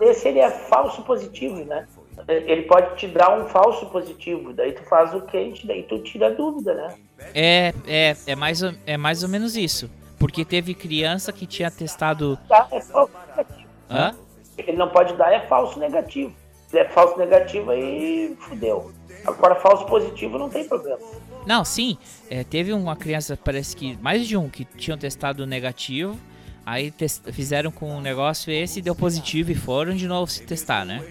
esse 0.00 0.28
ele 0.28 0.38
é 0.38 0.50
falso 0.50 1.02
positivo, 1.02 1.62
né? 1.64 1.86
Ele 2.26 2.62
pode 2.62 2.96
te 2.96 3.06
dar 3.06 3.38
um 3.38 3.46
falso 3.46 3.86
positivo, 3.86 4.52
daí 4.54 4.72
tu 4.72 4.82
faz 4.84 5.12
o 5.14 5.20
quente, 5.20 5.66
daí 5.66 5.82
tu 5.82 5.98
tira 5.98 6.28
a 6.28 6.30
dúvida, 6.30 6.74
né? 6.74 6.94
é, 7.34 7.74
é, 7.86 8.16
é, 8.26 8.34
mais, 8.34 8.62
ou- 8.62 8.72
é 8.86 8.96
mais 8.96 9.22
ou 9.22 9.28
menos 9.28 9.56
isso. 9.56 9.90
Porque 10.18 10.42
teve 10.44 10.74
criança 10.74 11.30
que 11.30 11.46
tinha 11.46 11.70
testado. 11.70 12.38
Tá, 12.48 12.66
é 12.72 12.80
falso 12.80 13.12
negativo. 13.28 13.68
Hã? 13.90 14.14
Ele 14.56 14.76
não 14.78 14.88
pode 14.88 15.14
dar 15.14 15.30
é 15.30 15.46
falso 15.46 15.78
negativo. 15.78 16.34
É 16.72 16.84
falso 16.88 17.18
negativo, 17.18 17.70
aí 17.70 18.36
fudeu. 18.40 18.92
Agora, 19.26 19.54
falso 19.56 19.86
positivo 19.86 20.38
não 20.38 20.48
tem 20.48 20.66
problema. 20.68 20.98
Não, 21.46 21.64
sim. 21.64 21.96
é, 22.30 22.42
teve 22.44 22.72
uma 22.72 22.96
criança, 22.96 23.36
parece 23.42 23.76
que 23.76 23.96
mais 24.02 24.26
de 24.26 24.36
um, 24.36 24.48
que 24.48 24.64
tinham 24.64 24.98
testado 24.98 25.46
negativo. 25.46 26.18
Aí 26.64 26.92
fizeram 27.32 27.70
com 27.70 27.88
um 27.96 28.00
negócio 28.00 28.52
esse, 28.52 28.82
deu 28.82 28.94
positivo 28.94 29.52
e 29.52 29.54
foram 29.54 29.94
de 29.94 30.08
novo 30.08 30.30
se 30.30 30.42
testar, 30.42 30.84
né? 30.84 31.04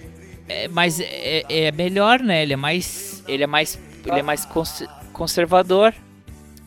É, 0.50 0.68
mas 0.68 1.00
é, 1.00 1.44
é 1.50 1.72
melhor, 1.72 2.20
né? 2.20 2.44
Ele 2.44 2.52
é 2.54 2.58
mais, 2.58 3.24
ele 3.26 3.44
é 3.44 3.48
mais, 3.48 3.80
ele 4.06 4.20
é 4.20 4.22
mais 4.22 4.46
cons- 4.46 4.86
conservador. 5.14 5.94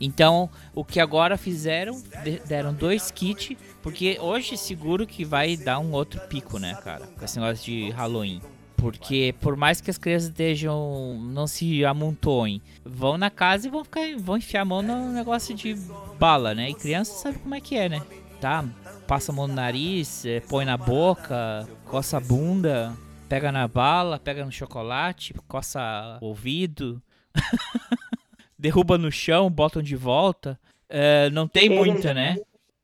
Então, 0.01 0.49
o 0.75 0.85
que 0.85 1.01
agora 1.01 1.37
fizeram, 1.37 2.01
de- 2.25 2.41
deram 2.47 2.73
dois 2.73 3.11
kits, 3.11 3.57
porque 3.83 4.17
hoje 4.21 4.57
seguro 4.57 5.07
que 5.07 5.25
vai 5.25 5.57
dar 5.57 5.79
um 5.81 5.93
outro 5.93 6.21
pico, 6.23 6.59
né, 6.59 6.79
cara? 6.83 7.07
Com 7.19 7.25
esse 7.25 7.39
negócio 7.39 7.65
de 7.65 7.91
Halloween. 7.91 8.41
Porque 8.79 9.35
por 9.41 9.57
mais 9.57 9.81
que 9.81 9.91
as 9.91 9.99
crianças 9.99 10.29
estejam, 10.29 11.19
não 11.21 11.49
se 11.49 11.85
amontoem, 11.85 12.63
vão 12.85 13.19
na 13.19 13.29
casa 13.29 13.67
e 13.67 13.71
vão 13.71 13.83
ficar, 13.83 14.03
vão 14.19 14.37
enfiar 14.37 14.63
a 14.63 14.65
mão 14.65 14.83
no 14.83 15.13
negócio 15.13 15.53
de 15.53 15.77
bala, 16.17 16.55
né? 16.55 16.71
E 16.71 16.75
criança 16.75 17.13
sabe 17.13 17.39
como 17.41 17.57
é 17.57 17.61
que 17.61 17.77
é, 17.77 17.89
né? 17.89 18.01
Tá, 18.41 18.65
passa 19.09 19.33
a 19.33 19.35
mão 19.35 19.49
no 19.49 19.55
nariz, 19.55 20.25
eh, 20.25 20.39
põe 20.49 20.65
na 20.65 20.77
boca, 20.77 21.69
coça 21.87 22.19
a 22.19 22.21
bunda, 22.21 22.97
pega 23.29 23.51
na 23.51 23.67
bala, 23.67 24.17
pega 24.17 24.45
no 24.45 24.53
chocolate, 24.53 25.35
coça 25.49 26.17
o 26.21 26.27
ouvido, 26.27 27.03
derruba 28.57 28.97
no 28.97 29.11
chão, 29.11 29.51
botam 29.51 29.83
de 29.83 29.97
volta. 29.97 30.57
Eh, 30.89 31.29
não 31.31 31.49
tem 31.49 31.69
muita, 31.69 32.15
né? 32.15 32.39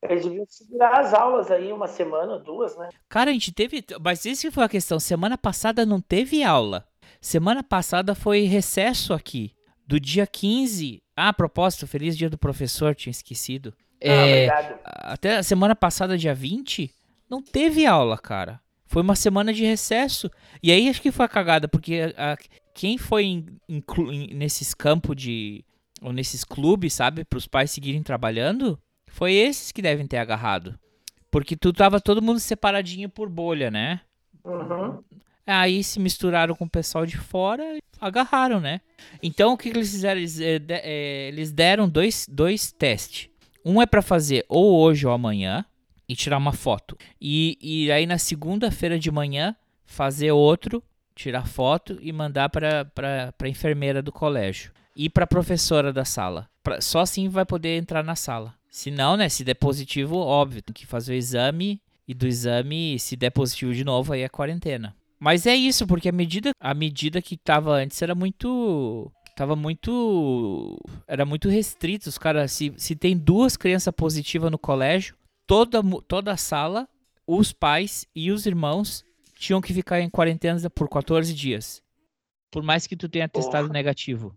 Eles 0.08 0.24
deviam 0.24 0.44
segurar 0.48 1.00
as 1.00 1.14
aulas 1.14 1.50
aí 1.50 1.72
uma 1.72 1.86
semana, 1.86 2.38
duas, 2.38 2.76
né? 2.76 2.88
Cara, 3.08 3.30
a 3.30 3.32
gente 3.32 3.52
teve. 3.52 3.84
Mas 4.02 4.24
isso 4.24 4.42
que 4.42 4.50
foi 4.50 4.64
a 4.64 4.68
questão. 4.68 5.00
Semana 5.00 5.38
passada 5.38 5.86
não 5.86 6.00
teve 6.00 6.42
aula. 6.42 6.86
Semana 7.20 7.62
passada 7.62 8.14
foi 8.14 8.42
recesso 8.42 9.12
aqui. 9.14 9.52
Do 9.86 9.98
dia 9.98 10.26
15. 10.26 11.02
Ah, 11.16 11.28
a 11.28 11.32
propósito, 11.32 11.86
feliz 11.86 12.16
dia 12.16 12.28
do 12.28 12.36
professor, 12.38 12.94
tinha 12.94 13.10
esquecido. 13.10 13.72
Ah, 14.02 14.06
É, 14.08 14.44
obrigado. 14.46 14.80
até 14.84 15.36
a 15.36 15.42
semana 15.42 15.74
passada, 15.76 16.18
dia 16.18 16.34
20, 16.34 16.90
não 17.30 17.40
teve 17.42 17.86
aula, 17.86 18.18
cara. 18.18 18.60
Foi 18.86 19.00
uma 19.02 19.14
semana 19.16 19.52
de 19.52 19.64
recesso. 19.64 20.30
E 20.62 20.70
aí 20.70 20.88
acho 20.88 21.00
que 21.00 21.10
foi 21.12 21.24
a 21.24 21.28
cagada, 21.28 21.66
porque 21.68 22.12
a- 22.16 22.36
quem 22.74 22.98
foi 22.98 23.44
clu- 23.86 24.12
em- 24.12 24.34
nesses 24.34 24.74
campos 24.74 25.16
de. 25.16 25.64
ou 26.02 26.12
nesses 26.12 26.44
clubes, 26.44 26.92
sabe, 26.92 27.24
para 27.24 27.38
os 27.38 27.46
pais 27.46 27.70
seguirem 27.70 28.02
trabalhando, 28.02 28.78
foi 29.14 29.32
esses 29.32 29.70
que 29.72 29.80
devem 29.82 30.06
ter 30.06 30.18
agarrado. 30.18 30.78
Porque 31.30 31.56
tu 31.56 31.72
tava 31.72 32.00
todo 32.00 32.22
mundo 32.22 32.38
separadinho 32.40 33.08
por 33.08 33.28
bolha, 33.28 33.70
né? 33.70 34.00
Uhum. 34.44 35.02
Aí 35.46 35.82
se 35.84 36.00
misturaram 36.00 36.54
com 36.54 36.64
o 36.64 36.70
pessoal 36.70 37.04
de 37.04 37.16
fora 37.18 37.76
e 37.76 37.80
agarraram, 38.00 38.60
né? 38.60 38.80
Então 39.22 39.52
o 39.52 39.56
que, 39.58 39.70
que 39.70 39.76
eles 39.76 39.90
fizeram? 39.90 40.20
Eles, 40.20 40.36
de- 40.36 40.64
eh, 40.68 41.28
eles 41.28 41.52
deram 41.52 41.88
dois, 41.88 42.26
dois 42.30 42.72
testes. 42.72 43.28
Um 43.64 43.80
é 43.80 43.86
pra 43.86 44.00
fazer 44.02 44.44
ou 44.48 44.78
hoje 44.80 45.06
ou 45.06 45.12
amanhã. 45.12 45.64
e 46.06 46.14
tirar 46.14 46.36
uma 46.36 46.52
foto. 46.52 46.96
E, 47.20 47.56
e 47.62 47.90
aí 47.90 48.04
na 48.06 48.18
segunda-feira 48.18 48.98
de 48.98 49.10
manhã 49.10 49.56
fazer 49.86 50.32
outro, 50.32 50.82
tirar 51.14 51.46
foto 51.46 51.98
e 52.02 52.12
mandar 52.12 52.50
para 52.50 52.86
a 53.42 53.48
enfermeira 53.48 54.02
do 54.02 54.12
colégio 54.12 54.70
e 54.94 55.08
para 55.08 55.24
a 55.24 55.26
professora 55.26 55.92
da 55.94 56.04
sala. 56.04 56.46
Pra, 56.62 56.80
só 56.82 57.00
assim 57.00 57.28
vai 57.30 57.44
poder 57.46 57.78
entrar 57.78 58.02
na 58.04 58.14
sala. 58.14 58.54
Se 58.74 58.90
não, 58.90 59.16
né, 59.16 59.28
se 59.28 59.44
der 59.44 59.54
positivo, 59.54 60.16
óbvio, 60.16 60.60
tem 60.60 60.74
que 60.74 60.84
fazer 60.84 61.12
o 61.12 61.14
exame 61.14 61.80
e 62.08 62.12
do 62.12 62.26
exame, 62.26 62.98
se 62.98 63.14
der 63.14 63.30
positivo 63.30 63.72
de 63.72 63.84
novo, 63.84 64.12
aí 64.12 64.22
é 64.22 64.28
quarentena. 64.28 64.96
Mas 65.16 65.46
é 65.46 65.54
isso, 65.54 65.86
porque 65.86 66.08
a 66.08 66.12
medida, 66.12 66.50
a 66.58 66.74
medida 66.74 67.22
que 67.22 67.36
tava 67.36 67.70
antes 67.76 68.02
era 68.02 68.16
muito 68.16 69.12
tava 69.36 69.54
muito 69.54 70.76
era 71.06 71.24
muito 71.24 71.48
restrito 71.48 72.08
os 72.08 72.18
caras 72.18 72.50
se, 72.50 72.74
se 72.76 72.96
tem 72.96 73.16
duas 73.16 73.56
crianças 73.56 73.94
positivas 73.96 74.50
no 74.50 74.58
colégio 74.58 75.16
toda 75.46 75.80
toda 76.08 76.32
a 76.32 76.36
sala 76.36 76.88
os 77.26 77.52
pais 77.52 78.06
e 78.14 78.32
os 78.32 78.44
irmãos 78.44 79.04
tinham 79.38 79.60
que 79.60 79.72
ficar 79.72 80.00
em 80.00 80.10
quarentena 80.10 80.68
por 80.68 80.88
14 80.88 81.32
dias. 81.32 81.80
Por 82.50 82.64
mais 82.64 82.88
que 82.88 82.96
tu 82.96 83.08
tenha 83.08 83.28
testado 83.28 83.68
negativo 83.68 84.34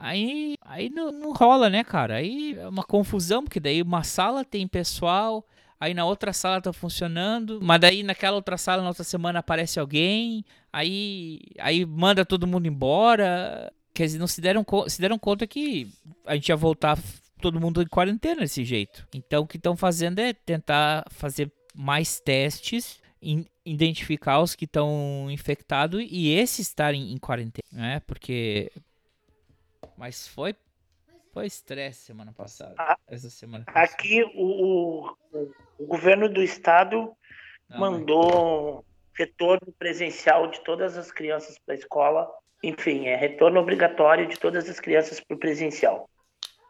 aí 0.00 0.56
aí 0.62 0.88
não, 0.88 1.12
não 1.12 1.32
rola 1.32 1.68
né 1.68 1.84
cara 1.84 2.16
aí 2.16 2.56
é 2.58 2.66
uma 2.66 2.82
confusão 2.82 3.44
porque 3.44 3.60
daí 3.60 3.82
uma 3.82 4.02
sala 4.02 4.44
tem 4.44 4.66
pessoal 4.66 5.44
aí 5.80 5.94
na 5.94 6.04
outra 6.04 6.32
sala 6.32 6.60
tá 6.60 6.72
funcionando, 6.72 7.58
mas 7.62 7.80
daí 7.80 8.02
naquela 8.02 8.36
outra 8.36 8.58
sala, 8.58 8.82
na 8.82 8.88
outra 8.88 9.02
semana 9.02 9.38
aparece 9.38 9.80
alguém, 9.80 10.44
aí 10.70 11.40
aí 11.58 11.86
manda 11.86 12.24
todo 12.24 12.46
mundo 12.46 12.66
embora. 12.66 13.72
Quer 13.94 14.04
dizer, 14.04 14.18
não 14.18 14.26
se 14.26 14.40
deram, 14.40 14.64
se 14.86 15.00
deram 15.00 15.18
conta 15.18 15.46
que 15.46 15.88
a 16.26 16.34
gente 16.34 16.50
ia 16.50 16.56
voltar 16.56 16.98
todo 17.40 17.60
mundo 17.60 17.82
em 17.82 17.86
quarentena 17.86 18.42
desse 18.42 18.64
jeito. 18.64 19.06
Então 19.14 19.42
o 19.42 19.46
que 19.46 19.56
estão 19.56 19.74
fazendo 19.76 20.18
é 20.18 20.32
tentar 20.32 21.06
fazer 21.10 21.50
mais 21.74 22.20
testes, 22.20 23.00
identificar 23.64 24.40
os 24.40 24.54
que 24.54 24.66
estão 24.66 25.28
infectados 25.30 26.04
e 26.08 26.28
esses 26.28 26.68
estarem 26.68 27.12
em 27.12 27.16
quarentena, 27.16 27.68
né? 27.72 28.00
Porque 28.06 28.70
mas 30.00 30.26
foi 30.26 30.56
foi 31.32 31.46
estresse 31.46 32.00
semana 32.06 32.32
passada. 32.32 32.74
Ah, 32.76 32.96
essa 33.06 33.30
semana. 33.30 33.64
Aqui 33.68 34.24
o, 34.34 35.06
o, 35.06 35.16
o, 35.78 35.86
governo 35.86 36.28
do 36.28 36.42
estado 36.42 37.12
Não, 37.68 37.78
mandou 37.78 38.76
mas... 38.76 38.84
retorno 39.14 39.72
presencial 39.78 40.48
de 40.48 40.60
todas 40.64 40.96
as 40.96 41.12
crianças 41.12 41.56
para 41.58 41.74
a 41.74 41.78
escola. 41.78 42.28
Enfim, 42.62 43.06
é 43.06 43.14
retorno 43.14 43.60
obrigatório 43.60 44.26
de 44.26 44.40
todas 44.40 44.68
as 44.68 44.80
crianças 44.80 45.20
para 45.20 45.36
o 45.36 45.38
presencial. 45.38 46.10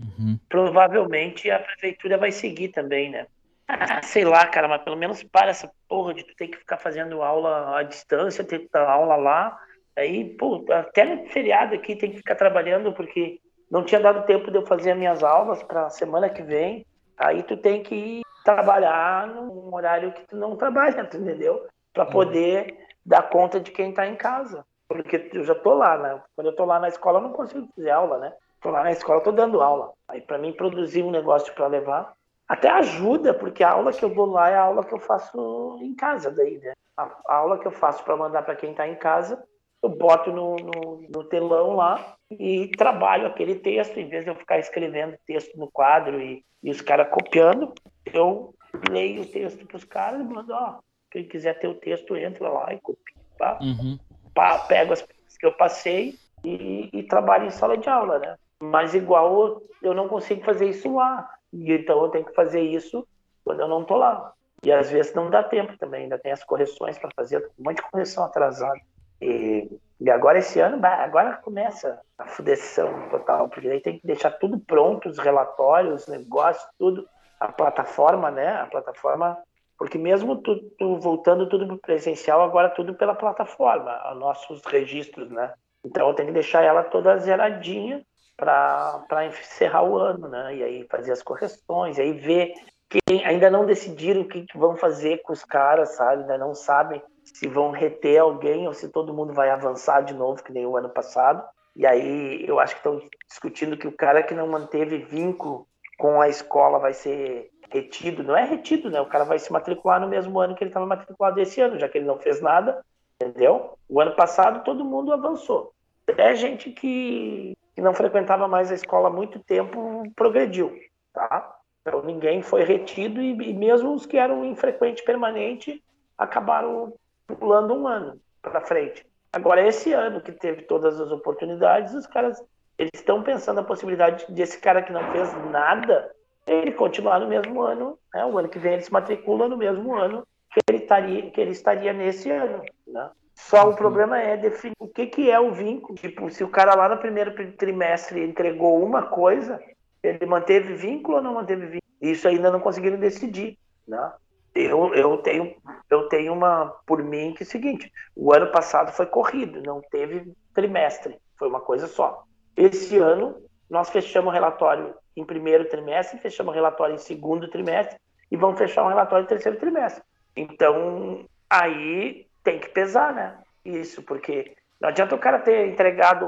Uhum. 0.01 0.39
Provavelmente 0.49 1.51
a 1.51 1.59
prefeitura 1.59 2.19
vai 2.19 2.33
seguir 2.33 2.69
também, 2.69 3.11
né? 3.11 3.27
Ah, 3.67 4.03
sei 4.03 4.25
lá, 4.25 4.47
cara, 4.47 4.67
mas 4.67 4.83
pelo 4.83 4.97
menos 4.97 5.23
para 5.23 5.51
essa 5.51 5.71
porra 5.89 6.13
de 6.13 6.25
tu 6.25 6.35
ter 6.35 6.49
que 6.49 6.59
ficar 6.59 6.77
fazendo 6.77 7.23
aula 7.23 7.79
à 7.79 7.83
distância, 7.85 8.45
ter 8.45 8.59
que 8.59 8.69
dar 8.73 8.91
aula 8.91 9.17
lá. 9.17 9.59
Aí, 9.97 10.25
pô, 10.37 10.65
até 10.71 11.05
no 11.05 11.27
feriado 11.27 11.75
aqui 11.75 11.97
tem 11.97 12.11
que 12.11 12.19
ficar 12.19 12.35
trabalhando, 12.35 12.93
porque 12.93 13.41
não 13.71 13.85
tinha 13.85 14.01
dado 14.01 14.27
tempo 14.27 14.51
de 14.51 14.57
eu 14.57 14.67
fazer 14.67 14.93
as 14.93 14.99
minhas 14.99 15.23
aulas 15.23 15.63
para 15.63 15.87
a 15.87 15.91
semana 15.91 16.29
que 16.29 16.43
vem. 16.43 16.87
Aí 17.17 17.43
tu 17.43 17.57
tem 17.57 17.83
que 17.83 17.95
ir 17.95 18.23
trabalhar 18.45 19.29
num 19.29 19.75
horário 19.75 20.13
que 20.13 20.27
tu 20.27 20.37
não 20.37 20.57
trabalha, 20.57 21.03
entendeu? 21.15 21.67
Para 21.93 22.05
uhum. 22.05 22.11
poder 22.11 22.71
uhum. 22.71 22.77
dar 23.05 23.29
conta 23.29 23.61
de 23.61 23.71
quem 23.71 23.91
está 23.91 24.07
em 24.07 24.17
casa. 24.17 24.65
Porque 24.89 25.31
eu 25.33 25.45
já 25.45 25.55
tô 25.55 25.75
lá, 25.75 25.97
né? 25.99 26.21
Quando 26.35 26.49
eu 26.49 26.57
tô 26.57 26.65
lá 26.65 26.81
na 26.81 26.89
escola, 26.89 27.19
eu 27.19 27.23
não 27.23 27.33
consigo 27.33 27.69
fazer 27.77 27.91
aula, 27.91 28.19
né? 28.19 28.33
Tô 28.61 28.71
lá 28.71 28.83
na 28.83 28.91
escola, 28.91 29.21
tô 29.21 29.31
dando 29.31 29.61
aula. 29.61 29.93
Aí 30.09 30.21
para 30.21 30.39
mim 30.39 30.53
produzir 30.53 31.03
um 31.03 31.11
negócio 31.11 31.55
para 31.55 31.69
levar, 31.69 32.13
até 32.49 32.69
ajuda, 32.69 33.33
porque 33.33 33.63
a 33.63 33.71
aula 33.71 33.93
que 33.93 34.05
eu 34.05 34.13
dou 34.13 34.27
lá 34.27 34.51
é 34.51 34.57
a 34.57 34.63
aula 34.63 34.85
que 34.85 34.93
eu 34.93 34.99
faço 34.99 35.79
em 35.81 35.95
casa 35.95 36.33
daí, 36.33 36.59
né? 36.59 36.73
A, 36.97 37.09
a 37.29 37.35
aula 37.37 37.59
que 37.59 37.67
eu 37.67 37.71
faço 37.71 38.03
para 38.03 38.17
mandar 38.17 38.43
para 38.43 38.57
quem 38.57 38.73
está 38.73 38.89
em 38.89 38.97
casa, 38.97 39.41
eu 39.83 39.89
boto 39.89 40.31
no, 40.31 40.57
no, 40.57 41.05
no 41.09 41.25
telão 41.25 41.75
lá 41.75 42.17
e 42.31 42.69
trabalho 42.69 43.27
aquele 43.27 43.55
texto, 43.55 43.99
em 43.99 44.09
vez 44.09 44.25
de 44.25 44.31
eu 44.31 44.35
ficar 44.35 44.59
escrevendo 44.59 45.17
texto 45.27 45.57
no 45.59 45.71
quadro 45.71 46.21
e, 46.21 46.45
e 46.63 46.71
os 46.71 46.81
caras 46.81 47.09
copiando, 47.11 47.73
eu 48.13 48.55
leio 48.91 49.23
o 49.23 49.27
texto 49.27 49.67
para 49.67 49.77
os 49.77 49.85
caras 49.85 50.21
e 50.21 50.25
mando, 50.25 50.53
ó, 50.53 50.79
quem 51.11 51.25
quiser 51.25 51.59
ter 51.59 51.69
o 51.69 51.75
texto, 51.75 52.17
entra 52.17 52.49
lá 52.49 52.73
e 52.73 52.81
copia. 52.81 53.17
Tá? 53.37 53.59
Uhum. 53.61 53.99
Pá, 54.35 54.59
pego 54.59 54.93
as 54.93 55.03
coisas 55.03 55.37
que 55.37 55.47
eu 55.47 55.53
passei 55.53 56.15
e, 56.45 56.89
e, 56.93 57.03
trabalho 57.03 57.47
em 57.47 57.51
sala 57.51 57.77
de 57.77 57.89
aula, 57.89 58.19
né? 58.19 58.37
Mas 58.63 58.95
igual 58.95 59.63
eu 59.83 59.95
não 59.95 60.09
consigo 60.09 60.45
fazer 60.45 60.69
isso 60.69 60.95
lá. 60.95 61.29
E 61.53 61.73
então 61.73 62.03
eu 62.03 62.11
tenho 62.11 62.25
que 62.25 62.35
fazer 62.35 62.61
isso 62.61 63.07
quando 63.43 63.61
eu 63.61 63.69
não 63.69 63.85
tô 63.85 63.97
lá. 63.97 64.33
E 64.63 64.71
às 64.71 64.91
vezes 64.91 65.15
não 65.15 65.31
dá 65.31 65.43
tempo 65.43 65.77
também, 65.79 66.03
ainda 66.03 66.19
tem 66.19 66.33
as 66.33 66.45
correções 66.45 66.99
para 66.99 67.11
fazer, 67.17 67.39
um 67.59 67.65
monte 67.65 67.77
de 67.77 67.91
correção 67.91 68.25
atrasada. 68.25 68.79
E, 69.21 69.69
e, 70.01 70.11
agora 70.11 70.39
esse 70.39 70.61
ano, 70.61 70.85
agora 70.85 71.37
começa 71.37 72.01
a 72.17 72.27
fudeção 72.27 73.09
total, 73.11 73.49
porque 73.49 73.69
aí 73.69 73.81
tem 73.81 73.99
que 73.99 74.07
deixar 74.07 74.31
tudo 74.33 74.59
pronto, 74.59 75.09
os 75.09 75.19
relatórios, 75.19 76.03
os 76.03 76.09
negócios, 76.09 76.67
tudo, 76.79 77.07
a 77.39 77.53
plataforma, 77.53 78.31
né? 78.31 78.49
A 78.57 78.67
plataforma, 78.67 79.37
porque 79.79 79.99
mesmo 79.99 80.37
tu, 80.37 80.57
tu 80.79 80.97
voltando 80.99 81.49
tudo 81.49 81.67
para 81.67 81.79
presencial, 81.79 82.41
agora 82.43 82.71
tudo 82.71 82.95
pela 82.95 83.15
plataforma, 83.15 84.13
os 84.13 84.19
nossos 84.19 84.63
registros, 84.65 85.31
né? 85.31 85.53
Então 85.85 86.15
tenho 86.15 86.29
que 86.29 86.35
deixar 86.35 86.63
ela 86.63 86.83
toda 86.83 87.19
zeradinha 87.19 88.05
para 88.37 89.27
encerrar 89.27 89.83
o 89.83 89.99
ano, 89.99 90.29
né? 90.29 90.57
E 90.57 90.63
aí 90.63 90.87
fazer 90.91 91.13
as 91.13 91.23
correções, 91.23 91.99
aí 91.99 92.13
ver 92.13 92.55
quem 92.91 93.25
ainda 93.25 93.49
não 93.49 93.65
decidiram 93.65 94.23
o 94.23 94.29
que, 94.29 94.43
que 94.43 94.59
vão 94.59 94.77
fazer 94.77 95.23
com 95.23 95.33
os 95.33 95.45
caras, 95.45 95.91
sabe? 95.91 96.23
Ainda 96.23 96.37
não 96.37 96.55
sabem 96.55 97.01
se 97.23 97.47
vão 97.47 97.71
reter 97.71 98.21
alguém 98.21 98.67
ou 98.67 98.75
se 98.75 98.89
todo 98.89 99.15
mundo 99.15 99.33
vai 99.33 99.49
avançar 99.51 100.01
de 100.01 100.13
novo, 100.13 100.43
que 100.43 100.53
nem 100.53 100.67
o 100.67 100.77
ano 100.77 100.89
passado. 100.89 101.45
E 101.77 101.87
aí 101.87 102.45
eu 102.47 102.59
acho 102.59 102.75
que 102.75 102.81
estão 102.81 103.01
discutindo 103.29 103.77
que 103.77 103.87
o 103.87 103.97
cara 103.97 104.23
que 104.25 104.35
não 104.35 104.49
manteve 104.49 104.99
vínculo 104.99 105.69
com 105.97 106.21
a 106.21 106.29
escola 106.29 106.81
vai 106.81 106.93
ser 106.93 107.51
retido. 107.71 108.25
Não 108.25 108.37
é 108.37 108.45
retido, 108.45 108.91
né? 108.91 109.01
O 109.01 109.07
cara 109.07 109.25
vai 109.25 109.39
se 109.39 109.53
matricular 109.53 110.01
no 110.01 110.09
mesmo 110.09 110.41
ano 110.41 110.57
que 110.57 110.65
ele 110.65 110.71
estava 110.71 110.87
matriculado 110.87 111.41
esse 111.41 111.61
ano, 111.61 111.79
já 111.79 111.89
que 111.89 111.99
ele 111.99 112.07
não 112.07 112.19
fez 112.19 112.41
nada, 112.41 112.85
entendeu? 113.15 113.79
O 113.89 114.01
ano 114.01 114.17
passado 114.17 114.65
todo 114.65 114.85
mundo 114.85 115.13
avançou. 115.13 115.73
Até 116.09 116.35
gente 116.35 116.71
que, 116.71 117.57
que 117.75 117.81
não 117.81 117.95
frequentava 117.95 118.49
mais 118.49 118.73
a 118.73 118.75
escola 118.75 119.09
há 119.09 119.13
muito 119.13 119.39
tempo 119.39 120.03
progrediu, 120.17 120.77
tá? 121.13 121.60
Então 121.83 122.03
ninguém 122.03 122.43
foi 122.43 122.63
retido 122.63 123.21
e, 123.21 123.31
e 123.31 123.55
mesmo 123.55 123.95
os 123.95 124.07
que 124.07 124.17
eram 124.17 124.45
infrequente 124.45 125.03
permanente 125.03 125.83
acabaram 126.17 126.93
pulando 127.27 127.75
um 127.75 127.87
ano 127.87 128.21
para 128.43 128.61
frente. 128.61 129.07
Agora, 129.33 129.67
esse 129.67 129.93
ano 129.93 130.21
que 130.21 130.33
teve 130.33 130.63
todas 130.63 131.01
as 131.01 131.11
oportunidades, 131.13 131.95
os 131.95 132.07
caras 132.07 132.43
eles 132.77 132.93
estão 132.95 133.23
pensando 133.23 133.61
a 133.61 133.65
possibilidade 133.65 134.25
desse 134.31 134.59
cara 134.59 134.83
que 134.83 134.93
não 134.93 135.13
fez 135.13 135.33
nada, 135.51 136.11
ele 136.47 136.73
continuar 136.73 137.21
no 137.21 137.29
mesmo 137.29 137.61
ano, 137.61 137.99
né? 138.13 138.25
o 138.25 138.39
ano 138.39 138.49
que 138.49 138.59
vem 138.59 138.73
ele 138.73 138.83
se 138.83 138.93
matricula 138.93 139.49
no 139.49 139.57
mesmo 139.57 139.95
ano 139.95 140.27
que 140.51 140.61
ele 140.69 140.83
estaria, 140.83 141.31
que 141.31 141.41
ele 141.41 141.51
estaria 141.51 141.93
nesse 141.93 142.31
ano. 142.31 142.63
Né? 142.87 143.11
Só 143.35 143.69
o 143.69 143.77
problema 143.77 144.19
é 144.19 144.37
definir 144.37 144.75
o 144.79 144.89
que, 144.89 145.07
que 145.07 145.31
é 145.31 145.39
o 145.39 145.53
vínculo. 145.53 145.97
Tipo, 145.97 146.31
se 146.31 146.43
o 146.43 146.49
cara 146.49 146.75
lá 146.75 146.89
no 146.89 146.97
primeiro 146.97 147.35
trimestre 147.53 148.25
entregou 148.25 148.83
uma 148.83 149.03
coisa, 149.03 149.61
ele 150.03 150.27
manteve 150.27 150.75
vínculo 150.75 151.19
ou 151.19 151.23
não 151.23 151.35
manteve 151.35 151.63
vínculo? 151.63 151.81
Isso 152.01 152.27
ainda 152.27 152.51
não 152.51 152.61
conseguiram 152.61 152.99
decidir. 152.99 153.59
Né? 153.87 154.13
eu, 154.55 154.95
eu 154.95 155.19
tenho 155.19 155.55
eu 155.89 156.09
tenho 156.09 156.33
uma 156.33 156.75
por 156.87 157.03
mim 157.03 157.33
que 157.35 157.43
é 157.43 157.47
o 157.47 157.49
seguinte 157.49 157.93
o 158.17 158.33
ano 158.33 158.51
passado 158.51 158.93
foi 158.93 159.07
corrido 159.07 159.63
não 159.63 159.81
teve 159.81 160.33
trimestre 160.55 161.19
foi 161.39 161.49
uma 161.49 161.61
coisa 161.61 161.87
só 161.87 162.25
esse 162.57 162.99
ano 162.99 163.37
nós 163.69 163.91
fechamos 163.91 164.31
o 164.31 164.35
relatório 164.35 164.95
em 165.17 165.25
primeiro 165.25 165.69
trimestre 165.69 166.19
fechamos 166.19 166.53
o 166.53 166.55
relatório 166.55 166.95
em 166.95 166.99
segundo 166.99 167.49
trimestre 167.49 167.97
e 168.31 168.37
vamos 168.37 168.59
fechar 168.59 168.85
um 168.85 168.89
relatório 168.89 169.25
em 169.25 169.29
terceiro 169.29 169.59
trimestre 169.59 170.03
então 170.35 171.25
aí 171.49 172.27
tem 172.43 172.59
que 172.59 172.69
pesar 172.71 173.15
né 173.15 173.39
isso 173.65 174.03
porque 174.03 174.57
não 174.81 174.89
adianta 174.89 175.15
o 175.15 175.19
cara 175.19 175.39
ter 175.39 175.69
entregado 175.69 176.27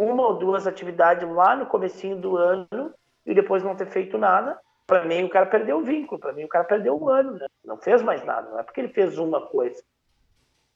uma 0.00 0.22
ou 0.24 0.38
duas 0.38 0.66
atividades 0.66 1.28
lá 1.28 1.56
no 1.56 1.66
comecinho 1.66 2.16
do 2.16 2.36
ano 2.36 2.92
e 3.26 3.34
depois 3.34 3.62
não 3.62 3.76
ter 3.76 3.86
feito 3.86 4.16
nada 4.16 4.58
para 4.86 5.04
mim 5.04 5.24
o 5.24 5.28
cara 5.28 5.46
perdeu 5.46 5.78
o 5.78 5.84
vínculo, 5.84 6.20
para 6.20 6.32
mim 6.32 6.44
o 6.44 6.48
cara 6.48 6.64
perdeu 6.64 6.96
o 6.96 7.10
ano, 7.10 7.32
né? 7.32 7.46
não 7.64 7.76
fez 7.76 8.02
mais 8.02 8.24
nada, 8.24 8.48
não 8.50 8.60
é 8.60 8.62
porque 8.62 8.80
ele 8.80 8.92
fez 8.92 9.18
uma 9.18 9.40
coisa. 9.48 9.82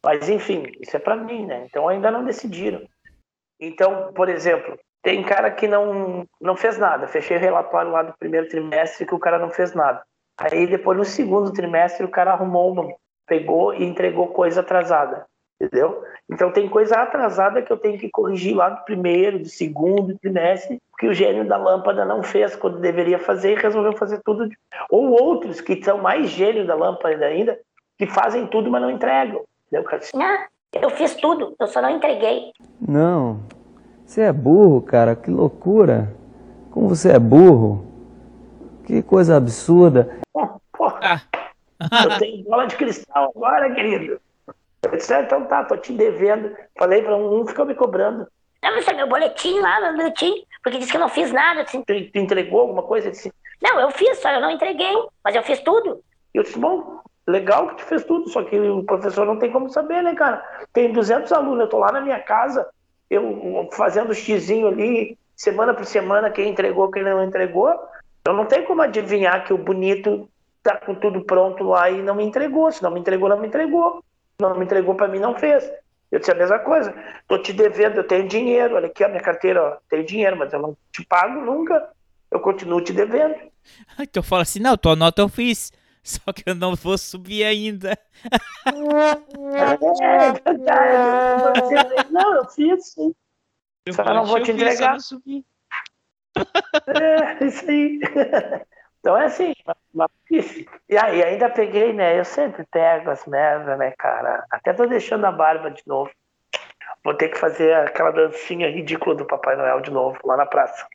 Mas 0.05 0.29
enfim, 0.29 0.65
isso 0.81 0.97
é 0.97 1.01
para 1.01 1.15
mim, 1.15 1.47
né? 1.47 1.67
Então 1.67 1.87
ainda 1.87 2.11
não 2.11 2.25
decidiram. 2.25 2.83
Então, 3.61 4.13
por 4.15 4.29
exemplo, 4.29 4.79
tem 5.03 5.23
cara 5.23 5.51
que 5.51 5.69
não 5.69 6.27
não 6.41 6.57
fez 6.57 6.79
nada. 6.79 7.07
Fechei 7.07 7.37
o 7.37 7.41
relatório 7.41 7.93
lá 7.93 8.03
do 8.03 8.17
primeiro 8.19 8.49
trimestre 8.49 9.07
que 9.07 9.15
o 9.15 9.19
cara 9.19 9.39
não 9.39 9.51
fez 9.51 9.75
nada. 9.75 10.03
Aí 10.39 10.67
depois 10.67 10.97
no 10.97 11.05
segundo 11.05 11.53
trimestre 11.53 12.05
o 12.05 12.11
cara 12.11 12.33
arrumou 12.33 12.99
pegou 13.27 13.75
e 13.75 13.85
entregou 13.85 14.29
coisa 14.29 14.61
atrasada. 14.61 15.27
Entendeu? 15.61 16.03
Então 16.31 16.53
tem 16.53 16.69
coisa 16.69 16.97
atrasada 16.97 17.61
que 17.61 17.73
eu 17.73 17.77
tenho 17.77 17.99
que 17.99 18.09
corrigir 18.09 18.55
lá 18.57 18.69
do 18.71 18.85
primeiro, 18.85 19.39
do 19.41 19.49
segundo 19.49 20.17
trimestre, 20.19 20.79
que 20.99 21.09
o 21.09 21.15
gênio 21.15 21.47
da 21.47 21.57
lâmpada 21.57 22.05
não 22.05 22.23
fez 22.23 22.55
quando 22.57 22.79
deveria 22.79 23.19
fazer 23.19 23.53
e 23.53 23.61
resolveu 23.61 23.93
fazer 23.97 24.21
tudo. 24.25 24.49
de- 24.49 24.57
Ou 24.91 25.11
outros 25.11 25.61
que 25.61 25.83
são 25.85 25.99
mais 25.99 26.31
gênio 26.31 26.67
da 26.67 26.75
lâmpada 26.75 27.25
ainda, 27.27 27.59
que 27.99 28.07
fazem 28.07 28.47
tudo, 28.47 28.71
mas 28.71 28.81
não 28.81 28.91
entregam. 28.91 29.43
Entendeu, 29.67 29.89
cara? 29.89 30.03
Ah, 30.17 30.47
eu 30.81 30.91
fiz 30.91 31.15
tudo, 31.17 31.55
eu 31.59 31.67
só 31.67 31.83
não 31.83 31.91
entreguei. 31.91 32.53
Não. 32.81 33.41
Você 34.07 34.23
é 34.23 34.33
burro, 34.33 34.81
cara. 34.83 35.15
Que 35.15 35.31
loucura. 35.31 36.13
Como 36.71 36.89
você 36.89 37.11
é 37.13 37.19
burro. 37.19 37.87
Que 38.85 39.03
coisa 39.03 39.37
absurda. 39.37 40.17
Porra, 40.73 41.23
eu 42.05 42.19
tenho 42.19 42.45
bola 42.45 42.67
de 42.67 42.75
cristal 42.77 43.33
agora, 43.37 43.73
querido. 43.75 44.21
Eu 44.83 44.97
disse, 44.97 45.13
ah, 45.13 45.23
então 45.23 45.45
tá, 45.45 45.65
tô 45.65 45.77
te 45.77 45.93
devendo. 45.93 46.57
Falei 46.79 47.03
pra 47.03 47.17
um, 47.17 47.41
um 47.41 47.47
ficou 47.47 47.67
me 47.67 47.75
cobrando. 47.75 48.27
Não, 48.63 48.75
mas 48.75 48.87
é 48.89 48.93
meu 48.93 49.09
boletim 49.09 49.59
lá, 49.61 49.81
meu 49.81 49.97
boletim, 49.97 50.45
porque 50.63 50.79
disse 50.79 50.91
que 50.91 50.97
eu 50.97 51.01
não 51.01 51.09
fiz 51.09 51.33
nada. 51.33 51.61
Eu 51.61 51.65
disse, 51.65 51.79
Tu, 51.85 52.11
tu 52.13 52.19
entregou 52.19 52.61
alguma 52.61 52.83
coisa? 52.83 53.09
Ele 53.09 53.17
disse, 53.17 53.33
não, 53.63 53.79
eu 53.81 53.91
fiz, 53.91 54.19
só 54.19 54.31
eu 54.31 54.41
não 54.41 54.51
entreguei, 54.51 54.95
mas 55.23 55.35
eu 55.35 55.43
fiz 55.43 55.61
tudo. 55.61 56.03
eu 56.33 56.43
disse, 56.43 56.59
bom, 56.59 57.01
legal 57.27 57.69
que 57.69 57.77
tu 57.77 57.83
fez 57.85 58.05
tudo, 58.05 58.29
só 58.29 58.43
que 58.43 58.59
o 58.59 58.83
professor 58.85 59.27
não 59.27 59.39
tem 59.39 59.51
como 59.51 59.69
saber, 59.69 60.03
né, 60.03 60.15
cara? 60.15 60.43
Tem 60.73 60.93
200 60.93 61.31
alunos, 61.33 61.61
eu 61.61 61.69
tô 61.69 61.79
lá 61.79 61.93
na 61.93 62.01
minha 62.01 62.21
casa, 62.21 62.67
eu 63.09 63.69
fazendo 63.73 64.15
xizinho 64.15 64.69
ali, 64.69 65.19
semana 65.37 65.75
por 65.75 65.85
semana, 65.85 66.31
quem 66.31 66.51
entregou, 66.51 66.91
quem 66.91 67.03
não 67.03 67.25
entregou. 67.25 67.75
Eu 68.25 68.35
não 68.35 68.45
tenho 68.47 68.67
como 68.67 68.83
adivinhar 68.83 69.45
que 69.45 69.53
o 69.53 69.59
bonito 69.59 70.29
tá 70.63 70.77
com 70.77 70.95
tudo 70.95 71.25
pronto 71.25 71.65
lá 71.65 71.91
e 71.91 72.03
não 72.03 72.15
me 72.15 72.25
entregou. 72.25 72.71
Se 72.71 72.83
não 72.83 72.91
me 72.91 73.01
entregou, 73.01 73.29
não 73.29 73.39
me 73.39 73.47
entregou. 73.49 74.05
Não 74.41 74.57
me 74.57 74.65
entregou 74.65 74.95
para 74.95 75.09
mim, 75.09 75.19
não 75.19 75.35
fez. 75.37 75.71
Eu 76.11 76.19
disse 76.19 76.33
a 76.33 76.35
mesma 76.35 76.59
coisa. 76.59 76.93
Tô 77.29 77.39
te 77.39 77.53
devendo, 77.53 77.97
eu 77.99 78.07
tenho 78.07 78.27
dinheiro. 78.27 78.75
Olha 78.77 78.87
aqui 78.89 79.05
a 79.05 79.09
minha 79.09 79.23
carteira, 79.23 79.63
ó, 79.63 79.77
tenho 79.89 80.05
dinheiro, 80.05 80.37
mas 80.37 80.53
eu 80.53 80.61
não 80.61 80.77
te 80.93 81.05
pago 81.07 81.41
nunca. 81.41 81.89
Eu 82.31 82.41
continuo 82.41 82.81
te 82.83 82.93
devendo. 82.93 83.35
Então 84.01 84.23
fala 84.23 84.43
assim, 84.43 84.59
não, 84.59 84.75
tua 84.77 84.97
nota 84.97 85.21
eu 85.21 85.29
fiz. 85.29 85.71
Só 86.03 86.33
que 86.33 86.43
eu 86.47 86.55
não 86.55 86.75
vou 86.75 86.97
subir 86.97 87.45
ainda. 87.45 87.91
É 87.93 88.01
verdade. 90.51 92.11
Não, 92.11 92.37
eu 92.37 92.45
fiz 92.49 92.93
sim. 92.93 93.15
Eu 93.85 93.93
Só 93.93 94.05
não 94.05 94.25
vou 94.25 94.41
te 94.43 94.47
fiz, 94.53 94.57
só 94.57 94.67
entregar. 94.67 94.93
não 94.93 95.01
subi. 95.01 95.45
É, 96.87 97.45
isso 97.45 97.69
aí. 97.69 98.01
Então 99.01 99.17
é 99.17 99.25
assim, 99.25 99.55
uma. 99.95 100.09
E 100.31 100.97
aí, 100.97 101.25
ainda 101.25 101.49
peguei, 101.49 101.93
né? 101.93 102.19
Eu 102.19 102.25
sempre 102.25 102.65
pego 102.71 103.11
as 103.11 103.25
merdas, 103.27 103.79
né, 103.79 103.93
cara? 103.99 104.45
Até 104.51 104.73
tô 104.73 104.87
deixando 104.87 105.25
a 105.25 105.33
barba 105.33 105.71
de 105.71 105.83
novo. 105.87 106.11
Vou 107.03 107.15
ter 107.15 107.29
que 107.29 107.39
fazer 107.39 107.75
aquela 107.75 108.11
dancinha 108.11 108.71
ridícula 108.71 109.15
do 109.15 109.25
Papai 109.25 109.57
Noel 109.57 109.81
de 109.81 109.91
novo, 109.91 110.19
lá 110.25 110.37
na 110.37 110.45
praça. 110.45 110.87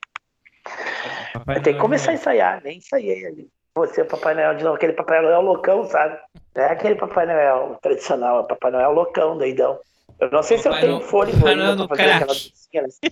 Vai 1.44 1.60
ter 1.60 1.74
que 1.74 1.80
começar 1.80 2.12
a 2.12 2.14
ensaiar, 2.14 2.62
nem 2.62 2.78
ensaiei 2.78 3.26
ali. 3.26 3.48
Você, 3.74 4.04
Papai 4.04 4.34
Noel 4.34 4.54
de 4.54 4.64
novo, 4.64 4.76
aquele 4.76 4.92
Papai 4.92 5.20
Noel 5.20 5.40
loucão, 5.40 5.84
sabe? 5.84 6.18
Não 6.54 6.62
é 6.62 6.70
aquele 6.70 6.94
Papai 6.94 7.26
Noel 7.26 7.76
tradicional, 7.82 8.40
é 8.40 8.46
Papai 8.46 8.70
Noel 8.70 8.92
loucão, 8.92 9.36
doidão. 9.36 9.80
Eu 10.20 10.30
não 10.30 10.42
sei 10.42 10.58
se 10.58 10.68
eu 10.68 10.72
Papai 10.72 10.86
tenho 10.88 11.00
fôlego 11.00 11.38
Papai 11.38 11.52
ainda 11.54 11.76
pra 11.76 11.88
fazer 11.88 12.02
crack. 12.02 12.16
aquela 12.22 12.34
dancinha. 12.34 12.82
né? 12.82 13.10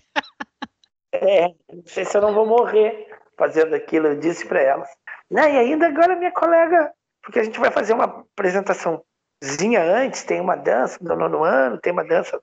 É, 1.13 1.49
não 1.73 1.83
sei 1.87 2.05
se 2.05 2.17
eu 2.17 2.23
não 2.23 2.33
vou 2.33 2.47
morrer 2.47 3.09
fazendo 3.37 3.75
aquilo, 3.75 4.09
eu 4.09 4.17
disse 4.17 4.47
pra 4.47 4.61
elas. 4.61 4.89
Né, 5.31 5.55
e 5.55 5.59
ainda 5.59 5.87
agora 5.87 6.17
minha 6.17 6.33
colega, 6.33 6.93
porque 7.23 7.39
a 7.39 7.45
gente 7.45 7.59
vai 7.59 7.71
fazer 7.71 7.95
uma 7.95 8.05
apresentaçãozinha 8.05 9.83
antes, 9.83 10.23
tem 10.23 10.41
uma 10.41 10.57
dança 10.57 10.99
do 11.03 11.17
nono 11.17 11.43
ano, 11.43 11.79
tem 11.79 11.93
uma 11.93 12.05
dança 12.05 12.41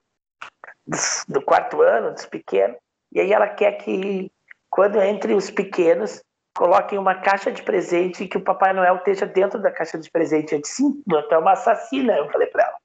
do 1.28 1.42
quarto 1.42 1.82
ano, 1.82 2.14
dos 2.14 2.26
pequenos, 2.26 2.78
e 3.12 3.20
aí 3.20 3.32
ela 3.32 3.48
quer 3.48 3.74
que, 3.74 4.32
quando 4.70 5.02
entre 5.02 5.34
os 5.34 5.52
pequenos, 5.52 6.24
coloquem 6.56 6.98
uma 6.98 7.16
caixa 7.16 7.52
de 7.52 7.64
presente 7.64 8.24
e 8.24 8.28
que 8.28 8.38
o 8.38 8.44
Papai 8.44 8.74
Noel 8.74 8.98
esteja 8.98 9.26
dentro 9.26 9.62
da 9.62 9.72
caixa 9.72 9.98
de 9.98 10.10
presente. 10.10 10.54
Eu 10.54 10.62
disse, 10.62 10.76
sim, 10.76 11.04
tu 11.08 11.34
é 11.34 11.38
uma 11.38 11.54
assassina, 11.54 12.14
eu 12.18 12.30
falei 12.30 12.48
pra 12.48 12.64
ela. 12.64 12.76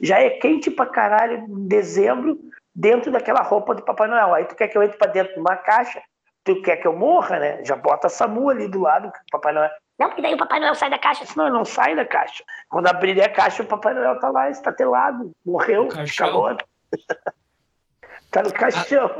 Já 0.00 0.20
é 0.20 0.30
quente 0.30 0.70
pra 0.70 0.86
caralho 0.86 1.38
em 1.38 1.66
dezembro, 1.66 2.38
dentro 2.74 3.10
daquela 3.10 3.42
roupa 3.42 3.74
do 3.74 3.82
Papai 3.82 4.08
Noel. 4.08 4.34
Aí 4.34 4.44
tu 4.44 4.54
quer 4.54 4.68
que 4.68 4.78
eu 4.78 4.82
entre 4.82 4.96
pra 4.96 5.10
dentro 5.10 5.34
de 5.34 5.40
uma 5.40 5.56
caixa, 5.56 6.00
tu 6.54 6.62
quer 6.62 6.76
que 6.78 6.86
eu 6.86 6.96
morra, 6.96 7.38
né? 7.38 7.64
Já 7.64 7.76
bota 7.76 8.06
a 8.06 8.10
SAMU 8.10 8.48
ali 8.48 8.68
do 8.68 8.80
lado, 8.80 9.12
que 9.12 9.18
o 9.18 9.22
Papai 9.30 9.52
Noel. 9.52 9.70
Não, 9.98 10.08
porque 10.08 10.22
daí 10.22 10.34
o 10.34 10.38
Papai 10.38 10.60
Noel 10.60 10.74
sai 10.74 10.88
da 10.90 10.98
caixa. 10.98 11.24
Não, 11.36 11.46
ele 11.46 11.56
não 11.56 11.64
sai 11.64 11.94
da 11.94 12.04
caixa. 12.06 12.42
Quando 12.68 12.86
abrir 12.86 13.20
a 13.20 13.28
caixa, 13.28 13.62
o 13.62 13.66
Papai 13.66 13.92
Noel 13.94 14.18
tá 14.20 14.30
lá, 14.30 14.48
estatelado, 14.48 15.32
morreu, 15.44 15.88
de 15.88 15.94
caixão. 15.94 16.26
calor. 16.28 16.56
tá 18.30 18.42
no 18.42 18.52
caixão. 18.52 19.10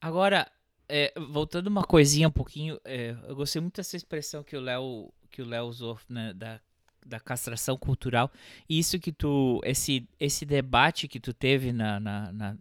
Agora, 0.00 0.46
é, 0.88 1.12
voltando 1.30 1.66
uma 1.66 1.84
coisinha 1.84 2.28
um 2.28 2.32
pouquinho, 2.32 2.80
é, 2.84 3.14
eu 3.28 3.36
gostei 3.36 3.60
muito 3.60 3.76
dessa 3.76 3.96
expressão 3.96 4.42
que 4.42 4.56
o 4.56 4.60
Léo 4.60 5.12
que 5.30 5.42
o 5.42 5.46
Léo 5.46 5.66
usou 5.66 5.98
né, 6.08 6.32
da, 6.34 6.58
da 7.04 7.20
castração 7.20 7.76
cultural. 7.76 8.30
E 8.68 8.78
isso 8.78 8.98
que 8.98 9.12
tu, 9.12 9.60
esse 9.62 10.08
esse 10.18 10.46
debate 10.46 11.06
que 11.06 11.20
tu 11.20 11.34
teve 11.34 11.72
na, 11.72 12.00
na, 12.00 12.32
na- 12.32 12.56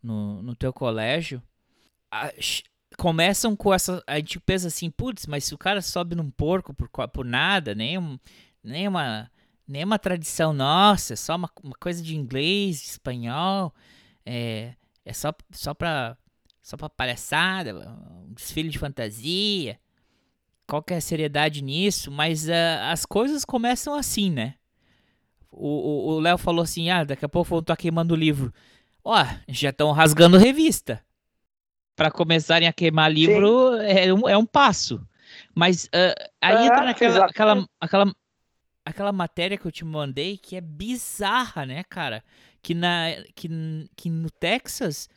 no, 0.00 0.40
no 0.42 0.54
teu 0.54 0.72
colégio, 0.72 1.42
a- 2.10 2.32
começam 2.96 3.54
com 3.56 3.72
essa, 3.72 4.02
a 4.06 4.16
gente 4.16 4.40
pensa 4.40 4.66
assim, 4.68 4.90
putz, 4.90 5.26
mas 5.26 5.44
se 5.44 5.54
o 5.54 5.58
cara 5.58 5.80
sobe 5.82 6.14
num 6.16 6.30
porco 6.30 6.74
por, 6.74 6.88
por 7.08 7.24
nada, 7.24 7.74
nem 7.74 7.96
nem 8.62 8.88
uma 8.88 9.30
nem 9.66 9.84
uma 9.84 9.98
tradição 9.98 10.52
nossa, 10.52 11.12
é 11.12 11.16
só 11.16 11.36
uma, 11.36 11.50
uma 11.62 11.74
coisa 11.78 12.02
de 12.02 12.16
inglês, 12.16 12.80
de 12.80 12.88
espanhol, 12.88 13.72
é, 14.24 14.74
é 15.04 15.12
só 15.12 15.32
só 15.52 15.74
pra 15.74 16.16
só 16.62 16.76
pra 16.76 16.88
palhaçada, 16.90 17.74
um 18.28 18.32
desfile 18.34 18.68
de 18.68 18.78
fantasia. 18.78 19.78
Qual 20.66 20.82
que 20.82 20.92
é 20.92 20.98
a 20.98 21.00
seriedade 21.00 21.62
nisso? 21.62 22.10
Mas 22.10 22.48
ah, 22.50 22.90
as 22.92 23.06
coisas 23.06 23.44
começam 23.44 23.94
assim, 23.94 24.30
né? 24.30 24.54
O- 25.50 26.20
Léo 26.20 26.36
falou 26.38 26.62
assim: 26.62 26.90
ah, 26.90 27.04
daqui 27.04 27.24
a 27.24 27.28
pouco 27.28 27.48
vão 27.50 27.60
estar 27.60 27.76
queimando 27.76 28.14
o 28.14 28.16
livro. 28.16 28.52
Ó, 29.04 29.16
já 29.48 29.70
estão 29.70 29.92
rasgando 29.92 30.36
revista. 30.36 31.02
Pra 31.98 32.10
começarem 32.10 32.66
a 32.68 32.72
queimar 32.72 33.12
livro 33.12 33.74
é 33.74 34.14
um, 34.14 34.28
é 34.28 34.36
um 34.38 34.46
passo. 34.46 35.06
Mas 35.54 35.88
ah, 35.92 36.14
aí 36.40 36.56
É, 36.56 36.66
entra 36.66 36.84
naquela 36.84 37.26
aquela, 37.26 37.68
aquela, 37.80 38.14
aquela 38.84 39.12
matéria 39.12 39.58
que 39.58 39.66
eu 39.66 39.72
te 39.72 39.84
mandei 39.84 40.38
que 40.38 40.56
é 40.56 40.60
bizarra, 40.60 41.66
né, 41.66 41.82
cara? 41.84 42.24
Que, 42.62 42.72
na, 42.74 43.08
que, 43.34 43.48
que 43.96 44.08
no 44.08 44.30
Texas 44.30 45.08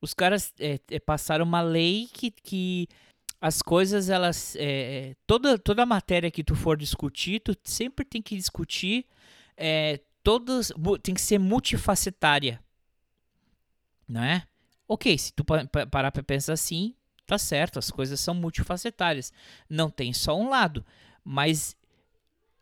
os 0.00 0.12
caras 0.12 0.52
é, 0.60 0.78
é, 0.90 0.98
passaram 1.00 1.44
uma 1.44 1.60
lei 1.60 2.08
que, 2.12 2.30
que 2.30 2.88
as 3.40 3.62
coisas, 3.62 4.10
elas. 4.10 4.56
é, 4.58 5.14
toda, 5.26 5.56
toda 5.58 5.86
matéria 5.86 6.30
que 6.30 6.42
tu 6.44 6.54
for 6.56 6.76
discutir, 6.76 7.40
tu 7.40 7.56
sempre 7.64 8.04
tem 8.04 8.20
que 8.20 8.36
discutir. 8.36 9.06
É, 9.56 10.00
todas. 10.22 10.72
mu- 10.76 10.98
Tem 10.98 11.14
que 11.14 11.20
ser 11.20 11.38
multifacetária. 11.38 12.60
Não 14.08 14.22
é? 14.22 14.42
Ok, 14.88 15.16
se 15.18 15.32
tu 15.34 15.44
pa- 15.44 15.66
pa- 15.66 15.86
parar 15.86 16.10
pra 16.10 16.22
pensar 16.22 16.54
assim, 16.54 16.94
tá 17.26 17.36
certo, 17.38 17.78
as 17.78 17.90
coisas 17.90 18.18
são 18.18 18.34
multifacetárias. 18.34 19.32
Não 19.68 19.90
tem 19.90 20.12
só 20.14 20.34
um 20.34 20.48
lado. 20.48 20.84
Mas 21.22 21.76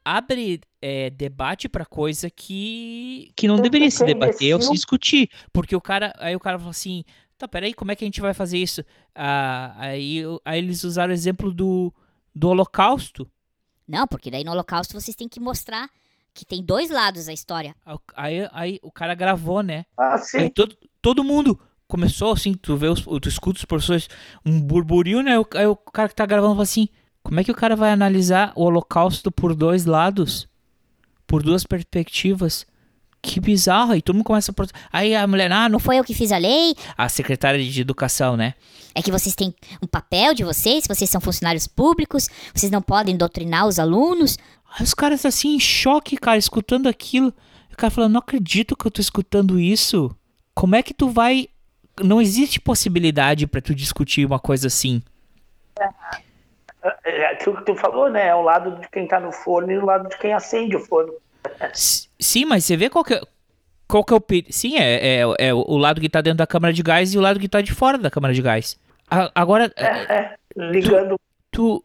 abre 0.05 0.61
é, 0.81 1.11
debate 1.11 1.69
pra 1.69 1.85
coisa 1.85 2.31
que, 2.31 3.33
que 3.37 3.49
não 3.49 3.57
deveria 3.61 3.91
se 3.91 3.99
ser 3.99 4.05
debater 4.07 4.55
ou 4.55 4.61
se 4.61 4.73
discutir. 4.73 5.31
Porque 5.53 5.75
o 5.75 5.81
cara. 5.81 6.13
Aí 6.19 6.35
o 6.35 6.41
cara 6.41 6.59
fala 6.59 6.71
assim. 6.71 7.05
Tá, 7.39 7.47
peraí, 7.47 7.75
como 7.75 7.93
é 7.93 7.97
que 7.97 8.03
a 8.03 8.07
gente 8.07 8.21
vai 8.21 8.33
fazer 8.33 8.57
isso? 8.57 8.83
Ah, 9.15 9.75
aí, 9.77 10.17
eu- 10.19 10.41
aí 10.43 10.59
eles 10.59 10.83
usaram 10.85 11.11
o 11.11 11.15
exemplo 11.15 11.53
do, 11.53 11.93
do 12.35 12.49
Holocausto. 12.49 13.31
Não, 13.87 14.07
porque 14.09 14.31
daí 14.31 14.43
no 14.43 14.53
Holocausto 14.53 14.99
vocês 14.99 15.15
têm 15.15 15.29
que 15.29 15.39
mostrar 15.39 15.91
que 16.33 16.47
tem 16.47 16.65
dois 16.65 16.89
lados 16.89 17.29
a 17.29 17.35
história. 17.35 17.77
Aí, 18.15 18.49
aí 18.53 18.81
o 18.83 18.91
cara 18.91 19.15
gravou, 19.15 19.63
né? 19.63 19.85
Ah, 19.99 20.17
sim. 20.17 20.39
Aí 20.39 20.51
todo, 20.51 20.77
todo 21.03 21.23
mundo 21.23 21.61
começou 21.89 22.33
assim, 22.33 22.55
tu 22.55 22.77
vê 22.77 22.89
os, 22.89 23.03
tu 23.03 23.29
escuta 23.29 23.59
os 23.59 23.65
professores, 23.65 24.09
um 24.45 24.61
burburinho, 24.61 25.23
né? 25.23 25.33
Aí 25.55 25.67
o 25.67 25.77
cara 25.77 26.09
que 26.09 26.15
tá 26.15 26.27
gravando 26.27 26.55
fala 26.55 26.63
assim: 26.63 26.89
como 27.23 27.41
é 27.41 27.45
que 27.45 27.51
o 27.51 27.55
cara 27.55 27.77
vai 27.77 27.91
analisar 27.91 28.53
o 28.55 28.65
Holocausto 28.65 29.31
por 29.31 29.55
dois 29.55 29.85
lados? 29.85 30.49
Por 31.27 31.43
duas 31.43 31.65
perspectivas? 31.65 32.67
Que 33.21 33.41
bizarro. 33.41 33.93
Aí 33.93 34.01
todo 34.01 34.15
mundo 34.15 34.25
começa 34.25 34.53
a. 34.53 34.99
Aí 34.99 35.15
a 35.15 35.27
mulher, 35.27 35.51
ah, 35.51 35.69
não 35.69 35.71
Não 35.71 35.79
foi 35.81 35.99
eu 35.99 36.05
que 36.05 36.15
fiz 36.15 36.31
a 36.31 36.39
lei, 36.39 36.75
A 36.97 37.09
secretária 37.09 37.63
de 37.63 37.81
educação, 37.81 38.37
né? 38.37 38.55
é 38.97 39.03
que 39.03 39.13
vocês 39.13 39.35
têm 39.35 39.55
um 39.83 39.87
papel 39.87 40.33
de 40.33 40.43
vocês, 40.43 40.87
vocês 40.89 41.11
são 41.11 41.21
funcionários 41.21 41.67
públicos, 41.67 42.31
vocês 42.55 42.73
não 42.73 42.81
podem 42.81 43.15
doutrinar 43.15 43.67
os 43.67 43.79
alunos. 43.79 44.39
Aí 44.75 44.83
os 44.83 44.95
caras 44.95 45.27
assim 45.27 45.57
em 45.57 45.61
choque, 45.61 46.17
cara, 46.17 46.39
escutando 46.39 46.89
aquilo. 46.89 47.29
O 47.71 47.77
cara 47.77 47.91
falando, 47.91 48.13
não 48.13 48.21
acredito 48.21 48.75
que 48.75 48.87
eu 48.87 48.91
tô 48.91 49.03
escutando 49.03 49.61
isso. 49.61 50.11
Como 50.55 50.75
é 50.75 50.83
que 50.83 50.95
tu 50.95 51.11
vai. 51.11 51.49
Não 52.03 52.21
existe 52.21 52.61
possibilidade 52.61 53.47
pra 53.47 53.61
tu 53.61 53.75
discutir 53.75 54.27
uma 54.27 54.39
coisa 54.39 54.67
assim. 54.67 55.03
É 57.05 57.27
aquilo 57.33 57.57
que 57.57 57.65
tu 57.65 57.75
falou, 57.75 58.09
né? 58.11 58.29
É 58.29 58.35
o 58.35 58.43
lado 58.43 58.79
de 58.81 58.89
quem 58.91 59.07
tá 59.09 59.19
no 59.19 59.33
forno 59.33 59.73
e 59.73 59.79
o 59.79 59.85
lado 59.85 60.09
de 60.09 60.17
quem 60.19 60.33
acende 60.33 60.77
o 60.77 60.81
forno. 60.81 61.13
Sim, 61.73 62.45
mas 62.45 62.65
você 62.65 62.77
vê 62.77 62.89
qual 62.89 63.05
que 63.05 63.15
é, 63.15 63.21
qual 63.89 64.05
que 64.05 64.13
é 64.13 64.17
o 64.17 64.21
perigo. 64.21 64.49
Sim, 64.53 64.77
é, 64.77 65.21
é, 65.21 65.49
é 65.49 65.55
o 65.55 65.77
lado 65.77 66.01
que 66.01 66.09
tá 66.09 66.21
dentro 66.21 66.39
da 66.39 66.47
câmara 66.47 66.73
de 66.73 66.83
gás 66.83 67.13
e 67.15 67.19
o 67.19 67.21
lado 67.21 67.41
que 67.41 67.49
tá 67.49 67.61
de 67.61 67.73
fora 67.73 67.99
da 67.99 68.11
câmara 68.11 68.33
de 68.35 68.43
gás. 68.43 68.79
A- 69.11 69.31
agora, 69.35 69.73
É, 69.77 70.37
ligando. 70.57 71.19
tu. 71.51 71.83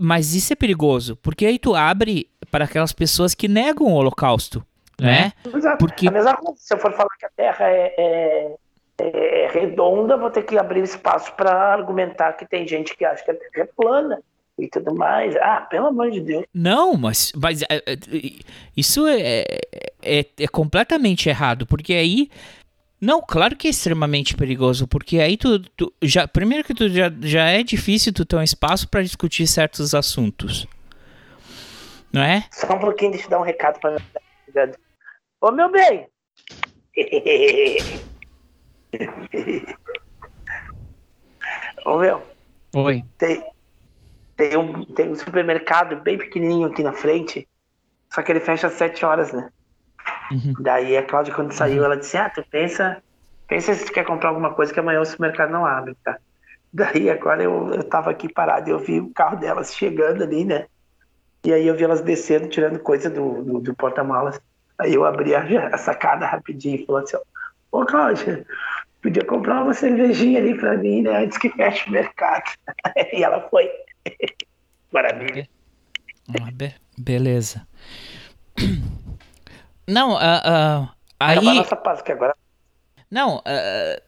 Mas 0.00 0.34
isso 0.34 0.52
é 0.52 0.56
perigoso, 0.56 1.16
porque 1.16 1.46
aí 1.46 1.58
tu 1.58 1.74
abre 1.74 2.28
para 2.50 2.66
aquelas 2.66 2.92
pessoas 2.92 3.34
que 3.34 3.48
negam 3.48 3.86
o 3.86 3.92
holocausto, 3.94 4.64
né? 5.00 5.32
Exato. 5.46 5.78
Porque- 5.78 6.06
A 6.08 6.10
mesma 6.10 6.36
coisa, 6.36 6.60
se 6.60 6.74
eu 6.74 6.78
for 6.78 6.92
falar 6.92 7.08
que 7.18 7.24
a 7.24 7.30
Terra 7.34 7.64
é, 7.70 8.54
é- 9.02 9.44
é 9.44 9.48
redonda, 9.48 10.16
vou 10.16 10.30
ter 10.30 10.42
que 10.42 10.56
abrir 10.56 10.82
espaço 10.82 11.32
para 11.34 11.50
argumentar 11.50 12.34
que 12.34 12.46
tem 12.46 12.66
gente 12.66 12.96
que 12.96 13.04
acha 13.04 13.24
que 13.24 13.30
a 13.30 13.34
Terra 13.34 13.50
é 13.56 13.64
plana 13.64 14.22
e 14.58 14.68
tudo 14.68 14.94
mais. 14.94 15.34
Ah, 15.36 15.62
pelo 15.62 15.86
amor 15.86 16.10
de 16.10 16.20
Deus. 16.20 16.44
Não, 16.54 16.94
mas, 16.96 17.32
mas 17.34 17.62
é, 17.62 17.66
é, 17.70 17.96
isso 18.76 19.06
é, 19.06 19.44
é, 20.02 20.26
é 20.38 20.48
completamente 20.48 21.28
errado, 21.28 21.66
porque 21.66 21.92
aí. 21.94 22.30
Não, 23.00 23.20
claro 23.20 23.56
que 23.56 23.66
é 23.66 23.70
extremamente 23.70 24.36
perigoso, 24.36 24.86
porque 24.86 25.18
aí 25.18 25.36
tu, 25.36 25.58
tu 25.58 25.92
já. 26.00 26.28
Primeiro 26.28 26.62
que 26.62 26.72
tu 26.72 26.88
já, 26.88 27.12
já 27.22 27.48
é 27.48 27.64
difícil 27.64 28.12
tu 28.12 28.24
ter 28.24 28.36
um 28.36 28.42
espaço 28.42 28.88
para 28.88 29.02
discutir 29.02 29.44
certos 29.48 29.92
assuntos. 29.92 30.68
Não 32.12 32.22
é? 32.22 32.44
Só 32.52 32.72
um 32.74 32.78
pouquinho, 32.78 33.10
deixa 33.10 33.26
eu 33.26 33.30
dar 33.30 33.40
um 33.40 33.44
recado 33.44 33.80
para 33.80 33.96
Ô, 35.40 35.50
meu 35.50 35.68
bem! 35.72 36.06
Ô, 41.84 41.98
meu, 41.98 42.22
Oi. 42.76 43.04
tem, 43.18 43.44
tem, 44.36 44.56
um, 44.56 44.84
tem 44.84 45.10
um 45.10 45.14
supermercado 45.14 45.96
bem 45.96 46.16
pequenininho 46.18 46.68
aqui 46.68 46.82
na 46.82 46.92
frente, 46.92 47.48
só 48.12 48.22
que 48.22 48.30
ele 48.30 48.40
fecha 48.40 48.66
às 48.66 48.74
7 48.74 49.04
horas, 49.04 49.32
né? 49.32 49.50
Daí 50.60 50.96
a 50.96 51.04
Cláudia, 51.04 51.34
quando 51.34 51.52
saiu, 51.52 51.84
ela 51.84 51.96
disse: 51.96 52.16
Ah, 52.16 52.30
tu 52.30 52.44
pensa, 52.50 53.02
pensa 53.46 53.74
se 53.74 53.84
tu 53.84 53.92
quer 53.92 54.04
comprar 54.04 54.30
alguma 54.30 54.54
coisa 54.54 54.72
que 54.72 54.80
amanhã 54.80 55.00
o 55.00 55.04
supermercado 55.04 55.50
não 55.50 55.66
abre, 55.66 55.94
tá? 56.02 56.18
Daí 56.72 57.10
agora 57.10 57.42
eu, 57.42 57.74
eu 57.74 57.84
tava 57.84 58.10
aqui 58.10 58.32
parado 58.32 58.68
e 58.68 58.72
eu 58.72 58.78
vi 58.78 59.00
o 59.00 59.12
carro 59.12 59.36
delas 59.36 59.74
chegando 59.74 60.22
ali, 60.22 60.44
né? 60.44 60.66
E 61.44 61.52
aí 61.52 61.66
eu 61.66 61.74
vi 61.74 61.84
elas 61.84 62.00
descendo, 62.00 62.48
tirando 62.48 62.78
coisa 62.78 63.10
do, 63.10 63.42
do, 63.42 63.60
do 63.60 63.74
porta-malas. 63.74 64.40
Aí 64.78 64.94
eu 64.94 65.04
abri 65.04 65.34
a, 65.34 65.68
a 65.68 65.78
sacada 65.78 66.26
rapidinho 66.26 66.76
e 66.76 66.86
falou 66.86 67.02
assim: 67.02 67.16
Ô 67.70 67.84
Cláudia, 67.84 68.46
podia 69.02 69.24
comprar 69.24 69.64
uma 69.64 69.74
cervejinha 69.74 70.38
ali 70.40 70.56
pra 70.56 70.76
mim, 70.78 71.02
né? 71.02 71.24
Antes 71.24 71.36
que 71.36 71.50
feche 71.50 71.88
o 71.88 71.92
mercado. 71.92 72.50
e 73.12 73.22
ela 73.22 73.46
foi. 73.50 73.68
Maravilha. 74.92 75.48
Be- 76.54 76.74
beleza. 76.96 77.66
Não, 79.88 80.16
ah, 80.16 80.42
ah, 80.44 80.94
aí. 81.18 81.38
Acaba 81.38 81.50
a 81.50 81.54
nossa 81.54 81.76
paz, 81.76 82.00
que 82.02 82.12
agora 82.12 82.34
Não, 83.10 83.42
ah, 83.44 84.02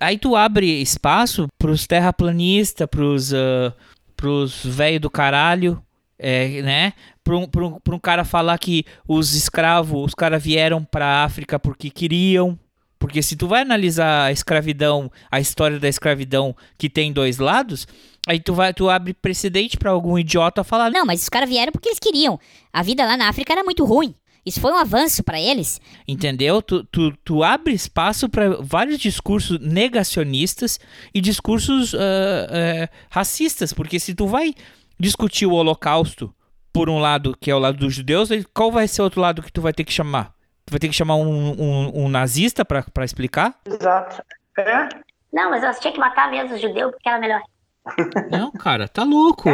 aí 0.00 0.18
tu 0.18 0.34
abre 0.34 0.80
espaço 0.80 1.46
pros 1.58 1.86
terraplanistas, 1.86 2.86
pros, 2.88 3.34
ah, 3.34 3.74
pros 4.16 4.64
velho 4.64 4.98
do 4.98 5.10
caralho, 5.10 5.82
é, 6.18 6.62
né? 6.62 6.92
Pra 7.22 7.36
um, 7.36 7.46
pra, 7.48 7.66
um, 7.66 7.80
pra 7.80 7.94
um 7.94 7.98
cara 7.98 8.24
falar 8.24 8.56
que 8.58 8.84
os 9.06 9.34
escravos, 9.34 10.06
os 10.06 10.14
caras 10.14 10.42
vieram 10.42 10.82
pra 10.84 11.24
África 11.24 11.58
porque 11.58 11.90
queriam. 11.90 12.58
Porque 13.02 13.20
se 13.20 13.34
tu 13.34 13.48
vai 13.48 13.62
analisar 13.62 14.26
a 14.26 14.30
escravidão, 14.30 15.10
a 15.28 15.40
história 15.40 15.80
da 15.80 15.88
escravidão 15.88 16.54
que 16.78 16.88
tem 16.88 17.12
dois 17.12 17.38
lados, 17.38 17.84
aí 18.28 18.38
tu 18.38 18.54
vai, 18.54 18.72
tu 18.72 18.88
abre 18.88 19.12
precedente 19.12 19.76
pra 19.76 19.90
algum 19.90 20.16
idiota 20.16 20.62
falar, 20.62 20.88
Não, 20.88 21.04
mas 21.04 21.20
os 21.20 21.28
caras 21.28 21.48
vieram 21.48 21.72
porque 21.72 21.88
eles 21.88 21.98
queriam. 21.98 22.38
A 22.72 22.80
vida 22.80 23.04
lá 23.04 23.16
na 23.16 23.28
África 23.28 23.52
era 23.52 23.64
muito 23.64 23.84
ruim. 23.84 24.14
Isso 24.46 24.60
foi 24.60 24.70
um 24.70 24.76
avanço 24.76 25.24
pra 25.24 25.40
eles. 25.40 25.80
Entendeu? 26.06 26.62
Tu, 26.62 26.84
tu, 26.84 27.12
tu 27.24 27.42
abre 27.42 27.74
espaço 27.74 28.28
para 28.28 28.50
vários 28.60 29.00
discursos 29.00 29.58
negacionistas 29.58 30.78
e 31.12 31.20
discursos 31.20 31.96
ah, 31.96 32.46
eh, 32.50 32.88
racistas, 33.10 33.72
porque 33.72 33.98
se 33.98 34.14
tu 34.14 34.28
vai 34.28 34.54
discutir 34.96 35.46
o 35.46 35.54
holocausto 35.54 36.32
por 36.72 36.88
um 36.88 37.00
lado, 37.00 37.36
que 37.40 37.50
é 37.50 37.54
o 37.54 37.58
lado 37.58 37.78
dos 37.78 37.94
judeus, 37.94 38.28
qual 38.54 38.70
vai 38.70 38.86
ser 38.86 39.02
o 39.02 39.04
outro 39.06 39.20
lado 39.20 39.42
que 39.42 39.50
tu 39.50 39.60
vai 39.60 39.72
ter 39.72 39.82
que 39.82 39.92
chamar? 39.92 40.32
Tu 40.66 40.70
vai 40.70 40.78
ter 40.78 40.88
que 40.88 40.94
chamar 40.94 41.16
um, 41.16 41.50
um, 41.60 42.04
um 42.04 42.08
nazista 42.08 42.64
pra 42.64 42.82
pra 42.82 43.04
explicar? 43.04 43.54
Exato. 43.66 44.22
É? 44.58 44.88
Não, 45.32 45.50
mas 45.50 45.62
elas 45.62 45.78
tinham 45.80 45.92
que 45.94 46.00
matar 46.00 46.30
mesmo 46.30 46.54
os 46.54 46.60
judeus 46.60 46.92
porque 46.92 47.08
era 47.08 47.18
melhor. 47.18 47.40
Não, 48.30 48.52
cara, 48.52 48.86
tá 48.86 49.02
louco. 49.02 49.48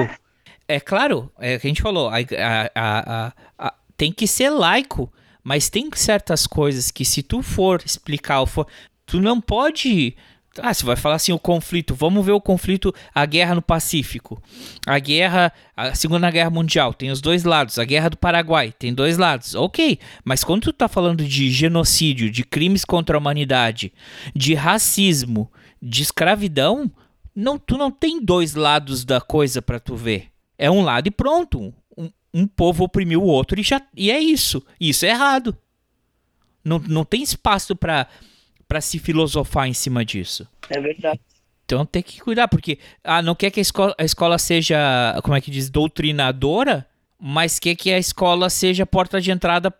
É 0.67 0.79
claro, 0.81 1.33
é 1.39 1.57
o 1.57 1.61
que 1.61 1.67
a 1.67 1.71
gente 1.71 1.81
falou, 1.83 2.11
a- 2.11 2.17
a- 2.19 2.71
a- 2.75 3.27
a- 3.27 3.33
a- 3.69 3.75
tem 3.97 4.13
que 4.13 4.27
ser 4.27 4.51
laico, 4.51 5.11
mas 5.43 5.71
tem 5.71 5.89
certas 5.95 6.47
coisas 6.47 6.91
que 6.91 7.05
se 7.07 7.23
tu 7.23 7.43
for 7.43 7.81
explicar, 7.87 8.41
ou 8.41 8.47
for, 8.47 8.67
tu 9.07 9.19
não 9.21 9.41
pode... 9.41 10.15
Ah, 10.63 10.73
você 10.73 10.85
vai 10.85 10.97
falar 10.97 11.17
assim, 11.17 11.33
o 11.33 11.39
conflito, 11.39 11.95
vamos 11.95 12.25
ver 12.25 12.33
o 12.33 12.41
conflito, 12.41 12.95
a 13.15 13.25
guerra 13.25 13.55
no 13.55 13.63
Pacífico, 13.63 14.43
a 14.87 14.99
guerra, 14.99 15.53
a 15.77 15.95
Segunda 15.95 16.31
Guerra 16.31 16.51
Mundial, 16.51 16.93
tem 16.93 17.11
os 17.11 17.21
dois 17.21 17.45
lados, 17.45 17.79
a 17.79 17.85
guerra 17.85 18.11
do 18.11 18.17
Paraguai, 18.17 18.73
tem 18.77 18.93
dois 18.93 19.19
lados, 19.19 19.55
ok, 19.55 19.99
mas 20.25 20.43
quando 20.43 20.63
tu 20.63 20.73
tá 20.73 20.89
falando 20.89 21.25
de 21.25 21.51
genocídio, 21.51 22.31
de 22.31 22.45
crimes 22.45 22.85
contra 22.85 23.17
a 23.17 23.21
humanidade, 23.21 23.93
de 24.35 24.55
racismo, 24.55 25.51
de 25.81 26.03
escravidão, 26.03 26.91
não, 27.35 27.57
tu 27.57 27.79
não 27.79 27.91
tem 27.91 28.21
dois 28.21 28.57
lados 28.57 29.05
da 29.05 29.21
coisa 29.21 29.63
pra 29.63 29.79
tu 29.79 29.95
ver. 29.95 30.29
É 30.59 30.69
um 30.69 30.83
lado 30.83 31.07
e 31.07 31.11
pronto. 31.11 31.73
Um, 31.97 32.11
um 32.35 32.47
povo 32.49 32.83
oprimiu 32.83 33.23
o 33.23 33.27
outro 33.27 33.61
e, 33.61 33.63
já, 33.63 33.81
e 33.97 34.11
é 34.11 34.19
isso. 34.19 34.61
Isso 34.81 35.07
é 35.07 35.11
errado. 35.11 35.57
Não, 36.65 36.81
não 36.81 37.05
tem 37.05 37.23
espaço 37.23 37.77
pra 37.77 38.09
pra 38.69 38.81
se 38.81 38.99
filosofar 38.99 39.66
em 39.66 39.73
cima 39.73 40.05
disso. 40.05 40.47
É 40.69 40.79
verdade. 40.81 41.21
Então 41.64 41.85
tem 41.85 42.03
que 42.03 42.21
cuidar, 42.21 42.49
porque 42.49 42.79
ah, 43.03 43.21
não 43.21 43.35
quer 43.35 43.51
que 43.51 43.61
a 43.61 43.62
escola, 43.62 43.95
a 43.99 44.05
escola 44.05 44.39
seja, 44.39 44.79
como 45.23 45.37
é 45.37 45.41
que 45.41 45.51
diz, 45.51 45.69
doutrinadora, 45.69 46.87
mas 47.21 47.59
quer 47.59 47.75
que 47.75 47.93
a 47.93 47.99
escola 47.99 48.49
seja 48.49 48.87
porta 48.87 49.21
de 49.21 49.31
entrada. 49.31 49.75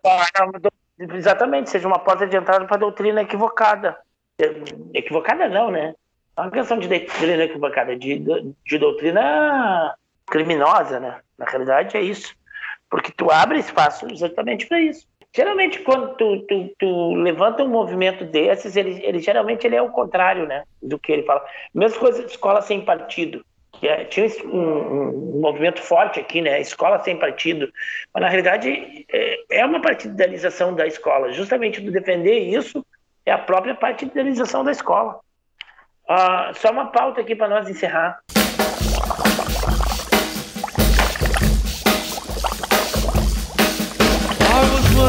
Exatamente, 0.99 1.71
seja 1.71 1.87
uma 1.87 1.99
porta 1.99 2.27
de 2.27 2.37
entrada 2.37 2.67
para 2.67 2.77
doutrina 2.77 3.23
equivocada. 3.23 3.97
É, 4.41 4.53
Equivocada 4.93 5.49
não, 5.49 5.71
né? 5.71 5.95
É 6.37 6.41
uma 6.41 6.51
questão 6.51 6.79
de 6.79 6.89
doutrina 6.89 7.45
equivocada, 7.45 7.97
de, 7.97 8.23
de 8.67 8.79
doutrina 8.79 9.95
criminosa, 10.27 11.01
né? 11.01 11.21
Na 11.39 11.47
realidade 11.47 11.97
é 11.97 12.03
isso. 12.03 12.35
Porque 12.91 13.13
tu 13.13 13.31
abre 13.31 13.59
espaço 13.59 14.07
exatamente 14.11 14.67
para 14.67 14.81
isso. 14.81 15.07
Geralmente, 15.35 15.81
quando 15.81 16.15
tu, 16.17 16.41
tu, 16.49 16.75
tu, 16.79 17.15
levanta 17.15 17.63
um 17.63 17.69
movimento 17.69 18.25
desses, 18.25 18.77
ele, 18.77 19.01
ele 19.05 19.19
geralmente 19.19 19.67
ele 19.67 19.77
é 19.77 19.83
o 19.83 19.91
contrário, 19.91 20.47
né? 20.47 20.65
Do 20.83 20.99
que 20.99 21.13
ele 21.13 21.23
fala. 21.23 21.45
Mesma 21.75 21.99
coisa 21.99 22.25
de 22.25 22.31
escola 22.31 22.63
sem 22.63 22.81
partido. 22.81 23.45
É, 23.83 24.05
tinha 24.05 24.27
um, 24.45 24.59
um, 24.59 25.37
um, 25.37 25.41
movimento 25.41 25.81
forte 25.81 26.19
aqui, 26.19 26.41
né? 26.41 26.61
Escola 26.61 26.99
sem 27.05 27.17
partido. 27.17 27.71
Mas, 28.13 28.23
na 28.23 28.29
realidade, 28.29 29.07
é, 29.13 29.61
é 29.61 29.67
uma 29.67 29.81
partidarização 29.81 30.75
da 30.75 30.87
escola. 30.87 31.33
Justamente 31.33 31.81
do 31.81 31.93
defender 31.93 32.39
isso 32.39 32.85
é 33.25 33.31
a 33.31 33.39
própria 33.39 33.75
partidarização 33.75 34.65
da 34.65 34.73
escola. 34.73 35.21
Uh, 36.09 36.55
só 36.55 36.71
uma 36.71 36.87
pauta 36.87 37.21
aqui 37.21 37.37
para 37.37 37.49
nós 37.49 37.69
encerrar. 37.69 38.19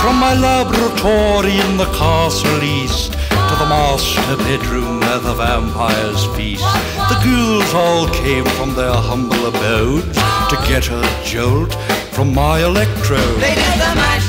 From 0.00 0.16
my 0.18 0.34
laboratory 0.34 1.58
in 1.60 1.76
the 1.76 1.84
castle 1.98 2.62
east 2.62 3.12
to 3.12 3.54
the 3.60 3.66
master 3.68 4.36
bedroom 4.38 5.00
where 5.00 5.18
the 5.18 5.34
vampires 5.34 6.24
feast. 6.36 6.64
The 7.10 7.16
ghouls 7.24 7.74
all 7.74 8.08
came 8.08 8.44
from 8.56 8.74
their 8.74 8.94
humble 8.94 9.46
abodes 9.46 10.16
to 10.50 10.56
get 10.66 10.88
a 10.90 11.02
jolt 11.24 11.74
from 12.14 12.32
my 12.34 12.60
electrode. 12.60 13.40
They 13.40 13.54
did 13.54 13.78
the 13.84 13.94
mash, 14.02 14.28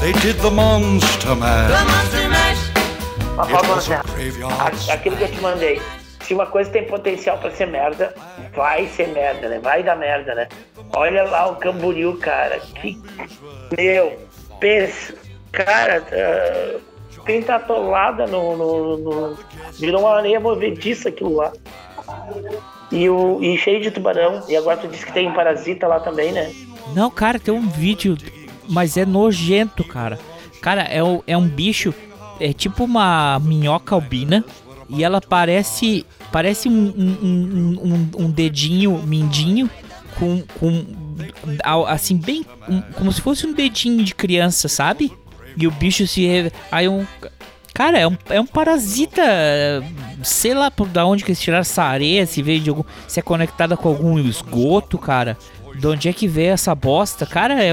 They 0.00 0.12
did 0.24 0.36
the 0.40 0.50
monster 0.50 1.28
the 1.28 1.34
mash. 1.36 1.86
monster 1.96 2.28
mash. 2.28 2.70
Aquilo 4.90 5.16
que 5.16 5.24
eu 5.24 5.30
te 5.30 5.40
mandei. 5.40 5.80
Se 6.26 6.34
uma 6.34 6.46
coisa 6.46 6.70
tem 6.70 6.84
potencial 6.86 7.38
pra 7.38 7.50
ser 7.50 7.66
merda, 7.66 8.14
vai 8.54 8.86
ser 8.88 9.08
merda, 9.08 9.48
né? 9.48 9.58
Vai 9.60 9.82
dar 9.82 9.96
merda, 9.96 10.34
né? 10.34 10.46
Olha 10.92 11.24
lá 11.24 11.46
o 11.48 11.56
Camboriú, 11.56 12.16
cara. 12.18 12.60
Que. 12.80 13.00
Meu, 13.76 14.18
pensa. 14.60 15.14
Cara, 15.50 16.04
ah, 16.12 16.78
cupim 17.16 17.42
tá 17.42 17.56
atolada 17.56 18.26
no, 18.26 18.56
no, 18.56 18.96
no- 18.98 19.38
Virou 19.78 20.02
uma 20.02 20.16
areia 20.16 20.38
movediça 20.38 21.08
aquilo 21.08 21.36
lá. 21.36 21.52
E, 22.92 23.08
o, 23.08 23.42
e 23.42 23.56
cheio 23.56 23.80
de 23.80 23.90
tubarão. 23.90 24.42
E 24.48 24.56
agora 24.56 24.76
tu 24.76 24.88
disse 24.88 25.06
que 25.06 25.12
tem 25.12 25.32
parasita 25.32 25.86
lá 25.86 26.00
também, 26.00 26.32
né? 26.32 26.52
Não, 26.94 27.10
cara, 27.10 27.38
tem 27.38 27.52
um 27.54 27.68
vídeo, 27.68 28.16
mas 28.68 28.96
é 28.96 29.04
nojento, 29.06 29.82
cara. 29.84 30.18
Cara, 30.60 30.82
é, 30.82 30.98
é 31.26 31.36
um 31.36 31.46
bicho, 31.48 31.94
é 32.38 32.52
tipo 32.52 32.84
uma 32.84 33.38
minhoca 33.40 33.94
albina 33.94 34.44
e 34.88 35.02
ela 35.04 35.20
parece 35.20 36.04
parece 36.32 36.68
um, 36.68 36.72
um, 36.72 37.78
um- 37.82 38.24
um- 38.26 38.30
dedinho 38.30 38.98
mindinho 39.04 39.70
com, 40.18 40.42
com 40.58 40.84
assim 41.88 42.16
bem 42.16 42.44
um- 42.68 42.80
como 42.92 43.12
se 43.12 43.20
fosse 43.20 43.46
um 43.46 43.52
dedinho 43.52 44.02
de 44.04 44.14
criança, 44.14 44.68
sabe? 44.68 45.12
E 45.56 45.66
o 45.66 45.70
bicho 45.70 46.06
se 46.06 46.50
aí 46.70 46.88
um 46.88 47.04
cara 47.74 47.98
é 47.98 48.06
um, 48.06 48.16
é 48.28 48.40
um 48.40 48.46
parasita, 48.46 49.22
sei 50.22 50.54
lá 50.54 50.70
por 50.70 50.88
da 50.88 51.04
onde 51.06 51.24
que 51.24 51.30
eles 51.30 51.40
tiraram 51.40 51.60
essa 51.62 51.82
areia, 51.82 52.26
se 52.26 52.42
veio 52.42 52.60
de 52.60 52.70
algum, 52.70 52.84
se 53.08 53.18
é 53.20 53.22
conectada 53.22 53.76
com 53.76 53.88
algum 53.88 54.18
esgoto, 54.18 54.98
cara. 54.98 55.36
De 55.74 55.86
onde 55.86 56.08
é 56.08 56.12
que 56.12 56.26
veio 56.26 56.52
essa 56.52 56.74
bosta? 56.74 57.24
Cara, 57.24 57.62
é, 57.62 57.68
é, 57.68 57.72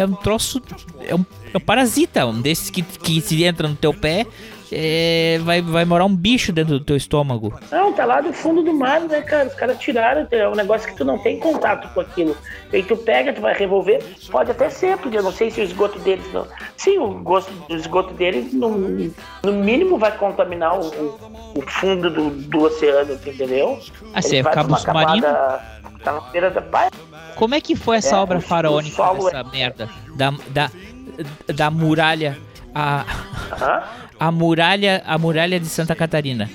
é 0.00 0.06
um 0.06 0.14
troço. 0.14 0.60
É 1.06 1.14
um, 1.14 1.24
é 1.54 1.56
um 1.58 1.60
parasita, 1.60 2.26
um 2.26 2.40
desses 2.40 2.70
que, 2.70 2.82
que 2.82 3.20
se 3.20 3.44
entra 3.44 3.68
no 3.68 3.76
teu 3.76 3.92
pé, 3.94 4.26
é, 4.72 5.38
vai, 5.42 5.62
vai 5.62 5.84
morar 5.84 6.04
um 6.04 6.14
bicho 6.14 6.52
dentro 6.52 6.78
do 6.78 6.84
teu 6.84 6.96
estômago. 6.96 7.58
Não, 7.70 7.92
tá 7.92 8.04
lá 8.04 8.20
do 8.20 8.32
fundo 8.32 8.62
do 8.62 8.72
mar, 8.74 9.00
né, 9.02 9.22
cara? 9.22 9.48
Os 9.48 9.54
caras 9.54 9.78
tiraram, 9.78 10.26
é 10.30 10.48
um 10.48 10.54
negócio 10.54 10.88
que 10.88 10.96
tu 10.96 11.04
não 11.04 11.18
tem 11.18 11.38
contato 11.38 11.92
com 11.94 12.00
aquilo. 12.00 12.36
E 12.72 12.76
aí 12.76 12.82
tu 12.82 12.96
pega, 12.96 13.32
tu 13.32 13.40
vai 13.40 13.54
revolver, 13.54 14.02
pode 14.30 14.50
até 14.50 14.68
ser, 14.70 14.96
porque 14.98 15.16
eu 15.18 15.22
não 15.22 15.32
sei 15.32 15.50
se 15.50 15.60
o 15.60 15.64
esgoto 15.64 15.98
deles 16.00 16.24
não. 16.32 16.46
Sim, 16.76 16.98
o, 16.98 17.12
gosto, 17.22 17.52
o 17.68 17.74
esgoto 17.74 18.12
deles, 18.14 18.52
no, 18.52 18.70
no 19.42 19.52
mínimo, 19.52 19.98
vai 19.98 20.16
contaminar 20.16 20.78
o, 20.78 20.86
o- 21.54 21.62
fundo 21.66 22.10
do, 22.10 22.30
do 22.30 22.62
oceano, 22.62 23.12
entendeu? 23.12 23.78
Ele 24.24 24.36
é 24.38 24.42
vai 24.42 24.52
pra 24.52 24.62
uma 24.62 24.78
submarino? 24.78 25.26
Tá 26.02 26.12
na 26.12 26.20
beira 26.30 26.50
da 26.50 26.60
praia. 26.62 26.90
Como 27.34 27.54
é 27.54 27.60
que 27.60 27.74
foi 27.76 27.96
essa 27.96 28.16
É, 28.16 28.18
obra 28.18 28.40
faraônica 28.40 28.94
solo 28.96 29.24
dessa 29.24 29.44
merda? 29.44 29.88
Da, 30.14 30.32
da, 30.48 30.70
da 31.54 31.70
muralha. 31.70 32.38
A, 32.74 33.04
a 34.18 34.30
muralha. 34.30 35.02
A 35.06 35.18
muralha 35.18 35.58
de 35.60 35.66
Santa 35.66 35.94
Catarina. 35.94 36.50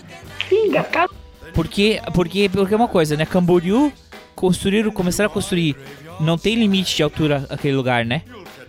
Pinga, 0.49 0.84
cara. 0.84 1.09
Porque, 1.53 2.01
porque, 2.14 2.49
porque 2.49 2.74
é 2.74 2.78
uma 2.78 2.88
coisa, 2.88 3.16
né? 3.18 3.26
Camboriú 3.26 3.91
construíram, 4.36 4.91
começaram 4.91 5.30
a 5.30 5.34
construir. 5.34 5.76
Não 6.20 6.38
tem 6.38 6.55
limite 6.55 6.95
de 6.95 7.03
altura 7.03 7.45
aquele 7.49 7.76
lugar, 7.76 8.05
né? 8.05 8.22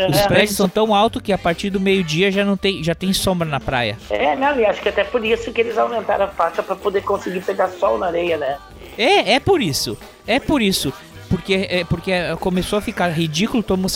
Os 0.08 0.16
É. 0.18 0.26
prédios 0.26 0.56
são 0.56 0.68
tão 0.68 0.94
altos 0.94 1.22
que 1.22 1.32
a 1.32 1.38
partir 1.38 1.70
do 1.70 1.78
meio-dia 1.78 2.32
já 2.32 2.44
não 2.44 2.56
tem, 2.56 2.82
já 2.82 2.94
tem 2.94 3.12
sombra 3.12 3.46
na 3.46 3.60
praia. 3.60 3.96
É, 4.10 4.34
não, 4.34 4.58
e 4.58 4.64
acho 4.64 4.80
que 4.80 4.88
até 4.88 5.04
por 5.04 5.24
isso 5.24 5.52
que 5.52 5.60
eles 5.60 5.78
aumentaram 5.78 6.24
a 6.24 6.28
faixa 6.28 6.62
pra 6.62 6.74
poder 6.74 7.02
conseguir 7.02 7.40
pegar 7.42 7.68
sol 7.68 7.98
na 7.98 8.06
areia, 8.06 8.36
né? 8.36 8.56
É, 8.98 9.34
é 9.34 9.40
por 9.40 9.62
isso. 9.62 9.96
É 10.26 10.40
por 10.40 10.60
isso. 10.62 10.92
Porque, 11.28 11.66
é, 11.70 11.84
porque 11.84 12.12
começou 12.40 12.78
a 12.78 12.82
ficar 12.82 13.08
ridículo 13.08 13.62
todo 13.62 13.78
mundo 13.78 13.92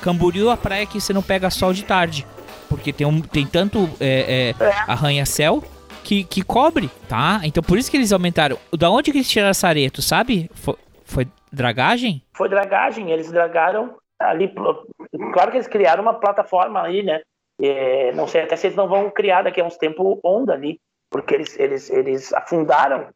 Camboriú 0.00 0.48
é 0.48 0.52
a 0.52 0.56
praia 0.56 0.86
que 0.86 1.00
você 1.00 1.12
não 1.12 1.22
pega 1.22 1.50
sol 1.50 1.72
de 1.72 1.82
tarde. 1.84 2.26
Porque 2.68 2.92
tem, 2.92 3.06
um, 3.06 3.20
tem 3.20 3.46
tanto 3.46 3.88
é, 4.00 4.50
é, 4.50 4.54
arranha-céu 4.86 5.62
que, 6.04 6.24
que 6.24 6.42
cobre, 6.42 6.90
tá? 7.08 7.40
Então 7.44 7.62
por 7.62 7.78
isso 7.78 7.90
que 7.90 7.96
eles 7.96 8.12
aumentaram. 8.12 8.58
Da 8.76 8.90
onde 8.90 9.10
que 9.10 9.18
eles 9.18 9.28
tiraram 9.28 9.50
essa 9.50 9.68
areia, 9.68 9.90
tu 9.90 10.02
sabe? 10.02 10.50
Foi, 10.54 10.74
foi 11.04 11.26
dragagem? 11.52 12.22
Foi 12.36 12.48
dragagem, 12.48 13.10
eles 13.10 13.30
dragaram 13.30 13.96
ali. 14.18 14.52
Claro 15.32 15.50
que 15.50 15.56
eles 15.56 15.66
criaram 15.68 16.02
uma 16.02 16.14
plataforma 16.14 16.82
aí, 16.82 17.02
né? 17.02 17.20
É, 17.60 18.12
não 18.12 18.26
sei 18.26 18.42
até 18.42 18.54
se 18.56 18.66
eles 18.68 18.76
não 18.76 18.88
vão 18.88 19.10
criar 19.10 19.42
daqui 19.42 19.60
a 19.60 19.64
uns 19.64 19.76
tempos 19.76 20.18
onda 20.24 20.52
ali, 20.52 20.78
porque 21.10 21.34
eles, 21.34 21.58
eles, 21.58 21.90
eles 21.90 22.32
afundaram. 22.32 23.08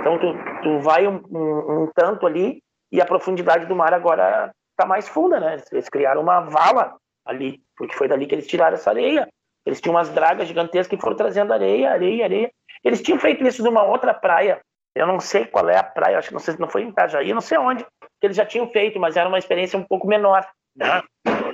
Então 0.00 0.18
tu, 0.18 0.34
tu 0.62 0.78
vai 0.80 1.06
um, 1.06 1.22
um- 1.30 1.82
um 1.84 1.90
tanto 1.94 2.26
ali 2.26 2.58
e 2.92 3.00
a 3.00 3.06
profundidade 3.06 3.66
do 3.66 3.76
mar 3.76 3.92
agora 3.92 4.50
tá 4.76 4.84
mais 4.86 5.08
funda, 5.08 5.38
né? 5.40 5.60
Eles 5.72 5.88
criaram 5.88 6.20
uma 6.22 6.40
vala 6.40 6.94
ali, 7.26 7.60
porque 7.76 7.94
foi 7.94 8.08
dali 8.08 8.26
que 8.26 8.34
eles 8.34 8.46
tiraram 8.46 8.74
essa 8.74 8.90
areia. 8.90 9.28
Eles 9.66 9.80
tinham 9.80 9.94
umas 9.94 10.10
dragas 10.10 10.46
gigantescas 10.46 10.88
que 10.88 11.02
foram 11.02 11.16
trazendo 11.16 11.52
areia, 11.52 11.92
areia, 11.92 12.24
areia. 12.24 12.50
Eles 12.84 13.00
tinham 13.00 13.18
feito 13.18 13.46
isso 13.46 13.62
numa 13.62 13.82
outra 13.82 14.12
praia. 14.12 14.60
Eu 14.94 15.06
não 15.06 15.18
sei 15.18 15.46
qual 15.46 15.68
é 15.68 15.76
a 15.76 15.82
praia, 15.82 16.18
acho 16.18 16.28
que 16.28 16.34
não 16.34 16.40
sei 16.40 16.54
se 16.54 16.60
não 16.60 16.68
foi 16.68 16.82
em 16.82 16.88
Itajaí, 16.88 17.32
não 17.32 17.40
sei 17.40 17.58
onde 17.58 17.84
que 17.84 18.26
eles 18.26 18.36
já 18.36 18.46
tinham 18.46 18.68
feito, 18.68 19.00
mas 19.00 19.16
era 19.16 19.28
uma 19.28 19.38
experiência 19.38 19.78
um 19.78 19.82
pouco 19.82 20.06
menor, 20.06 20.46
né? 20.76 21.02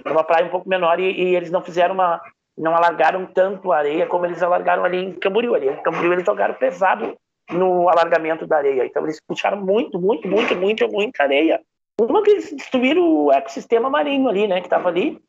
Era 0.04 0.12
uma 0.12 0.24
praia 0.24 0.44
um 0.44 0.50
pouco 0.50 0.68
menor 0.68 1.00
e, 1.00 1.10
e 1.10 1.36
eles 1.36 1.50
não 1.50 1.62
fizeram 1.62 1.94
uma, 1.94 2.20
não 2.56 2.76
alargaram 2.76 3.24
tanto 3.26 3.72
a 3.72 3.78
areia 3.78 4.06
como 4.06 4.26
eles 4.26 4.42
alargaram 4.42 4.84
ali 4.84 4.98
em 4.98 5.12
Camboriú. 5.14 5.54
Ali 5.54 5.68
em 5.68 5.82
Camboriú 5.82 6.12
eles 6.12 6.24
jogaram 6.24 6.54
pesado 6.54 7.16
no 7.50 7.88
alargamento 7.88 8.46
da 8.46 8.58
areia, 8.58 8.84
então 8.84 9.02
eles 9.02 9.20
puxaram 9.26 9.60
muito, 9.60 9.98
muito, 9.98 10.28
muito, 10.28 10.54
muito, 10.54 10.88
muita 10.88 11.22
areia. 11.22 11.60
Uma 12.00 12.22
que 12.22 12.30
eles 12.30 12.52
destruíram 12.52 13.02
o 13.02 13.32
ecossistema 13.32 13.90
marinho 13.90 14.28
ali, 14.28 14.46
né, 14.46 14.60
que 14.60 14.66
estava 14.66 14.88
ali, 14.88 15.20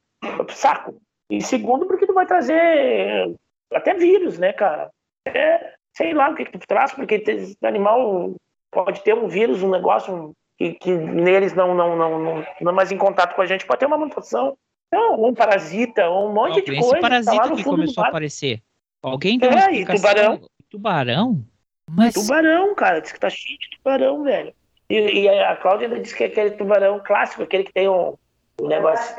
saco. 0.49 1.01
E 1.29 1.41
segundo 1.41 1.85
porque 1.85 2.05
tu 2.05 2.13
vai 2.13 2.25
trazer 2.25 3.33
até 3.73 3.93
vírus, 3.93 4.37
né, 4.37 4.51
cara? 4.53 4.89
É, 5.25 5.73
sei 5.95 6.13
lá 6.13 6.29
o 6.29 6.35
que, 6.35 6.45
que 6.45 6.57
tu 6.57 6.67
traz, 6.67 6.91
porque 6.91 7.15
esse 7.15 7.57
animal 7.63 8.33
pode 8.71 9.03
ter 9.03 9.13
um 9.13 9.27
vírus, 9.27 9.63
um 9.63 9.69
negócio 9.69 10.33
que, 10.57 10.73
que 10.73 10.91
neles 10.91 11.53
não, 11.53 11.73
não, 11.73 11.95
não, 11.95 12.19
não, 12.19 12.45
não 12.61 12.71
é 12.71 12.75
mais 12.75 12.91
em 12.91 12.97
contato 12.97 13.35
com 13.35 13.41
a 13.41 13.45
gente, 13.45 13.65
pode 13.65 13.79
ter 13.79 13.85
uma 13.85 13.97
mutação. 13.97 14.57
Não, 14.91 15.23
um 15.23 15.33
parasita, 15.33 16.09
ou 16.09 16.29
um 16.29 16.33
monte 16.33 16.61
de 16.65 16.71
Esse 16.73 16.81
coisa. 16.81 16.99
parasita 16.99 17.35
tá 17.37 17.43
lá 17.43 17.49
no 17.49 17.55
que 17.55 17.63
começou 17.63 18.03
a 18.03 18.07
aparecer. 18.09 18.61
Alguém 19.01 19.39
deu 19.39 19.49
uma 19.49 19.59
É, 19.59 19.73
e 19.73 19.79
explicação? 19.81 20.01
tubarão. 20.01 20.49
Tubarão? 20.69 21.45
Mas 21.89 22.13
Tubarão, 22.13 22.75
cara, 22.75 22.99
diz 22.99 23.11
que 23.11 23.19
tá 23.19 23.29
cheio 23.29 23.57
de 23.57 23.69
tubarão, 23.77 24.23
velho. 24.23 24.53
E, 24.89 25.21
e 25.21 25.29
a 25.29 25.55
Cláudia 25.55 25.87
ainda 25.87 25.99
disse 25.99 26.15
que 26.15 26.23
é 26.25 26.27
aquele 26.27 26.51
tubarão 26.51 27.01
clássico, 27.03 27.43
aquele 27.43 27.63
que 27.63 27.73
tem 27.73 27.87
um, 27.89 28.15
um 28.59 28.67
negócio, 28.67 29.15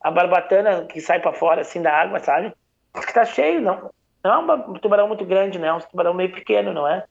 a 0.00 0.10
barbatana 0.10 0.84
que 0.86 1.00
sai 1.00 1.20
pra 1.20 1.32
fora 1.32 1.60
assim 1.60 1.80
da 1.80 1.92
água, 1.92 2.18
sabe? 2.20 2.52
Diz 2.94 3.04
que 3.04 3.14
tá 3.14 3.24
cheio, 3.24 3.60
não. 3.60 3.90
Não 4.22 4.32
é 4.32 4.38
um 4.38 4.46
ba- 4.46 4.78
tubarão 4.80 5.08
muito 5.08 5.24
grande, 5.24 5.58
não. 5.58 5.68
É 5.68 5.72
um 5.74 5.80
tubarão 5.80 6.14
meio 6.14 6.32
pequeno, 6.32 6.72
não 6.72 6.88
é? 6.88 7.04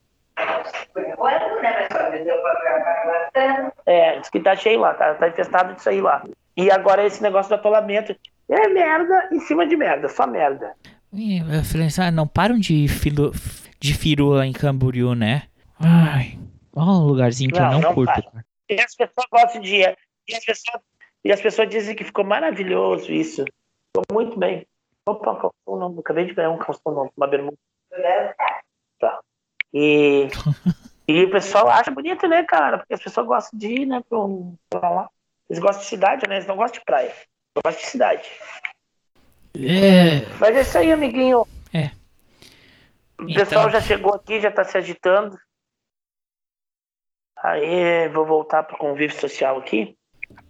É, 3.86 4.18
diz 4.18 4.30
que 4.30 4.40
tá 4.40 4.56
cheio 4.56 4.80
lá, 4.80 4.94
tá, 4.94 5.14
tá 5.14 5.28
infestado 5.28 5.74
disso 5.74 5.88
aí 5.88 6.00
lá. 6.00 6.24
E 6.56 6.70
agora 6.70 7.04
esse 7.04 7.22
negócio 7.22 7.48
do 7.50 7.54
atolamento. 7.56 8.14
É 8.48 8.68
merda 8.68 9.28
em 9.32 9.40
cima 9.40 9.66
de 9.66 9.74
merda, 9.74 10.08
só 10.08 10.26
merda. 10.26 10.74
Ah, 11.98 12.10
não 12.10 12.26
param 12.26 12.58
de, 12.58 12.86
filo, 12.88 13.32
de 13.80 13.94
firula 13.94 14.46
em 14.46 14.52
Camboriú, 14.52 15.14
né? 15.14 15.44
Ai, 15.80 16.38
olha 16.74 16.86
um 16.90 17.06
lugarzinho 17.06 17.50
que 17.50 17.58
eu 17.58 17.62
não, 17.80 17.94
curto. 17.94 18.12
para. 18.12 18.44
E 18.68 18.80
as 18.80 18.94
pessoas 18.94 19.26
gostam 19.30 19.60
de. 19.62 19.76
E 19.80 20.34
as 20.34 20.44
pessoas, 20.44 20.82
e 21.24 21.32
as 21.32 21.40
pessoas 21.40 21.68
dizem 21.68 21.96
que 21.96 22.04
ficou 22.04 22.24
maravilhoso 22.24 23.10
isso. 23.10 23.44
Ficou 23.96 24.04
muito 24.12 24.38
bem. 24.38 24.66
Opa, 25.06 25.34
calção 25.34 25.78
novo. 25.78 26.00
Acabei 26.00 26.26
de 26.26 26.34
ganhar 26.34 26.50
um 26.50 26.58
calção 26.58 26.92
novo, 26.92 27.12
uma 27.16 27.26
bermuda. 27.26 27.56
Tá. 28.98 29.20
E, 29.72 30.28
e 31.08 31.24
o 31.24 31.30
pessoal 31.30 31.68
acha 31.68 31.90
bonito, 31.90 32.28
né, 32.28 32.42
cara? 32.44 32.78
Porque 32.78 32.94
as 32.94 33.02
pessoas 33.02 33.26
gostam 33.26 33.58
de 33.58 33.68
ir, 33.68 33.86
né, 33.86 34.02
pra, 34.08 34.18
pra 34.68 34.90
lá. 34.90 35.10
Eles 35.48 35.62
gostam 35.62 35.82
de 35.82 35.88
cidade, 35.88 36.28
né? 36.28 36.36
Eles 36.36 36.46
não 36.46 36.56
gostam 36.56 36.78
de 36.78 36.84
praia. 36.84 37.14
Gostam 37.54 37.82
de 37.82 37.90
cidade. 37.90 38.28
É. 39.54 40.26
Mas 40.38 40.56
é 40.56 40.60
isso 40.60 40.78
aí, 40.78 40.92
amiguinho. 40.92 41.46
É. 41.72 41.90
O 43.18 43.26
pessoal 43.26 43.68
Então. 43.68 43.70
já 43.70 43.80
chegou 43.80 44.14
aqui, 44.14 44.40
já 44.40 44.50
tá 44.50 44.64
se 44.64 44.76
agitando. 44.76 45.38
Aí, 47.36 48.08
vou 48.08 48.26
voltar 48.26 48.62
pro 48.62 48.76
convívio 48.76 49.18
social 49.18 49.58
aqui. 49.58 49.96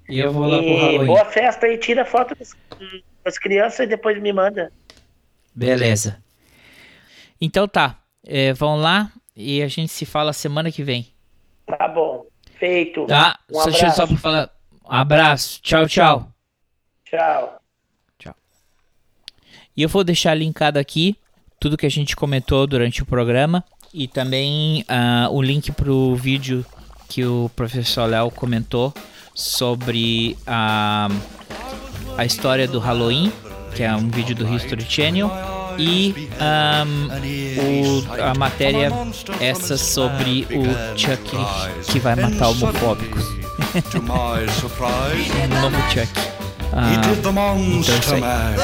E 0.08 0.18
eu 0.18 0.32
vou 0.32 0.46
lá 0.46 0.58
pro 0.58 0.66
E 0.66 0.76
Halloween. 0.76 1.06
boa 1.06 1.24
festa 1.24 1.66
aí, 1.66 1.78
tira 1.78 2.04
foto 2.04 2.36
das, 3.24 3.38
crianças 3.38 3.80
e 3.80 3.86
depois 3.86 4.20
me 4.20 4.32
manda. 4.32 4.70
Beleza. 5.54 6.22
Então 7.40 7.66
tá, 7.66 7.98
é, 8.24 8.52
vão 8.52 8.76
lá 8.76 9.10
e 9.34 9.62
a 9.62 9.68
gente 9.68 9.92
se 9.92 10.04
fala 10.04 10.32
semana 10.32 10.70
que 10.70 10.82
vem. 10.82 11.12
Tá 11.66 11.88
bom. 11.88 12.26
Feito. 12.58 13.06
Tá? 13.06 13.38
Um 13.50 13.60
só, 13.60 13.64
deixa 13.64 13.86
eu 13.86 13.90
abraço. 13.90 13.96
só 13.96 14.06
pra 14.06 14.16
falar. 14.16 14.50
Um 14.84 14.92
abraço. 14.92 15.60
Tchau, 15.62 15.86
tchau. 15.86 16.32
Tchau. 17.04 17.60
E 19.76 19.82
eu 19.82 19.88
vou 19.88 20.04
deixar 20.04 20.34
linkado 20.34 20.78
aqui 20.78 21.16
tudo 21.58 21.76
que 21.76 21.86
a 21.86 21.90
gente 21.90 22.14
comentou 22.14 22.66
durante 22.66 23.02
o 23.02 23.06
programa 23.06 23.64
e 23.92 24.06
também 24.06 24.84
ah, 24.86 25.28
o 25.30 25.42
link 25.42 25.72
pro 25.72 26.14
vídeo 26.14 26.64
que 27.08 27.24
o 27.24 27.50
professor 27.56 28.06
Léo 28.06 28.30
comentou 28.30 28.94
sobre 29.34 30.36
a, 30.46 31.08
a 32.16 32.24
história 32.24 32.66
do 32.68 32.78
Halloween, 32.78 33.32
que 33.74 33.82
é 33.82 33.92
um 33.94 34.08
vídeo 34.08 34.34
do 34.34 34.46
History 34.54 34.86
Channel, 34.88 35.30
e 35.76 36.28
ahm, 36.40 37.08
o- 37.60 38.22
a 38.22 38.32
matéria 38.34 38.92
essa 39.40 39.76
sobre 39.76 40.46
o 40.52 40.96
Chuck 40.96 41.36
que 41.90 41.98
vai 41.98 42.14
matar 42.14 42.48
homofóbicos. 42.48 43.24
To 43.90 44.00
my 44.02 44.48
surprise, 44.60 45.30
um 45.42 45.60
novo 45.60 45.76
Chuck. 45.90 46.08
Ah, 46.72 46.92
então 46.94 47.34
é. 48.24 48.54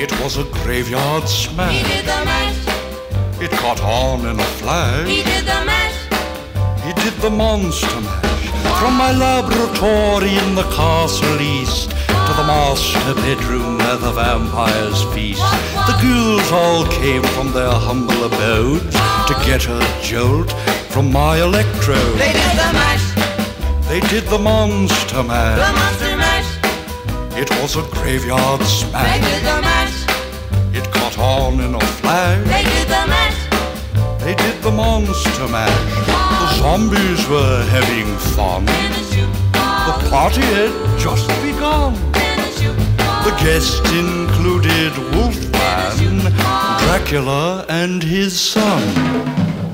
It 0.00 0.12
was 0.22 0.36
a 0.38 0.42
graveyard 0.64 1.24
He 1.24 1.28
smash. 1.28 1.82
did 1.82 2.04
the 2.04 2.24
mash. 2.24 3.40
It 3.40 3.56
caught 3.60 3.80
on 3.82 4.20
in 4.30 4.38
a 4.40 4.44
flash. 4.44 5.06
He 5.08 5.22
did 5.22 5.44
the 5.44 5.64
mash. 5.64 5.94
He 6.84 6.92
did 6.94 7.14
the 7.20 7.30
monster 7.30 8.00
mash 8.00 8.33
from 8.84 8.98
my 8.98 9.12
laboratory 9.12 10.36
in 10.44 10.54
the 10.54 10.62
castle 10.64 11.40
east 11.40 11.88
to 12.26 12.32
the 12.36 12.44
master 12.46 13.14
bedroom 13.14 13.78
where 13.78 13.96
the 13.96 14.12
vampires 14.12 15.02
feast. 15.14 15.40
The 15.88 15.96
ghouls 16.02 16.52
all 16.52 16.84
came 17.00 17.22
from 17.34 17.50
their 17.54 17.72
humble 17.72 18.24
abodes 18.24 18.94
to 19.28 19.34
get 19.46 19.62
a 19.68 19.80
jolt 20.02 20.52
from 20.92 21.10
my 21.10 21.38
electrode. 21.38 22.18
They 22.24 22.34
did 22.42 22.54
the 22.62 22.70
mash. 22.80 23.06
They 23.88 24.00
did 24.00 24.24
the 24.24 24.38
monster 24.38 25.22
mash. 25.22 25.60
The 25.64 25.72
monster 25.80 26.16
mash. 26.24 26.50
It 27.42 27.50
was 27.62 27.76
a 27.76 27.84
graveyard 27.96 28.62
smash. 28.64 29.08
They 29.08 29.20
did 29.30 29.42
the 29.50 29.58
mash. 29.68 29.98
It 30.78 30.84
caught 30.92 31.18
on 31.18 31.60
in 31.60 31.74
a 31.74 31.80
flash. 32.00 32.46
They 32.46 32.64
did 32.64 32.88
the 32.88 33.06
mash. 33.06 33.13
They 34.24 34.34
did 34.34 34.62
the 34.62 34.70
monster 34.70 35.48
mash. 35.48 36.06
The 36.06 36.48
zombies 36.56 37.28
were 37.28 37.62
having 37.68 38.08
fun. 38.34 38.64
The 38.64 40.08
party 40.08 40.40
had 40.40 40.72
just 40.98 41.28
begun. 41.42 41.92
The 43.26 43.34
guests 43.44 43.84
included 43.92 44.96
Wolfman, 45.12 46.32
Dracula, 46.80 47.66
and 47.68 48.02
his 48.02 48.40
son. 48.40 48.82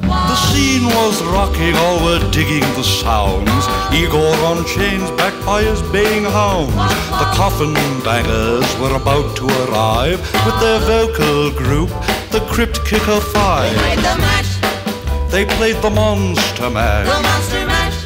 The 0.03 0.35
scene 0.35 0.87
was 0.87 1.23
rocking, 1.23 1.77
all 1.77 2.05
were 2.05 2.31
digging 2.33 2.67
the 2.75 2.83
sounds. 2.83 3.65
Igor 3.95 4.35
on 4.51 4.65
chains, 4.67 5.09
backed 5.13 5.47
by 5.47 5.63
his 5.63 5.81
baying 5.93 6.25
hounds. 6.25 6.75
The 7.21 7.29
coffin 7.39 7.75
bangers 8.03 8.67
were 8.81 8.97
about 8.97 9.37
to 9.37 9.47
arrive 9.63 10.19
with 10.45 10.59
their 10.59 10.81
vocal 10.81 11.53
group, 11.53 11.91
the 12.31 12.41
Crypt 12.49 12.85
Kicker 12.85 13.21
Five. 13.21 13.73
They 13.73 13.79
Played 13.79 13.99
the 13.99 14.17
mash. 14.19 15.31
They 15.31 15.45
played 15.47 15.77
the 15.83 15.91
Monster 15.91 16.71
Mash. 16.71 17.07
The 17.07 17.23
monster 17.23 17.67
mash. 17.67 17.99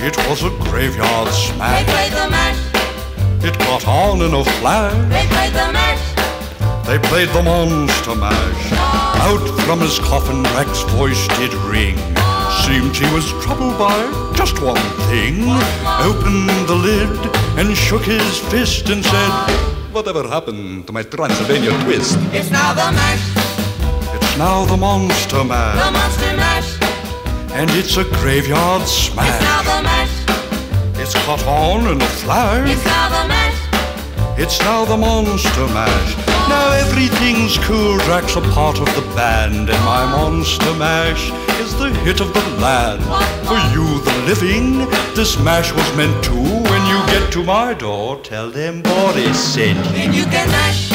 It 0.00 0.16
was 0.28 0.42
a 0.44 0.50
graveyard 0.64 1.28
smash. 1.28 1.84
They 1.84 1.92
played 1.92 2.12
the 2.12 2.30
mash. 2.30 3.44
It 3.44 3.58
got 3.58 3.86
on 3.86 4.22
in 4.22 4.34
a 4.34 4.44
flash. 4.58 4.94
They 5.10 5.26
played 5.34 5.52
the 5.52 5.72
mash. 5.72 6.86
They 6.86 6.98
played 6.98 7.28
the 7.30 7.42
monster 7.42 8.14
mash. 8.14 8.72
Out 9.26 9.46
from 9.66 9.80
his 9.80 9.98
coffin, 9.98 10.42
Rex's 10.54 10.82
voice 10.94 11.28
did 11.38 11.52
ring. 11.70 11.96
Seemed 12.64 12.94
he 12.96 13.06
was 13.14 13.26
troubled 13.42 13.78
by 13.78 13.98
just 14.34 14.60
one 14.62 14.80
thing. 15.10 15.44
Opened 16.08 16.48
the 16.68 16.74
lid 16.74 17.10
and 17.58 17.76
shook 17.76 18.02
his 18.02 18.38
fist 18.50 18.88
and 18.88 19.04
said, 19.04 19.32
Whatever 19.92 20.26
happened 20.28 20.86
to 20.86 20.92
my 20.92 21.02
Transylvania 21.02 21.70
twist? 21.84 22.16
It's 22.32 22.50
now 22.50 22.72
the 22.74 22.92
mash. 22.92 23.39
Now 24.40 24.64
the 24.64 24.74
monster 24.78 25.36
The 25.36 25.44
mash. 25.44 25.92
monster 25.92 26.34
mash. 26.38 26.70
And 27.52 27.70
it's 27.72 27.98
a 27.98 28.04
graveyard 28.04 28.88
smash. 28.88 29.28
It's 29.28 29.44
now 29.44 29.60
the 29.70 29.82
mash. 29.82 30.16
It's 30.98 31.14
caught 31.26 31.44
on 31.46 31.80
in 31.82 32.00
a 32.00 32.04
It's 32.04 32.84
now 32.86 33.06
the 33.16 33.28
mash. 33.28 33.58
It's 34.38 34.58
now 34.60 34.86
the 34.86 34.96
monster 34.96 35.66
mash. 35.76 36.16
Now 36.48 36.70
everything's 36.72 37.58
cool. 37.58 37.98
Drax 37.98 38.36
a 38.36 38.40
part 38.56 38.78
of 38.80 38.88
the 38.96 39.04
band, 39.14 39.68
and 39.68 39.84
my 39.84 40.06
monster 40.06 40.72
mash 40.76 41.30
is 41.60 41.76
the 41.78 41.90
hit 42.06 42.22
of 42.22 42.32
the 42.32 42.44
land. 42.64 43.02
For 43.46 43.60
you, 43.76 43.86
the 44.08 44.16
living, 44.24 44.88
this 45.14 45.38
mash 45.38 45.70
was 45.70 45.96
meant 45.98 46.24
to. 46.24 46.36
When 46.70 46.82
you 46.92 46.98
get 47.12 47.30
to 47.32 47.44
my 47.44 47.74
door, 47.74 48.18
tell 48.22 48.48
them 48.48 48.80
Boris 48.80 49.38
sent 49.38 49.84
you. 49.84 49.92
Then 49.92 50.14
you 50.14 50.24
can 50.24 50.48
mash. 50.48 50.88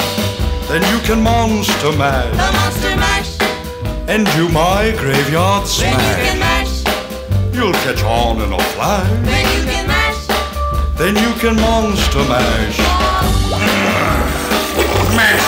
Then 0.67 0.81
you 0.91 0.99
can 1.05 1.21
monster 1.21 1.91
The 1.91 1.97
mash 1.97 2.31
monster 2.57 2.95
mash. 2.95 3.24
And 4.07 4.25
do 4.33 4.49
my 4.49 4.93
graveyard 4.97 5.67
smash. 5.67 5.93
Then 5.97 6.19
you 6.19 6.25
can 6.25 6.39
mash. 6.39 6.83
You'll 7.53 7.73
catch 7.73 8.03
on 8.03 8.41
in 8.41 8.53
a 8.53 8.59
flash. 8.73 9.09
Then 9.25 9.45
you 9.57 9.63
can 9.71 9.87
mash. 9.87 10.27
Then 10.97 11.15
you 11.15 11.33
can 11.39 11.55
monster 11.55 12.23
mash. 12.29 12.77
Mash. 15.17 15.45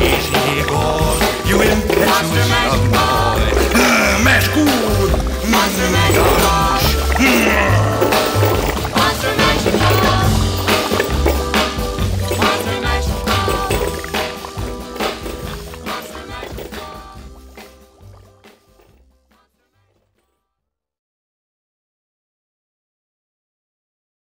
Easy, 0.00 0.36
Igor. 0.60 0.98
You 1.48 1.62
impetuous 1.62 2.48
young 2.48 3.17